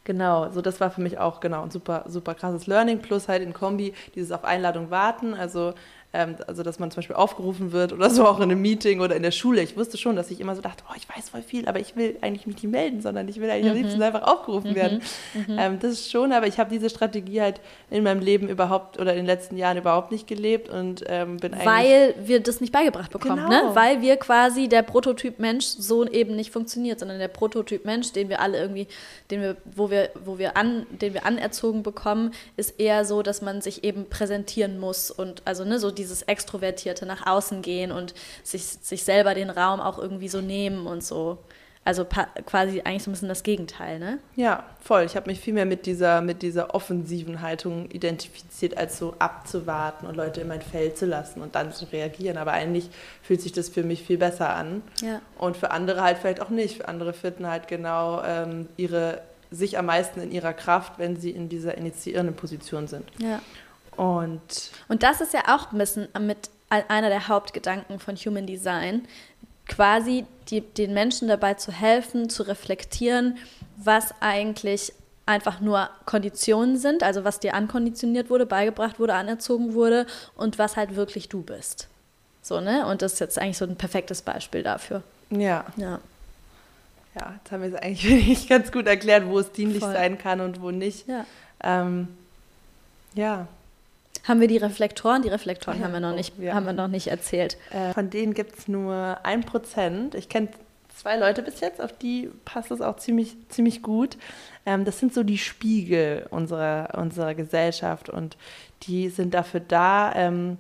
Genau, 0.04 0.50
so 0.52 0.62
das 0.64 0.80
war 0.80 0.90
für 0.90 1.02
mich 1.02 1.20
auch 1.20 1.40
genau 1.42 1.62
ein 1.62 1.70
super, 1.70 2.06
super 2.08 2.34
krasses 2.34 2.66
Learning, 2.66 3.00
plus 3.04 3.28
halt 3.28 3.44
in 3.44 3.54
Kombi 3.54 3.94
dieses 4.16 4.32
auf 4.32 4.44
Einladung 4.44 4.90
warten. 4.90 5.36
Also 5.36 5.76
also 6.14 6.62
dass 6.64 6.78
man 6.78 6.92
zum 6.92 6.98
Beispiel 6.98 7.16
aufgerufen 7.16 7.72
wird 7.72 7.94
oder 7.94 8.10
so 8.10 8.28
auch 8.28 8.38
in 8.38 8.44
einem 8.44 8.62
Meeting 8.62 9.00
oder 9.00 9.16
in 9.16 9.24
der 9.24 9.32
Schule. 9.32 9.62
Ich 9.62 9.78
wusste 9.78 9.98
schon, 9.98 10.18
dass 10.18 10.30
ich 10.30 10.42
immer 10.42 10.56
so 10.56 10.62
dachte, 10.62 10.84
oh, 10.90 10.94
ich 10.98 11.08
weiß 11.08 11.30
voll 11.30 11.42
viel, 11.42 11.70
aber 11.70 11.80
ich 11.80 11.96
will 11.96 12.18
eigentlich 12.20 12.46
mich 12.46 12.62
nicht 12.62 12.70
melden, 12.70 13.02
sondern 13.02 13.30
ich 13.30 13.40
will 13.40 13.50
eigentlich 13.50 13.72
mhm. 13.72 13.78
am 13.78 13.78
liebsten 13.78 14.02
einfach 14.02 14.24
aufgerufen 14.24 14.72
mhm. 14.72 14.76
werden. 14.76 15.02
Mhm. 15.34 15.58
Ähm, 15.58 15.80
das 15.80 15.94
ist 15.94 16.12
schon, 16.12 16.34
aber 16.34 16.48
ich 16.48 16.60
habe 16.60 16.70
diese 16.70 16.90
Strategie 16.90 17.42
halt 17.42 17.62
in 17.90 18.04
meinem 18.04 18.22
Leben 18.22 18.50
überhaupt 18.50 19.00
oder 19.00 19.12
in 19.12 19.20
den 19.20 19.26
letzten 19.26 19.58
Jahren 19.58 19.78
überhaupt 19.78 20.12
nicht 20.12 20.28
gelebt 20.28 20.70
und 20.70 21.04
ähm, 21.08 21.38
bin 21.38 21.54
eigentlich... 21.54 21.66
Weil 21.66 22.16
wir 22.26 22.42
das 22.42 22.60
nicht 22.60 22.74
beigebracht 22.74 23.12
bekommen, 23.12 23.44
ne? 23.44 23.48
genau. 23.48 23.70
ne? 23.70 23.76
Weil 23.76 24.02
wir 24.02 24.18
quasi 24.18 24.68
der 24.68 24.82
Prototyp 24.82 25.40
Mensch 25.40 25.66
so 25.66 26.06
eben 26.06 26.36
nicht 26.36 26.52
funktioniert, 26.52 27.00
sondern 27.00 27.20
der 27.20 27.30
Prototyp 27.30 27.86
Mensch, 27.86 28.12
den 28.12 28.28
wir 28.28 28.42
alle 28.42 28.60
irgendwie, 28.60 28.88
den 29.30 29.42
wir, 29.42 29.56
wo 29.76 29.90
wir, 29.90 30.10
wo 30.26 30.38
wir 30.38 30.58
an, 30.58 30.86
den 30.90 31.14
wir 31.14 31.26
anerzogen 31.26 31.84
bekommen, 31.84 32.34
ist 32.58 32.80
eher 32.82 33.06
so, 33.06 33.22
dass 33.22 33.42
man 33.42 33.62
sich 33.62 33.86
eben 33.86 34.10
präsentieren 34.10 34.78
muss 34.78 35.10
und 35.10 35.42
also 35.46 35.64
ne, 35.64 35.80
so 35.80 35.90
die 35.90 36.01
dieses 36.02 36.24
Extrovertierte 36.24 37.06
nach 37.06 37.26
außen 37.26 37.62
gehen 37.62 37.92
und 37.92 38.14
sich, 38.44 38.64
sich 38.64 39.04
selber 39.04 39.34
den 39.34 39.50
Raum 39.50 39.80
auch 39.80 39.98
irgendwie 39.98 40.28
so 40.30 40.42
nehmen 40.42 40.88
und 40.88 41.04
so. 41.04 41.38
Also 41.84 42.06
quasi 42.06 42.82
eigentlich 42.82 43.02
so 43.02 43.10
ein 43.10 43.14
bisschen 43.14 43.28
das 43.28 43.42
Gegenteil, 43.42 43.98
ne? 43.98 44.20
Ja, 44.36 44.66
voll. 44.82 45.04
Ich 45.04 45.16
habe 45.16 45.28
mich 45.28 45.40
viel 45.40 45.56
mehr 45.56 45.66
mit 45.66 45.88
dieser, 45.88 46.22
mit 46.22 46.44
dieser 46.44 46.76
offensiven 46.76 47.42
Haltung 47.42 47.90
identifiziert, 47.90 48.78
als 48.78 49.00
so 49.00 49.16
abzuwarten 49.18 50.06
und 50.06 50.16
Leute 50.16 50.42
in 50.42 50.48
mein 50.48 50.62
Feld 50.62 50.96
zu 50.96 51.08
lassen 51.08 51.42
und 51.42 51.56
dann 51.56 51.72
zu 51.72 51.86
reagieren. 51.86 52.38
Aber 52.38 52.52
eigentlich 52.52 52.92
fühlt 53.24 53.42
sich 53.42 53.52
das 53.52 53.68
für 53.68 53.82
mich 53.82 54.04
viel 54.04 54.20
besser 54.20 54.56
an. 54.56 54.84
Ja. 55.02 55.22
Und 55.40 55.58
für 55.58 55.72
andere 55.72 56.04
halt 56.04 56.20
vielleicht 56.20 56.40
auch 56.44 56.50
nicht. 56.50 56.78
Für 56.78 56.88
andere 56.88 57.14
finden 57.14 57.48
halt 57.48 57.68
genau 57.68 58.22
ähm, 58.24 58.68
ihre, 58.78 59.24
sich 59.50 59.80
am 59.80 59.88
meisten 59.88 60.22
in 60.22 60.32
ihrer 60.32 60.54
Kraft, 60.54 61.00
wenn 61.00 61.16
sie 61.16 61.32
in 61.32 61.50
dieser 61.50 61.80
initiierenden 61.80 62.36
Position 62.36 62.86
sind. 62.86 63.06
Ja. 63.18 63.42
Und, 64.02 64.72
und 64.88 65.04
das 65.04 65.22
ist 65.22 65.32
ja 65.32 65.56
auch 65.56 65.72
ein 65.72 65.78
bisschen 65.78 66.08
mit 66.20 66.50
einer 66.70 67.10
der 67.10 67.28
Hauptgedanken 67.28 68.00
von 68.00 68.16
Human 68.16 68.48
Design, 68.48 69.08
quasi 69.68 70.26
die, 70.50 70.62
den 70.62 70.96
Menschen 70.96 71.28
dabei 71.28 71.54
zu 71.54 71.72
helfen, 71.72 72.28
zu 72.28 72.42
reflektieren, 72.42 73.38
was 73.78 74.16
eigentlich 74.20 74.92
einfach 75.28 75.60
nur 75.60 75.88
Konditionen 76.08 76.80
sind, 76.80 77.04
also 77.04 77.24
was 77.26 77.40
dir 77.40 77.54
ankonditioniert 77.54 78.32
wurde, 78.32 78.48
beigebracht 78.48 79.00
wurde, 79.00 79.14
anerzogen 79.14 79.76
wurde 79.76 80.08
und 80.36 80.58
was 80.58 80.78
halt 80.78 80.96
wirklich 80.96 81.30
du 81.30 81.44
bist. 81.44 81.88
So, 82.42 82.60
ne? 82.60 82.88
Und 82.88 83.04
das 83.04 83.14
ist 83.14 83.20
jetzt 83.20 83.38
eigentlich 83.38 83.60
so 83.60 83.66
ein 83.66 83.76
perfektes 83.76 84.24
Beispiel 84.24 84.64
dafür. 84.64 85.04
Ja. 85.30 85.64
Ja. 85.78 86.00
Ja, 87.14 87.36
jetzt 87.38 87.52
haben 87.52 87.62
wir 87.62 87.70
es 87.70 87.76
eigentlich 87.76 88.48
ganz 88.50 88.72
gut 88.72 88.88
erklärt, 88.88 89.28
wo 89.28 89.38
es 89.38 89.52
dienlich 89.52 89.84
Voll. 89.84 89.94
sein 89.94 90.18
kann 90.18 90.42
und 90.42 90.60
wo 90.60 90.72
nicht. 90.72 91.08
Ja. 91.08 91.24
Ähm, 91.64 92.08
ja. 93.14 93.48
Haben 94.24 94.40
wir 94.40 94.48
die 94.48 94.58
Reflektoren? 94.58 95.22
Die 95.22 95.30
Reflektoren 95.30 95.80
ja, 95.80 95.86
haben, 95.86 95.94
wir 95.94 96.00
noch 96.00 96.16
nicht, 96.16 96.38
ja. 96.40 96.54
haben 96.54 96.66
wir 96.66 96.74
noch 96.74 96.88
nicht 96.88 97.08
erzählt. 97.08 97.58
Äh, 97.72 97.94
von 97.94 98.10
denen 98.10 98.34
gibt 98.34 98.58
es 98.60 98.68
nur 98.68 99.20
ein 99.24 99.42
Prozent. 99.42 100.16
Ich 100.16 100.30
kenne 100.30 100.50
zwei 100.96 101.18
Leute 101.18 101.42
bis 101.42 101.60
jetzt, 101.60 101.82
auf 101.82 101.98
die 101.98 102.30
passt 102.46 102.72
es 102.72 102.82
auch 102.82 102.98
ziemlich, 102.98 103.36
ziemlich 103.50 103.82
gut. 103.82 104.18
Ähm, 104.66 104.86
das 104.86 105.00
sind 105.00 105.14
so 105.14 105.24
die 105.24 105.38
Spiegel 105.38 106.28
unserer, 106.30 106.98
unserer 106.98 107.34
Gesellschaft 107.34 108.10
und 108.10 108.38
die 108.84 109.10
sind 109.10 109.34
dafür 109.34 109.60
da, 109.60 110.14
ähm, 110.16 110.58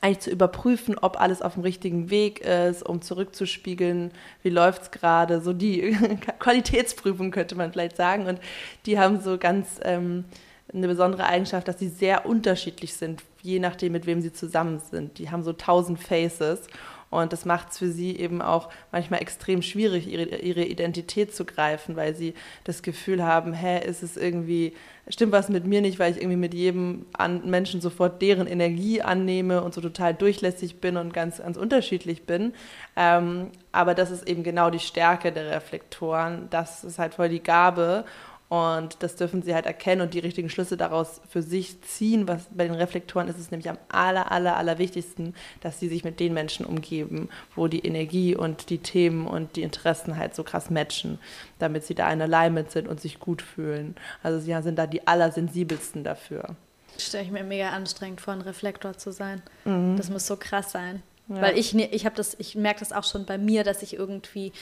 eigentlich 0.00 0.20
zu 0.20 0.30
überprüfen, 0.30 0.96
ob 0.98 1.20
alles 1.20 1.42
auf 1.42 1.54
dem 1.54 1.62
richtigen 1.62 2.10
Weg 2.10 2.40
ist, 2.40 2.82
um 2.82 3.02
zurückzuspiegeln, 3.02 4.12
wie 4.42 4.48
läuft 4.48 4.82
es 4.82 4.90
gerade, 4.90 5.40
so 5.40 5.52
die 5.52 5.96
Qualitätsprüfung 6.38 7.30
könnte 7.30 7.54
man 7.54 7.70
vielleicht 7.70 7.96
sagen. 7.96 8.26
Und 8.26 8.40
die 8.86 8.98
haben 8.98 9.20
so 9.20 9.36
ganz 9.36 9.78
ähm, 9.82 10.24
eine 10.72 10.88
besondere 10.88 11.26
Eigenschaft, 11.26 11.68
dass 11.68 11.78
sie 11.78 11.88
sehr 11.88 12.26
unterschiedlich 12.26 12.94
sind, 12.94 13.22
je 13.42 13.58
nachdem, 13.58 13.92
mit 13.92 14.06
wem 14.06 14.20
sie 14.20 14.32
zusammen 14.32 14.80
sind. 14.80 15.18
Die 15.18 15.30
haben 15.30 15.42
so 15.42 15.52
tausend 15.52 15.98
Faces 16.00 16.68
und 17.10 17.32
das 17.32 17.44
macht 17.44 17.72
es 17.72 17.78
für 17.78 17.88
sie 17.88 18.16
eben 18.16 18.40
auch 18.40 18.68
manchmal 18.92 19.20
extrem 19.20 19.62
schwierig, 19.62 20.06
ihre, 20.06 20.36
ihre 20.36 20.64
Identität 20.64 21.34
zu 21.34 21.44
greifen, 21.44 21.96
weil 21.96 22.14
sie 22.14 22.34
das 22.62 22.82
Gefühl 22.82 23.24
haben, 23.24 23.52
hä, 23.52 23.84
ist 23.84 24.04
es 24.04 24.16
irgendwie, 24.16 24.74
stimmt 25.08 25.32
was 25.32 25.48
mit 25.48 25.66
mir 25.66 25.80
nicht, 25.80 25.98
weil 25.98 26.12
ich 26.12 26.18
irgendwie 26.18 26.36
mit 26.36 26.54
jedem 26.54 27.06
Menschen 27.44 27.80
sofort 27.80 28.22
deren 28.22 28.46
Energie 28.46 29.02
annehme 29.02 29.62
und 29.62 29.74
so 29.74 29.80
total 29.80 30.14
durchlässig 30.14 30.80
bin 30.80 30.96
und 30.96 31.12
ganz, 31.12 31.38
ganz 31.38 31.56
unterschiedlich 31.56 32.26
bin. 32.26 32.54
Ähm, 32.94 33.50
aber 33.72 33.94
das 33.94 34.12
ist 34.12 34.28
eben 34.28 34.44
genau 34.44 34.70
die 34.70 34.78
Stärke 34.78 35.32
der 35.32 35.50
Reflektoren. 35.50 36.46
Das 36.50 36.84
ist 36.84 37.00
halt 37.00 37.14
voll 37.14 37.28
die 37.28 37.42
Gabe. 37.42 38.04
Und 38.50 38.96
das 39.04 39.14
dürfen 39.14 39.42
sie 39.42 39.54
halt 39.54 39.64
erkennen 39.64 40.00
und 40.02 40.12
die 40.12 40.18
richtigen 40.18 40.50
Schlüsse 40.50 40.76
daraus 40.76 41.20
für 41.30 41.40
sich 41.40 41.80
ziehen. 41.82 42.26
Was 42.26 42.48
bei 42.50 42.64
den 42.64 42.74
Reflektoren 42.74 43.28
ist 43.28 43.38
es 43.38 43.52
nämlich 43.52 43.70
am 43.70 43.78
aller, 43.88 44.32
aller, 44.32 44.56
aller 44.56 44.78
wichtigsten, 44.78 45.34
dass 45.60 45.78
sie 45.78 45.86
sich 45.86 46.02
mit 46.02 46.18
den 46.18 46.34
Menschen 46.34 46.66
umgeben, 46.66 47.28
wo 47.54 47.68
die 47.68 47.86
Energie 47.86 48.34
und 48.34 48.68
die 48.70 48.78
Themen 48.78 49.28
und 49.28 49.54
die 49.54 49.62
Interessen 49.62 50.16
halt 50.16 50.34
so 50.34 50.42
krass 50.42 50.68
matchen, 50.68 51.20
damit 51.60 51.84
sie 51.84 51.94
da 51.94 52.12
in 52.12 52.20
Alignment 52.20 52.72
sind 52.72 52.88
und 52.88 53.00
sich 53.00 53.20
gut 53.20 53.40
fühlen. 53.40 53.94
Also 54.24 54.40
sie 54.40 54.60
sind 54.62 54.76
da 54.80 54.88
die 54.88 55.06
allersensibelsten 55.06 56.02
dafür. 56.02 56.56
Stelle 56.98 57.22
ich 57.22 57.30
mir 57.30 57.44
mega 57.44 57.70
anstrengend 57.70 58.20
vor, 58.20 58.34
ein 58.34 58.40
Reflektor 58.40 58.98
zu 58.98 59.12
sein. 59.12 59.42
Mhm. 59.64 59.96
Das 59.96 60.10
muss 60.10 60.26
so 60.26 60.36
krass 60.36 60.72
sein. 60.72 61.04
Ja. 61.28 61.40
Weil 61.40 61.56
ich, 61.56 61.72
ich 61.76 62.04
habe 62.04 62.16
das, 62.16 62.34
ich 62.40 62.56
merke 62.56 62.80
das 62.80 62.92
auch 62.92 63.04
schon 63.04 63.26
bei 63.26 63.38
mir, 63.38 63.62
dass 63.62 63.82
ich 63.82 63.94
irgendwie, 63.94 64.52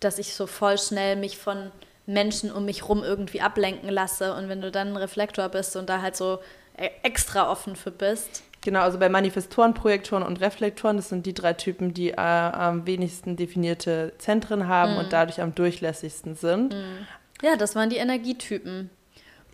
dass 0.00 0.18
ich 0.18 0.34
so 0.34 0.46
voll 0.46 0.76
schnell 0.76 1.16
mich 1.16 1.38
von 1.38 1.70
Menschen 2.08 2.50
um 2.50 2.64
mich 2.64 2.88
rum 2.88 3.04
irgendwie 3.04 3.40
ablenken 3.40 3.90
lasse. 3.90 4.34
Und 4.34 4.48
wenn 4.48 4.60
du 4.60 4.70
dann 4.70 4.88
ein 4.88 4.96
Reflektor 4.96 5.48
bist 5.48 5.76
und 5.76 5.88
da 5.88 6.00
halt 6.02 6.16
so 6.16 6.38
e-, 6.76 6.90
extra 7.02 7.50
offen 7.50 7.76
für 7.76 7.90
bist. 7.90 8.42
Genau, 8.62 8.80
also 8.80 8.98
bei 8.98 9.08
Manifestoren, 9.08 9.74
Projektoren 9.74 10.24
und 10.24 10.40
Reflektoren, 10.40 10.96
das 10.96 11.10
sind 11.10 11.26
die 11.26 11.34
drei 11.34 11.52
Typen, 11.52 11.94
die 11.94 12.10
äh, 12.10 12.16
am 12.16 12.86
wenigsten 12.86 13.36
definierte 13.36 14.14
Zentren 14.18 14.66
haben 14.66 14.96
mm. 14.96 14.98
und 14.98 15.12
dadurch 15.12 15.40
am 15.40 15.54
durchlässigsten 15.54 16.34
sind. 16.34 16.74
Mm. 16.74 17.06
Ja, 17.42 17.56
das 17.56 17.76
waren 17.76 17.88
die 17.88 17.98
Energietypen. 17.98 18.90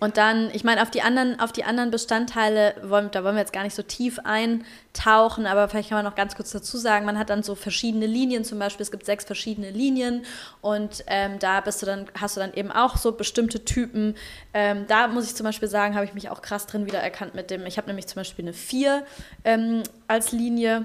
Und 0.04 0.18
dann, 0.18 0.50
ich 0.52 0.64
meine, 0.64 0.82
auf 0.82 0.90
die 0.90 1.00
anderen, 1.00 1.40
auf 1.40 1.50
die 1.50 1.64
anderen 1.64 1.90
Bestandteile, 1.90 2.74
wollen, 2.82 3.10
da 3.10 3.24
wollen 3.24 3.36
wir 3.36 3.40
jetzt 3.40 3.54
gar 3.54 3.62
nicht 3.62 3.74
so 3.74 3.82
tief 3.82 4.18
eintauchen, 4.22 5.46
aber 5.46 5.66
vielleicht 5.66 5.88
kann 5.88 5.96
man 5.96 6.04
noch 6.04 6.14
ganz 6.14 6.36
kurz 6.36 6.50
dazu 6.50 6.76
sagen, 6.76 7.06
man 7.06 7.18
hat 7.18 7.30
dann 7.30 7.42
so 7.42 7.54
verschiedene 7.54 8.04
Linien, 8.04 8.44
zum 8.44 8.58
Beispiel, 8.58 8.82
es 8.82 8.90
gibt 8.90 9.06
sechs 9.06 9.24
verschiedene 9.24 9.70
Linien 9.70 10.26
und 10.60 11.04
ähm, 11.06 11.38
da 11.38 11.62
bist 11.62 11.80
du 11.80 11.86
dann, 11.86 12.04
hast 12.20 12.36
du 12.36 12.40
dann 12.40 12.52
eben 12.52 12.70
auch 12.70 12.98
so 12.98 13.12
bestimmte 13.12 13.64
Typen. 13.64 14.14
Ähm, 14.52 14.84
da 14.88 15.08
muss 15.08 15.24
ich 15.24 15.34
zum 15.36 15.44
Beispiel 15.44 15.68
sagen, 15.70 15.94
habe 15.94 16.04
ich 16.04 16.12
mich 16.12 16.28
auch 16.28 16.42
krass 16.42 16.66
drin 16.66 16.84
wiedererkannt 16.84 17.34
mit 17.34 17.50
dem, 17.50 17.64
ich 17.64 17.78
habe 17.78 17.86
nämlich 17.86 18.06
zum 18.06 18.16
Beispiel 18.16 18.44
eine 18.44 18.52
vier 18.52 19.06
ähm, 19.42 19.84
als 20.06 20.32
Linie. 20.32 20.84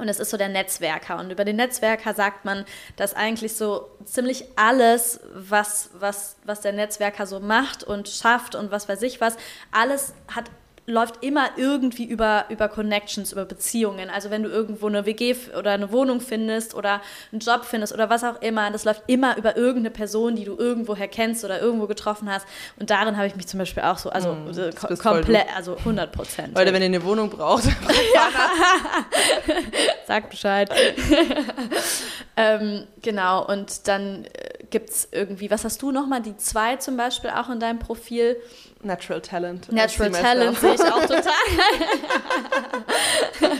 Und 0.00 0.08
es 0.08 0.18
ist 0.18 0.30
so 0.30 0.36
der 0.36 0.48
Netzwerker. 0.48 1.18
Und 1.18 1.30
über 1.30 1.44
den 1.44 1.56
Netzwerker 1.56 2.14
sagt 2.14 2.44
man, 2.44 2.64
dass 2.96 3.14
eigentlich 3.14 3.54
so 3.54 3.88
ziemlich 4.04 4.44
alles, 4.56 5.20
was, 5.34 5.90
was, 5.94 6.36
was 6.44 6.60
der 6.60 6.72
Netzwerker 6.72 7.26
so 7.26 7.40
macht 7.40 7.84
und 7.84 8.08
schafft 8.08 8.54
und 8.54 8.70
was 8.70 8.88
weiß 8.88 9.02
ich 9.02 9.20
was, 9.20 9.36
alles 9.72 10.14
hat 10.34 10.44
läuft 10.90 11.22
immer 11.24 11.50
irgendwie 11.56 12.04
über, 12.04 12.44
über 12.48 12.68
Connections, 12.68 13.32
über 13.32 13.44
Beziehungen. 13.44 14.10
Also 14.10 14.30
wenn 14.30 14.42
du 14.42 14.50
irgendwo 14.50 14.86
eine 14.86 15.06
WG 15.06 15.34
oder 15.58 15.72
eine 15.72 15.92
Wohnung 15.92 16.20
findest 16.20 16.74
oder 16.74 17.00
einen 17.32 17.40
Job 17.40 17.64
findest 17.64 17.94
oder 17.94 18.10
was 18.10 18.24
auch 18.24 18.40
immer, 18.42 18.70
das 18.70 18.84
läuft 18.84 19.02
immer 19.06 19.36
über 19.36 19.56
irgendeine 19.56 19.90
Person, 19.90 20.36
die 20.36 20.44
du 20.44 20.56
irgendwoher 20.56 21.08
kennst 21.08 21.44
oder 21.44 21.60
irgendwo 21.60 21.86
getroffen 21.86 22.30
hast. 22.30 22.46
Und 22.78 22.90
darin 22.90 23.16
habe 23.16 23.26
ich 23.26 23.36
mich 23.36 23.46
zum 23.46 23.58
Beispiel 23.58 23.82
auch 23.82 23.98
so, 23.98 24.10
also 24.10 24.34
mm, 24.34 24.74
ko 24.74 24.94
komplett, 24.96 25.46
also 25.56 25.76
100 25.76 26.12
Prozent. 26.12 26.56
Leute, 26.56 26.72
wenn 26.72 26.82
ihr 26.82 26.86
eine 26.86 27.04
Wohnung 27.04 27.30
braucht, 27.30 27.64
sagt 30.10 30.30
Bescheid. 30.30 30.68
ähm, 32.36 32.84
genau, 33.00 33.46
und 33.46 33.86
dann 33.86 34.24
äh, 34.24 34.64
gibt 34.68 34.90
es 34.90 35.08
irgendwie, 35.12 35.52
was 35.52 35.64
hast 35.64 35.80
du 35.82 35.92
nochmal, 35.92 36.20
die 36.20 36.36
zwei 36.36 36.74
zum 36.76 36.96
Beispiel 36.96 37.30
auch 37.30 37.48
in 37.48 37.60
deinem 37.60 37.78
Profil? 37.78 38.36
Natural 38.82 39.20
Talent. 39.20 39.70
Natural 39.70 40.10
Talent 40.10 40.58
sehe 40.58 40.74
ich 40.74 40.80
auch 40.80 41.00
total. 41.06 41.22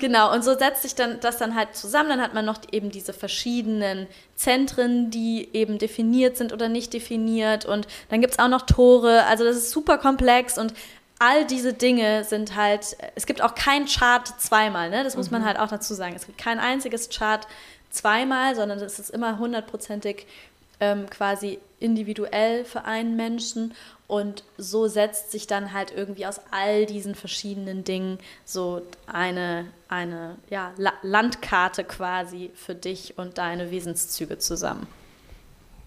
genau, 0.00 0.32
und 0.32 0.42
so 0.42 0.56
setzt 0.56 0.82
sich 0.82 0.94
dann 0.94 1.20
das 1.20 1.36
dann 1.36 1.54
halt 1.54 1.76
zusammen. 1.76 2.08
Dann 2.08 2.22
hat 2.22 2.32
man 2.32 2.46
noch 2.46 2.60
eben 2.72 2.90
diese 2.90 3.12
verschiedenen 3.12 4.06
Zentren, 4.36 5.10
die 5.10 5.50
eben 5.52 5.76
definiert 5.76 6.38
sind 6.38 6.54
oder 6.54 6.70
nicht 6.70 6.94
definiert. 6.94 7.66
Und 7.66 7.86
dann 8.08 8.22
gibt 8.22 8.32
es 8.32 8.38
auch 8.38 8.48
noch 8.48 8.62
Tore. 8.62 9.26
Also 9.26 9.44
das 9.44 9.56
ist 9.56 9.70
super 9.70 9.98
komplex 9.98 10.56
und 10.56 10.72
all 11.20 11.44
diese 11.44 11.74
Dinge 11.74 12.24
sind 12.24 12.56
halt, 12.56 12.96
es 13.14 13.26
gibt 13.26 13.42
auch 13.42 13.54
kein 13.54 13.86
Chart 13.86 14.26
zweimal, 14.40 14.90
ne? 14.90 15.04
das 15.04 15.16
muss 15.16 15.30
man 15.30 15.42
mhm. 15.42 15.46
halt 15.46 15.58
auch 15.58 15.68
dazu 15.68 15.94
sagen. 15.94 16.16
Es 16.16 16.26
gibt 16.26 16.38
kein 16.38 16.58
einziges 16.58 17.10
Chart 17.10 17.46
zweimal, 17.90 18.56
sondern 18.56 18.78
es 18.80 18.98
ist 18.98 19.10
immer 19.10 19.38
hundertprozentig 19.38 20.26
ähm, 20.80 21.08
quasi 21.10 21.58
individuell 21.78 22.64
für 22.64 22.86
einen 22.86 23.16
Menschen 23.16 23.74
und 24.06 24.44
so 24.56 24.88
setzt 24.88 25.30
sich 25.30 25.46
dann 25.46 25.74
halt 25.74 25.92
irgendwie 25.94 26.26
aus 26.26 26.40
all 26.50 26.86
diesen 26.86 27.14
verschiedenen 27.14 27.84
Dingen 27.84 28.18
so 28.46 28.82
eine, 29.06 29.66
eine 29.88 30.36
ja, 30.48 30.72
Landkarte 31.02 31.84
quasi 31.84 32.50
für 32.54 32.74
dich 32.74 33.18
und 33.18 33.36
deine 33.36 33.70
Wesenszüge 33.70 34.38
zusammen. 34.38 34.86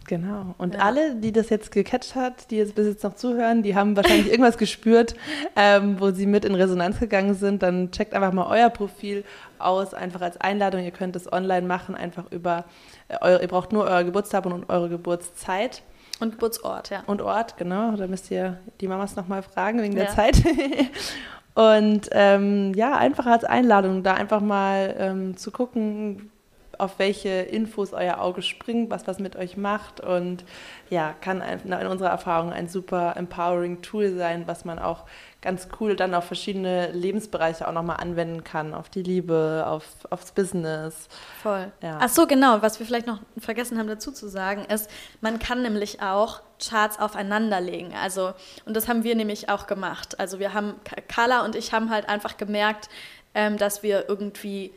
Genau. 0.06 0.56
Und 0.58 0.76
ja. 0.76 0.82
alle, 0.82 1.16
die 1.16 1.32
das 1.32 1.50
jetzt 1.50 1.72
gecatcht 1.72 2.16
hat, 2.16 2.52
die 2.52 2.58
jetzt 2.58 2.76
bis 2.76 2.88
jetzt 2.88 3.04
noch 3.04 3.16
zuhören, 3.16 3.63
die 3.63 3.76
haben 3.76 3.96
wahrscheinlich 3.96 4.28
irgendwas 4.32 4.58
gespürt, 4.58 5.16
ähm, 5.56 6.00
wo 6.00 6.12
sie 6.12 6.26
mit 6.26 6.46
in 6.46 6.56
Resonanz 6.56 7.00
gegangen 7.00 7.34
sind. 7.34 7.63
Dann 7.63 7.92
checkt 7.92 8.13
einfach 8.13 8.34
mal 8.34 8.48
euer 8.48 8.70
Profil 8.70 9.24
aus, 9.60 9.94
einfach 9.94 10.22
als 10.22 10.39
Einladung. 10.39 10.84
Ihr 10.84 10.92
könnt 10.92 11.16
es 11.16 11.32
online 11.32 11.66
machen, 11.66 11.96
einfach 11.96 12.32
über, 12.32 12.66
äh, 13.08 13.18
eure, 13.22 13.42
ihr 13.42 13.48
braucht 13.48 13.72
nur 13.72 13.86
euer 13.86 14.04
Geburtsdatum 14.04 14.54
und 14.54 14.70
eure 14.70 14.89
Geburtszeit. 14.89 15.84
Und 16.20 16.32
Geburtsort, 16.32 16.89
ja. 16.89 17.04
Und 17.08 17.22
Ort, 17.22 17.58
genau. 17.58 17.96
Da 17.96 18.08
müsst 18.08 18.30
ihr 18.30 18.60
die 18.82 18.88
Mamas 18.88 19.16
nochmal 19.16 19.42
fragen 19.42 19.82
wegen 19.82 19.98
ja. 19.98 20.06
der 20.06 20.13
Zeit. 20.13 20.36
und 21.56 22.10
ähm, 22.12 22.74
ja, 22.76 22.98
einfach 22.98 23.26
als 23.26 23.44
Einladung, 23.44 24.04
da 24.04 24.13
einfach 24.13 24.42
mal 24.42 24.96
ähm, 24.98 25.38
zu 25.38 25.52
gucken, 25.52 26.32
auf 26.80 27.00
welche 27.00 27.30
Infos 27.30 27.94
euer 27.94 28.20
Auge 28.20 28.42
springt, 28.42 28.90
was 28.90 29.08
was 29.08 29.20
mit 29.20 29.36
euch 29.36 29.58
macht 29.58 30.00
und 30.00 30.44
ja, 30.90 31.14
kann 31.22 31.42
in 31.42 31.88
unserer 31.88 32.10
Erfahrung 32.10 32.52
ein 32.52 32.68
super 32.68 33.16
empowering 33.18 33.82
Tool 33.82 34.16
sein, 34.16 34.44
was 34.46 34.66
man 34.66 34.80
auch 34.80 35.06
ganz 35.44 35.68
cool 35.80 35.96
dann 35.96 36.16
auf 36.16 36.24
verschiedene 36.24 36.92
Lebensbereiche 36.92 37.68
auch 37.68 37.74
nochmal 37.74 37.98
anwenden 37.98 38.44
kann, 38.44 38.74
auf 38.74 38.90
die 38.90 39.04
Liebe, 39.04 39.66
auf, 39.68 39.86
aufs 40.10 40.32
Business. 40.32 41.10
Voll. 41.42 41.72
Ja. 41.82 42.00
Ach 42.02 42.10
so, 42.10 42.26
genau, 42.26 42.62
was 42.62 42.80
wir 42.80 42.86
vielleicht 42.86 43.08
noch 43.08 43.20
vergessen 43.38 43.78
haben 43.78 43.88
dazu 43.88 44.12
zu 44.12 44.30
sagen, 44.30 44.66
ist, 44.66 44.90
man 45.20 45.40
kann 45.40 45.62
nämlich 45.62 46.02
auch 46.02 46.42
Charts 46.64 46.98
aufeinanderlegen. 46.98 47.94
Also, 47.94 48.34
und 48.66 48.76
das 48.76 48.88
haben 48.88 49.04
wir 49.04 49.16
nämlich 49.16 49.50
auch 49.50 49.68
gemacht. 49.68 50.20
Also 50.20 50.40
wir 50.40 50.54
haben, 50.54 50.76
Carla 51.10 51.44
und 51.44 51.56
ich 51.56 51.74
haben 51.74 51.90
halt 51.90 52.08
einfach 52.08 52.38
gemerkt, 52.38 52.90
ähm, 53.36 53.58
dass 53.58 53.84
wir 53.84 54.08
irgendwie 54.08 54.74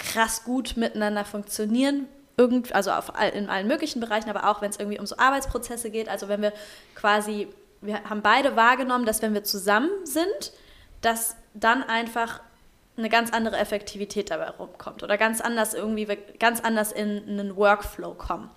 krass 0.00 0.42
gut 0.42 0.76
miteinander 0.76 1.24
funktionieren. 1.24 2.08
Irgend, 2.36 2.74
also 2.74 2.90
auf, 2.90 3.12
in 3.34 3.48
allen 3.48 3.68
möglichen 3.68 4.00
Bereichen, 4.00 4.30
aber 4.30 4.50
auch 4.50 4.62
wenn 4.62 4.70
es 4.70 4.78
irgendwie 4.78 4.98
um 4.98 5.06
so 5.06 5.16
Arbeitsprozesse 5.18 5.90
geht. 5.90 6.08
Also 6.08 6.28
wenn 6.28 6.42
wir 6.42 6.52
quasi, 6.96 7.48
wir 7.82 8.02
haben 8.04 8.22
beide 8.22 8.56
wahrgenommen, 8.56 9.04
dass 9.04 9.22
wenn 9.22 9.34
wir 9.34 9.44
zusammen 9.44 9.90
sind, 10.04 10.52
dass 11.02 11.36
dann 11.54 11.82
einfach 11.82 12.40
eine 12.96 13.08
ganz 13.08 13.32
andere 13.32 13.58
Effektivität 13.58 14.30
dabei 14.30 14.50
rumkommt 14.50 15.02
oder 15.02 15.16
ganz 15.16 15.40
anders 15.40 15.74
irgendwie, 15.74 16.06
ganz 16.38 16.60
anders 16.60 16.92
in 16.92 17.22
einen 17.28 17.56
Workflow 17.56 18.14
kommen. 18.14 18.50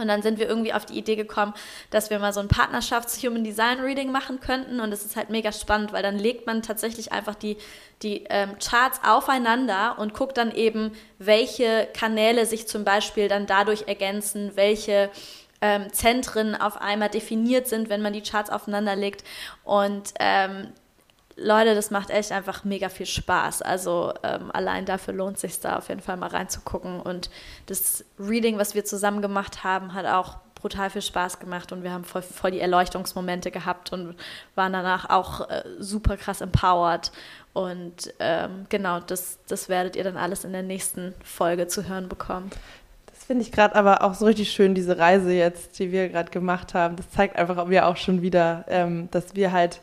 Und 0.00 0.08
dann 0.08 0.22
sind 0.22 0.38
wir 0.38 0.48
irgendwie 0.48 0.72
auf 0.72 0.86
die 0.86 0.98
Idee 0.98 1.16
gekommen, 1.16 1.54
dass 1.90 2.10
wir 2.10 2.18
mal 2.18 2.32
so 2.32 2.40
ein 2.40 2.48
Partnerschafts-Human 2.48 3.44
Design 3.44 3.80
Reading 3.80 4.10
machen 4.10 4.40
könnten. 4.40 4.80
Und 4.80 4.92
es 4.92 5.04
ist 5.04 5.16
halt 5.16 5.30
mega 5.30 5.52
spannend, 5.52 5.92
weil 5.92 6.02
dann 6.02 6.18
legt 6.18 6.46
man 6.46 6.62
tatsächlich 6.62 7.12
einfach 7.12 7.34
die, 7.34 7.56
die 8.02 8.24
ähm, 8.30 8.56
Charts 8.58 9.00
aufeinander 9.04 9.98
und 9.98 10.14
guckt 10.14 10.38
dann 10.38 10.52
eben, 10.52 10.92
welche 11.18 11.88
Kanäle 11.92 12.46
sich 12.46 12.66
zum 12.66 12.84
Beispiel 12.84 13.28
dann 13.28 13.46
dadurch 13.46 13.84
ergänzen, 13.86 14.52
welche 14.54 15.10
ähm, 15.60 15.92
Zentren 15.92 16.54
auf 16.54 16.80
einmal 16.80 17.10
definiert 17.10 17.68
sind, 17.68 17.90
wenn 17.90 18.02
man 18.02 18.12
die 18.12 18.22
Charts 18.22 18.50
aufeinander 18.50 18.96
legt. 18.96 19.24
Und 19.64 20.14
ähm, 20.18 20.72
Leute, 21.42 21.74
das 21.74 21.90
macht 21.90 22.10
echt 22.10 22.32
einfach 22.32 22.64
mega 22.64 22.88
viel 22.88 23.06
Spaß. 23.06 23.62
Also 23.62 24.12
ähm, 24.22 24.50
allein 24.52 24.84
dafür 24.84 25.14
lohnt 25.14 25.38
sich 25.38 25.58
da 25.60 25.78
auf 25.78 25.88
jeden 25.88 26.02
Fall 26.02 26.16
mal 26.16 26.28
reinzugucken. 26.28 27.00
Und 27.00 27.30
das 27.66 28.04
Reading, 28.18 28.58
was 28.58 28.74
wir 28.74 28.84
zusammen 28.84 29.22
gemacht 29.22 29.64
haben, 29.64 29.94
hat 29.94 30.06
auch 30.06 30.36
brutal 30.54 30.90
viel 30.90 31.02
Spaß 31.02 31.38
gemacht 31.38 31.72
und 31.72 31.82
wir 31.82 31.90
haben 31.90 32.04
voll, 32.04 32.20
voll 32.20 32.50
die 32.50 32.60
Erleuchtungsmomente 32.60 33.50
gehabt 33.50 33.92
und 33.92 34.14
waren 34.54 34.72
danach 34.72 35.08
auch 35.08 35.48
äh, 35.48 35.62
super 35.78 36.18
krass 36.18 36.42
empowered. 36.42 37.10
Und 37.54 38.12
ähm, 38.18 38.66
genau, 38.68 39.00
das, 39.00 39.38
das 39.48 39.68
werdet 39.68 39.96
ihr 39.96 40.04
dann 40.04 40.18
alles 40.18 40.44
in 40.44 40.52
der 40.52 40.62
nächsten 40.62 41.14
Folge 41.24 41.66
zu 41.66 41.88
hören 41.88 42.08
bekommen. 42.08 42.50
Das 43.06 43.24
finde 43.24 43.42
ich 43.42 43.52
gerade 43.52 43.74
aber 43.74 44.02
auch 44.02 44.14
so 44.14 44.26
richtig 44.26 44.52
schön, 44.52 44.74
diese 44.74 44.98
Reise 44.98 45.32
jetzt, 45.32 45.78
die 45.78 45.90
wir 45.90 46.10
gerade 46.10 46.30
gemacht 46.30 46.74
haben. 46.74 46.96
Das 46.96 47.10
zeigt 47.10 47.36
einfach 47.36 47.64
mir 47.64 47.86
auch 47.86 47.96
schon 47.96 48.20
wieder, 48.22 48.66
ähm, 48.68 49.08
dass 49.10 49.34
wir 49.34 49.52
halt 49.52 49.80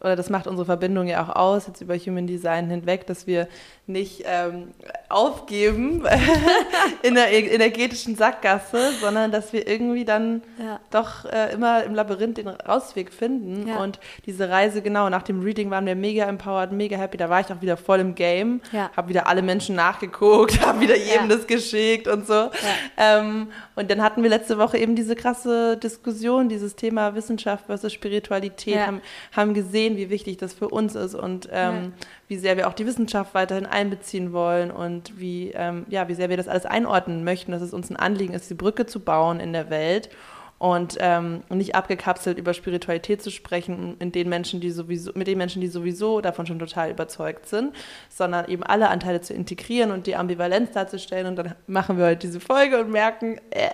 oder 0.00 0.16
das 0.16 0.30
macht 0.30 0.46
unsere 0.46 0.66
Verbindung 0.66 1.06
ja 1.06 1.22
auch 1.22 1.34
aus, 1.34 1.66
jetzt 1.66 1.80
über 1.80 1.96
Human 1.96 2.26
Design 2.26 2.70
hinweg, 2.70 3.06
dass 3.06 3.26
wir 3.26 3.48
nicht 3.92 4.22
ähm, 4.26 4.68
aufgeben 5.08 6.04
in 7.02 7.14
der 7.14 7.32
energetischen 7.32 8.16
Sackgasse, 8.16 8.92
sondern 9.00 9.32
dass 9.32 9.52
wir 9.52 9.66
irgendwie 9.66 10.04
dann 10.04 10.42
ja. 10.58 10.80
doch 10.90 11.24
äh, 11.24 11.52
immer 11.52 11.84
im 11.84 11.94
Labyrinth 11.94 12.38
den 12.38 12.48
Rausweg 12.48 13.12
finden. 13.12 13.68
Ja. 13.68 13.82
Und 13.82 13.98
diese 14.26 14.48
Reise, 14.48 14.82
genau, 14.82 15.08
nach 15.08 15.22
dem 15.22 15.42
Reading 15.42 15.70
waren 15.70 15.86
wir 15.86 15.96
mega 15.96 16.24
empowered, 16.26 16.72
mega 16.72 16.96
happy. 16.96 17.16
Da 17.16 17.28
war 17.28 17.40
ich 17.40 17.52
auch 17.52 17.60
wieder 17.60 17.76
voll 17.76 18.00
im 18.00 18.14
Game, 18.14 18.60
ja. 18.72 18.90
habe 18.96 19.08
wieder 19.08 19.26
alle 19.26 19.42
Menschen 19.42 19.74
nachgeguckt, 19.74 20.60
habe 20.66 20.80
wieder 20.80 20.96
jedem 20.96 21.28
das 21.28 21.46
geschickt 21.46 22.06
und 22.08 22.26
so. 22.26 22.50
Ähm, 22.96 23.48
und 23.74 23.90
dann 23.90 24.02
hatten 24.02 24.22
wir 24.22 24.30
letzte 24.30 24.58
Woche 24.58 24.78
eben 24.78 24.94
diese 24.94 25.16
krasse 25.16 25.76
Diskussion, 25.76 26.48
dieses 26.48 26.76
Thema 26.76 27.14
Wissenschaft 27.14 27.66
versus 27.66 27.92
Spiritualität, 27.92 28.78
haben, 28.78 29.00
haben 29.32 29.54
gesehen, 29.54 29.96
wie 29.96 30.10
wichtig 30.10 30.36
das 30.36 30.52
für 30.52 30.68
uns 30.68 30.94
ist 30.94 31.14
und 31.14 31.48
ähm, 31.52 31.92
wie 32.30 32.38
sehr 32.38 32.56
wir 32.56 32.68
auch 32.68 32.74
die 32.74 32.86
Wissenschaft 32.86 33.34
weiterhin 33.34 33.66
einbeziehen 33.66 34.32
wollen 34.32 34.70
und 34.70 35.18
wie, 35.18 35.50
ähm, 35.52 35.84
ja, 35.88 36.06
wie 36.06 36.14
sehr 36.14 36.30
wir 36.30 36.36
das 36.36 36.46
alles 36.46 36.64
einordnen 36.64 37.24
möchten, 37.24 37.50
dass 37.50 37.60
es 37.60 37.74
uns 37.74 37.90
ein 37.90 37.96
Anliegen 37.96 38.34
ist, 38.34 38.48
die 38.48 38.54
Brücke 38.54 38.86
zu 38.86 39.00
bauen 39.00 39.40
in 39.40 39.52
der 39.52 39.68
Welt 39.68 40.10
und 40.58 40.96
ähm, 41.00 41.42
nicht 41.48 41.74
abgekapselt 41.74 42.38
über 42.38 42.54
Spiritualität 42.54 43.20
zu 43.20 43.32
sprechen, 43.32 43.96
in 43.98 44.12
den 44.12 44.28
Menschen, 44.28 44.60
die 44.60 44.70
sowieso, 44.70 45.10
mit 45.16 45.26
den 45.26 45.38
Menschen, 45.38 45.60
die 45.60 45.66
sowieso 45.66 46.20
davon 46.20 46.46
schon 46.46 46.60
total 46.60 46.92
überzeugt 46.92 47.48
sind, 47.48 47.74
sondern 48.08 48.46
eben 48.46 48.62
alle 48.62 48.90
Anteile 48.90 49.20
zu 49.22 49.34
integrieren 49.34 49.90
und 49.90 50.06
die 50.06 50.14
Ambivalenz 50.14 50.70
darzustellen. 50.70 51.26
Und 51.26 51.36
dann 51.36 51.56
machen 51.66 51.98
wir 51.98 52.04
heute 52.04 52.28
diese 52.28 52.38
Folge 52.38 52.78
und 52.78 52.92
merken, 52.92 53.40
äh, 53.50 53.70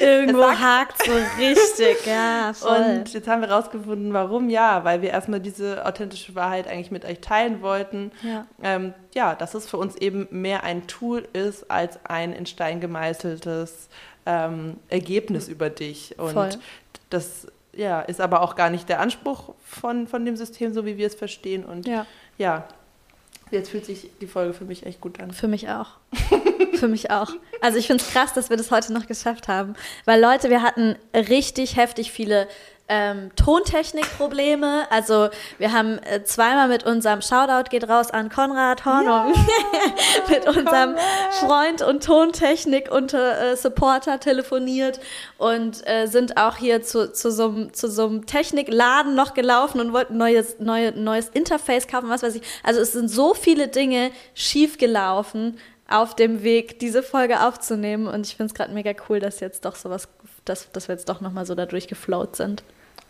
Irgendwo 0.00 0.42
hakt 0.42 1.04
so 1.04 1.12
richtig, 1.38 2.06
ja. 2.06 2.52
Voll. 2.52 2.76
Und 2.76 3.12
jetzt 3.12 3.28
haben 3.28 3.42
wir 3.42 3.50
rausgefunden, 3.50 4.12
warum 4.12 4.50
ja, 4.50 4.84
weil 4.84 5.02
wir 5.02 5.10
erstmal 5.10 5.40
diese 5.40 5.84
authentische 5.84 6.34
Wahrheit 6.34 6.68
eigentlich 6.68 6.90
mit 6.90 7.04
euch 7.04 7.20
teilen 7.20 7.62
wollten. 7.62 8.12
Ja. 8.22 8.46
Ähm, 8.62 8.94
ja, 9.14 9.34
dass 9.34 9.54
es 9.54 9.68
für 9.68 9.76
uns 9.76 9.96
eben 9.96 10.28
mehr 10.30 10.64
ein 10.64 10.86
Tool 10.86 11.26
ist 11.32 11.70
als 11.70 11.98
ein 12.04 12.32
in 12.32 12.46
Stein 12.46 12.80
gemeißeltes 12.80 13.88
ähm, 14.26 14.76
Ergebnis 14.88 15.48
über 15.48 15.70
dich. 15.70 16.18
Und 16.18 16.32
Voll. 16.32 16.50
das 17.10 17.46
ja, 17.72 18.00
ist 18.00 18.20
aber 18.20 18.42
auch 18.42 18.54
gar 18.54 18.70
nicht 18.70 18.88
der 18.88 19.00
Anspruch 19.00 19.54
von, 19.64 20.06
von 20.06 20.24
dem 20.24 20.36
System, 20.36 20.72
so 20.72 20.84
wie 20.86 20.96
wir 20.96 21.06
es 21.06 21.14
verstehen. 21.14 21.64
Und 21.64 21.86
ja, 21.86 22.06
ja 22.38 22.68
Jetzt 23.50 23.70
fühlt 23.70 23.84
sich 23.84 24.10
die 24.20 24.26
Folge 24.26 24.54
für 24.54 24.64
mich 24.64 24.86
echt 24.86 25.00
gut 25.00 25.20
an. 25.20 25.30
Für 25.32 25.48
mich 25.48 25.68
auch. 25.68 25.98
für 26.74 26.88
mich 26.88 27.10
auch. 27.10 27.30
Also 27.60 27.78
ich 27.78 27.86
finde 27.86 28.02
es 28.02 28.10
krass, 28.10 28.32
dass 28.32 28.50
wir 28.50 28.56
das 28.56 28.70
heute 28.70 28.92
noch 28.92 29.06
geschafft 29.06 29.48
haben. 29.48 29.74
Weil 30.04 30.20
Leute, 30.20 30.50
wir 30.50 30.62
hatten 30.62 30.96
richtig 31.14 31.76
heftig 31.76 32.10
viele 32.10 32.48
ähm, 32.88 33.30
Tontechnikprobleme. 33.36 34.86
Also 34.90 35.30
wir 35.58 35.72
haben 35.72 35.98
äh, 35.98 36.22
zweimal 36.24 36.68
mit 36.68 36.84
unserem 36.84 37.22
Shoutout 37.22 37.70
geht 37.70 37.88
raus 37.88 38.10
an 38.10 38.28
Konrad 38.28 38.84
Hornung, 38.84 39.32
ja, 39.34 40.28
mit 40.28 40.46
unserem 40.46 40.96
Freund 41.40 41.80
und 41.82 42.04
Tontechnik 42.04 42.90
und 42.90 43.14
äh, 43.14 43.56
Supporter 43.56 44.20
telefoniert 44.20 45.00
und 45.38 45.86
äh, 45.86 46.06
sind 46.06 46.36
auch 46.36 46.56
hier 46.56 46.82
zu, 46.82 47.10
zu 47.10 47.30
so 47.30 47.46
einem 48.06 48.26
Technikladen 48.26 49.14
noch 49.14 49.32
gelaufen 49.32 49.80
und 49.80 49.92
wollten 49.94 50.18
neues, 50.18 50.56
neue, 50.58 50.92
neues 50.92 51.30
Interface 51.30 51.88
kaufen, 51.88 52.10
was 52.10 52.22
weiß 52.22 52.34
ich. 52.34 52.42
Also 52.62 52.80
es 52.80 52.92
sind 52.92 53.08
so 53.08 53.32
viele 53.32 53.68
Dinge 53.68 54.10
schief 54.34 54.76
gelaufen 54.76 55.58
auf 55.88 56.16
dem 56.16 56.42
Weg, 56.42 56.78
diese 56.78 57.02
Folge 57.02 57.42
aufzunehmen. 57.42 58.06
Und 58.06 58.26
ich 58.26 58.36
finde 58.36 58.52
es 58.52 58.54
gerade 58.54 58.72
mega 58.72 58.92
cool, 59.08 59.20
dass 59.20 59.40
jetzt 59.40 59.64
doch 59.64 59.76
sowas, 59.76 60.08
dass, 60.44 60.70
dass 60.72 60.88
wir 60.88 60.94
jetzt 60.94 61.08
doch 61.08 61.20
nochmal 61.20 61.46
so 61.46 61.54
dadurch 61.54 61.88
geflowt 61.88 62.36
sind. 62.36 62.62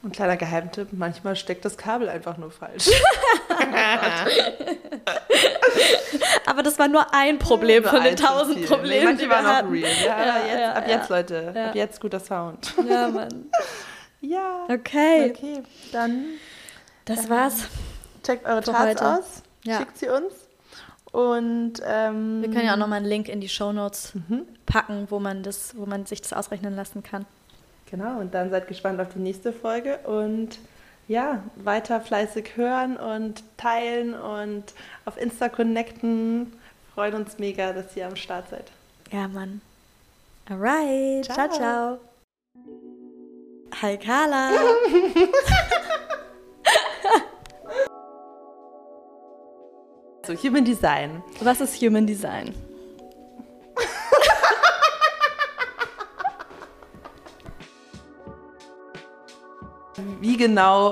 Und 0.04 0.14
kleiner 0.14 0.36
Geheimtipp, 0.36 0.88
manchmal 0.92 1.34
steckt 1.34 1.64
das 1.64 1.78
Kabel 1.78 2.10
einfach 2.10 2.36
nur 2.36 2.50
falsch. 2.50 2.90
Aber 6.44 6.62
das 6.62 6.78
war 6.78 6.88
nur 6.88 7.14
ein 7.14 7.38
Problem 7.38 7.84
ja, 7.84 7.90
von 7.90 8.04
den 8.04 8.14
tausend 8.14 8.66
Problemen. 8.66 8.90
Nee, 8.90 9.04
manche 9.04 9.30
waren 9.30 9.46
auch 9.46 9.70
real. 9.72 9.90
Ja, 10.04 10.26
ja, 10.26 10.36
jetzt, 10.46 10.60
ja, 10.60 10.72
ab 10.74 10.84
jetzt, 10.86 11.08
Leute. 11.08 11.54
Ab 11.68 11.74
jetzt 11.74 12.02
guter 12.02 12.20
Sound. 12.20 12.74
Ja, 12.86 13.08
Mann. 13.08 13.46
ja. 14.20 14.66
Okay. 14.68 15.30
Okay, 15.30 15.62
dann. 15.90 16.26
Das 17.06 17.30
war's. 17.30 17.68
Checkt 18.22 18.44
eure 18.44 18.60
Charts 18.60 19.00
aus. 19.00 19.42
Schickt 19.64 19.96
sie 19.96 20.10
uns. 20.10 20.34
Und 21.12 21.80
ähm, 21.86 22.42
wir 22.42 22.50
können 22.50 22.66
ja 22.66 22.74
auch 22.74 22.78
nochmal 22.78 22.98
einen 22.98 23.06
Link 23.06 23.28
in 23.28 23.40
die 23.40 23.48
Show 23.48 23.72
Notes 23.72 24.12
mhm. 24.14 24.42
packen, 24.66 25.06
wo 25.08 25.18
man 25.18 25.42
das, 25.42 25.74
wo 25.78 25.86
man 25.86 26.04
sich 26.04 26.20
das 26.20 26.34
ausrechnen 26.34 26.76
lassen 26.76 27.02
kann. 27.02 27.24
Genau, 27.94 28.18
und 28.18 28.34
dann 28.34 28.50
seid 28.50 28.66
gespannt 28.66 29.00
auf 29.00 29.14
die 29.14 29.20
nächste 29.20 29.52
Folge 29.52 29.98
und 29.98 30.58
ja, 31.06 31.44
weiter 31.54 32.00
fleißig 32.00 32.56
hören 32.56 32.96
und 32.96 33.44
teilen 33.56 34.14
und 34.14 34.64
auf 35.04 35.16
Insta 35.16 35.48
connecten. 35.48 36.52
Freuen 36.92 37.14
uns 37.14 37.38
mega, 37.38 37.72
dass 37.72 37.96
ihr 37.96 38.08
am 38.08 38.16
Start 38.16 38.48
seid. 38.48 38.72
Ja, 39.12 39.28
Mann. 39.28 39.60
Alright. 40.50 41.26
Ciao, 41.26 41.48
ciao. 41.48 41.56
ciao. 41.56 42.00
Hi, 43.80 43.96
Carla. 43.96 44.50
so, 50.26 50.34
Human 50.34 50.64
Design. 50.64 51.22
Was 51.40 51.60
ist 51.60 51.80
Human 51.80 52.08
Design? 52.08 52.52
Wie 60.24 60.38
genau 60.38 60.82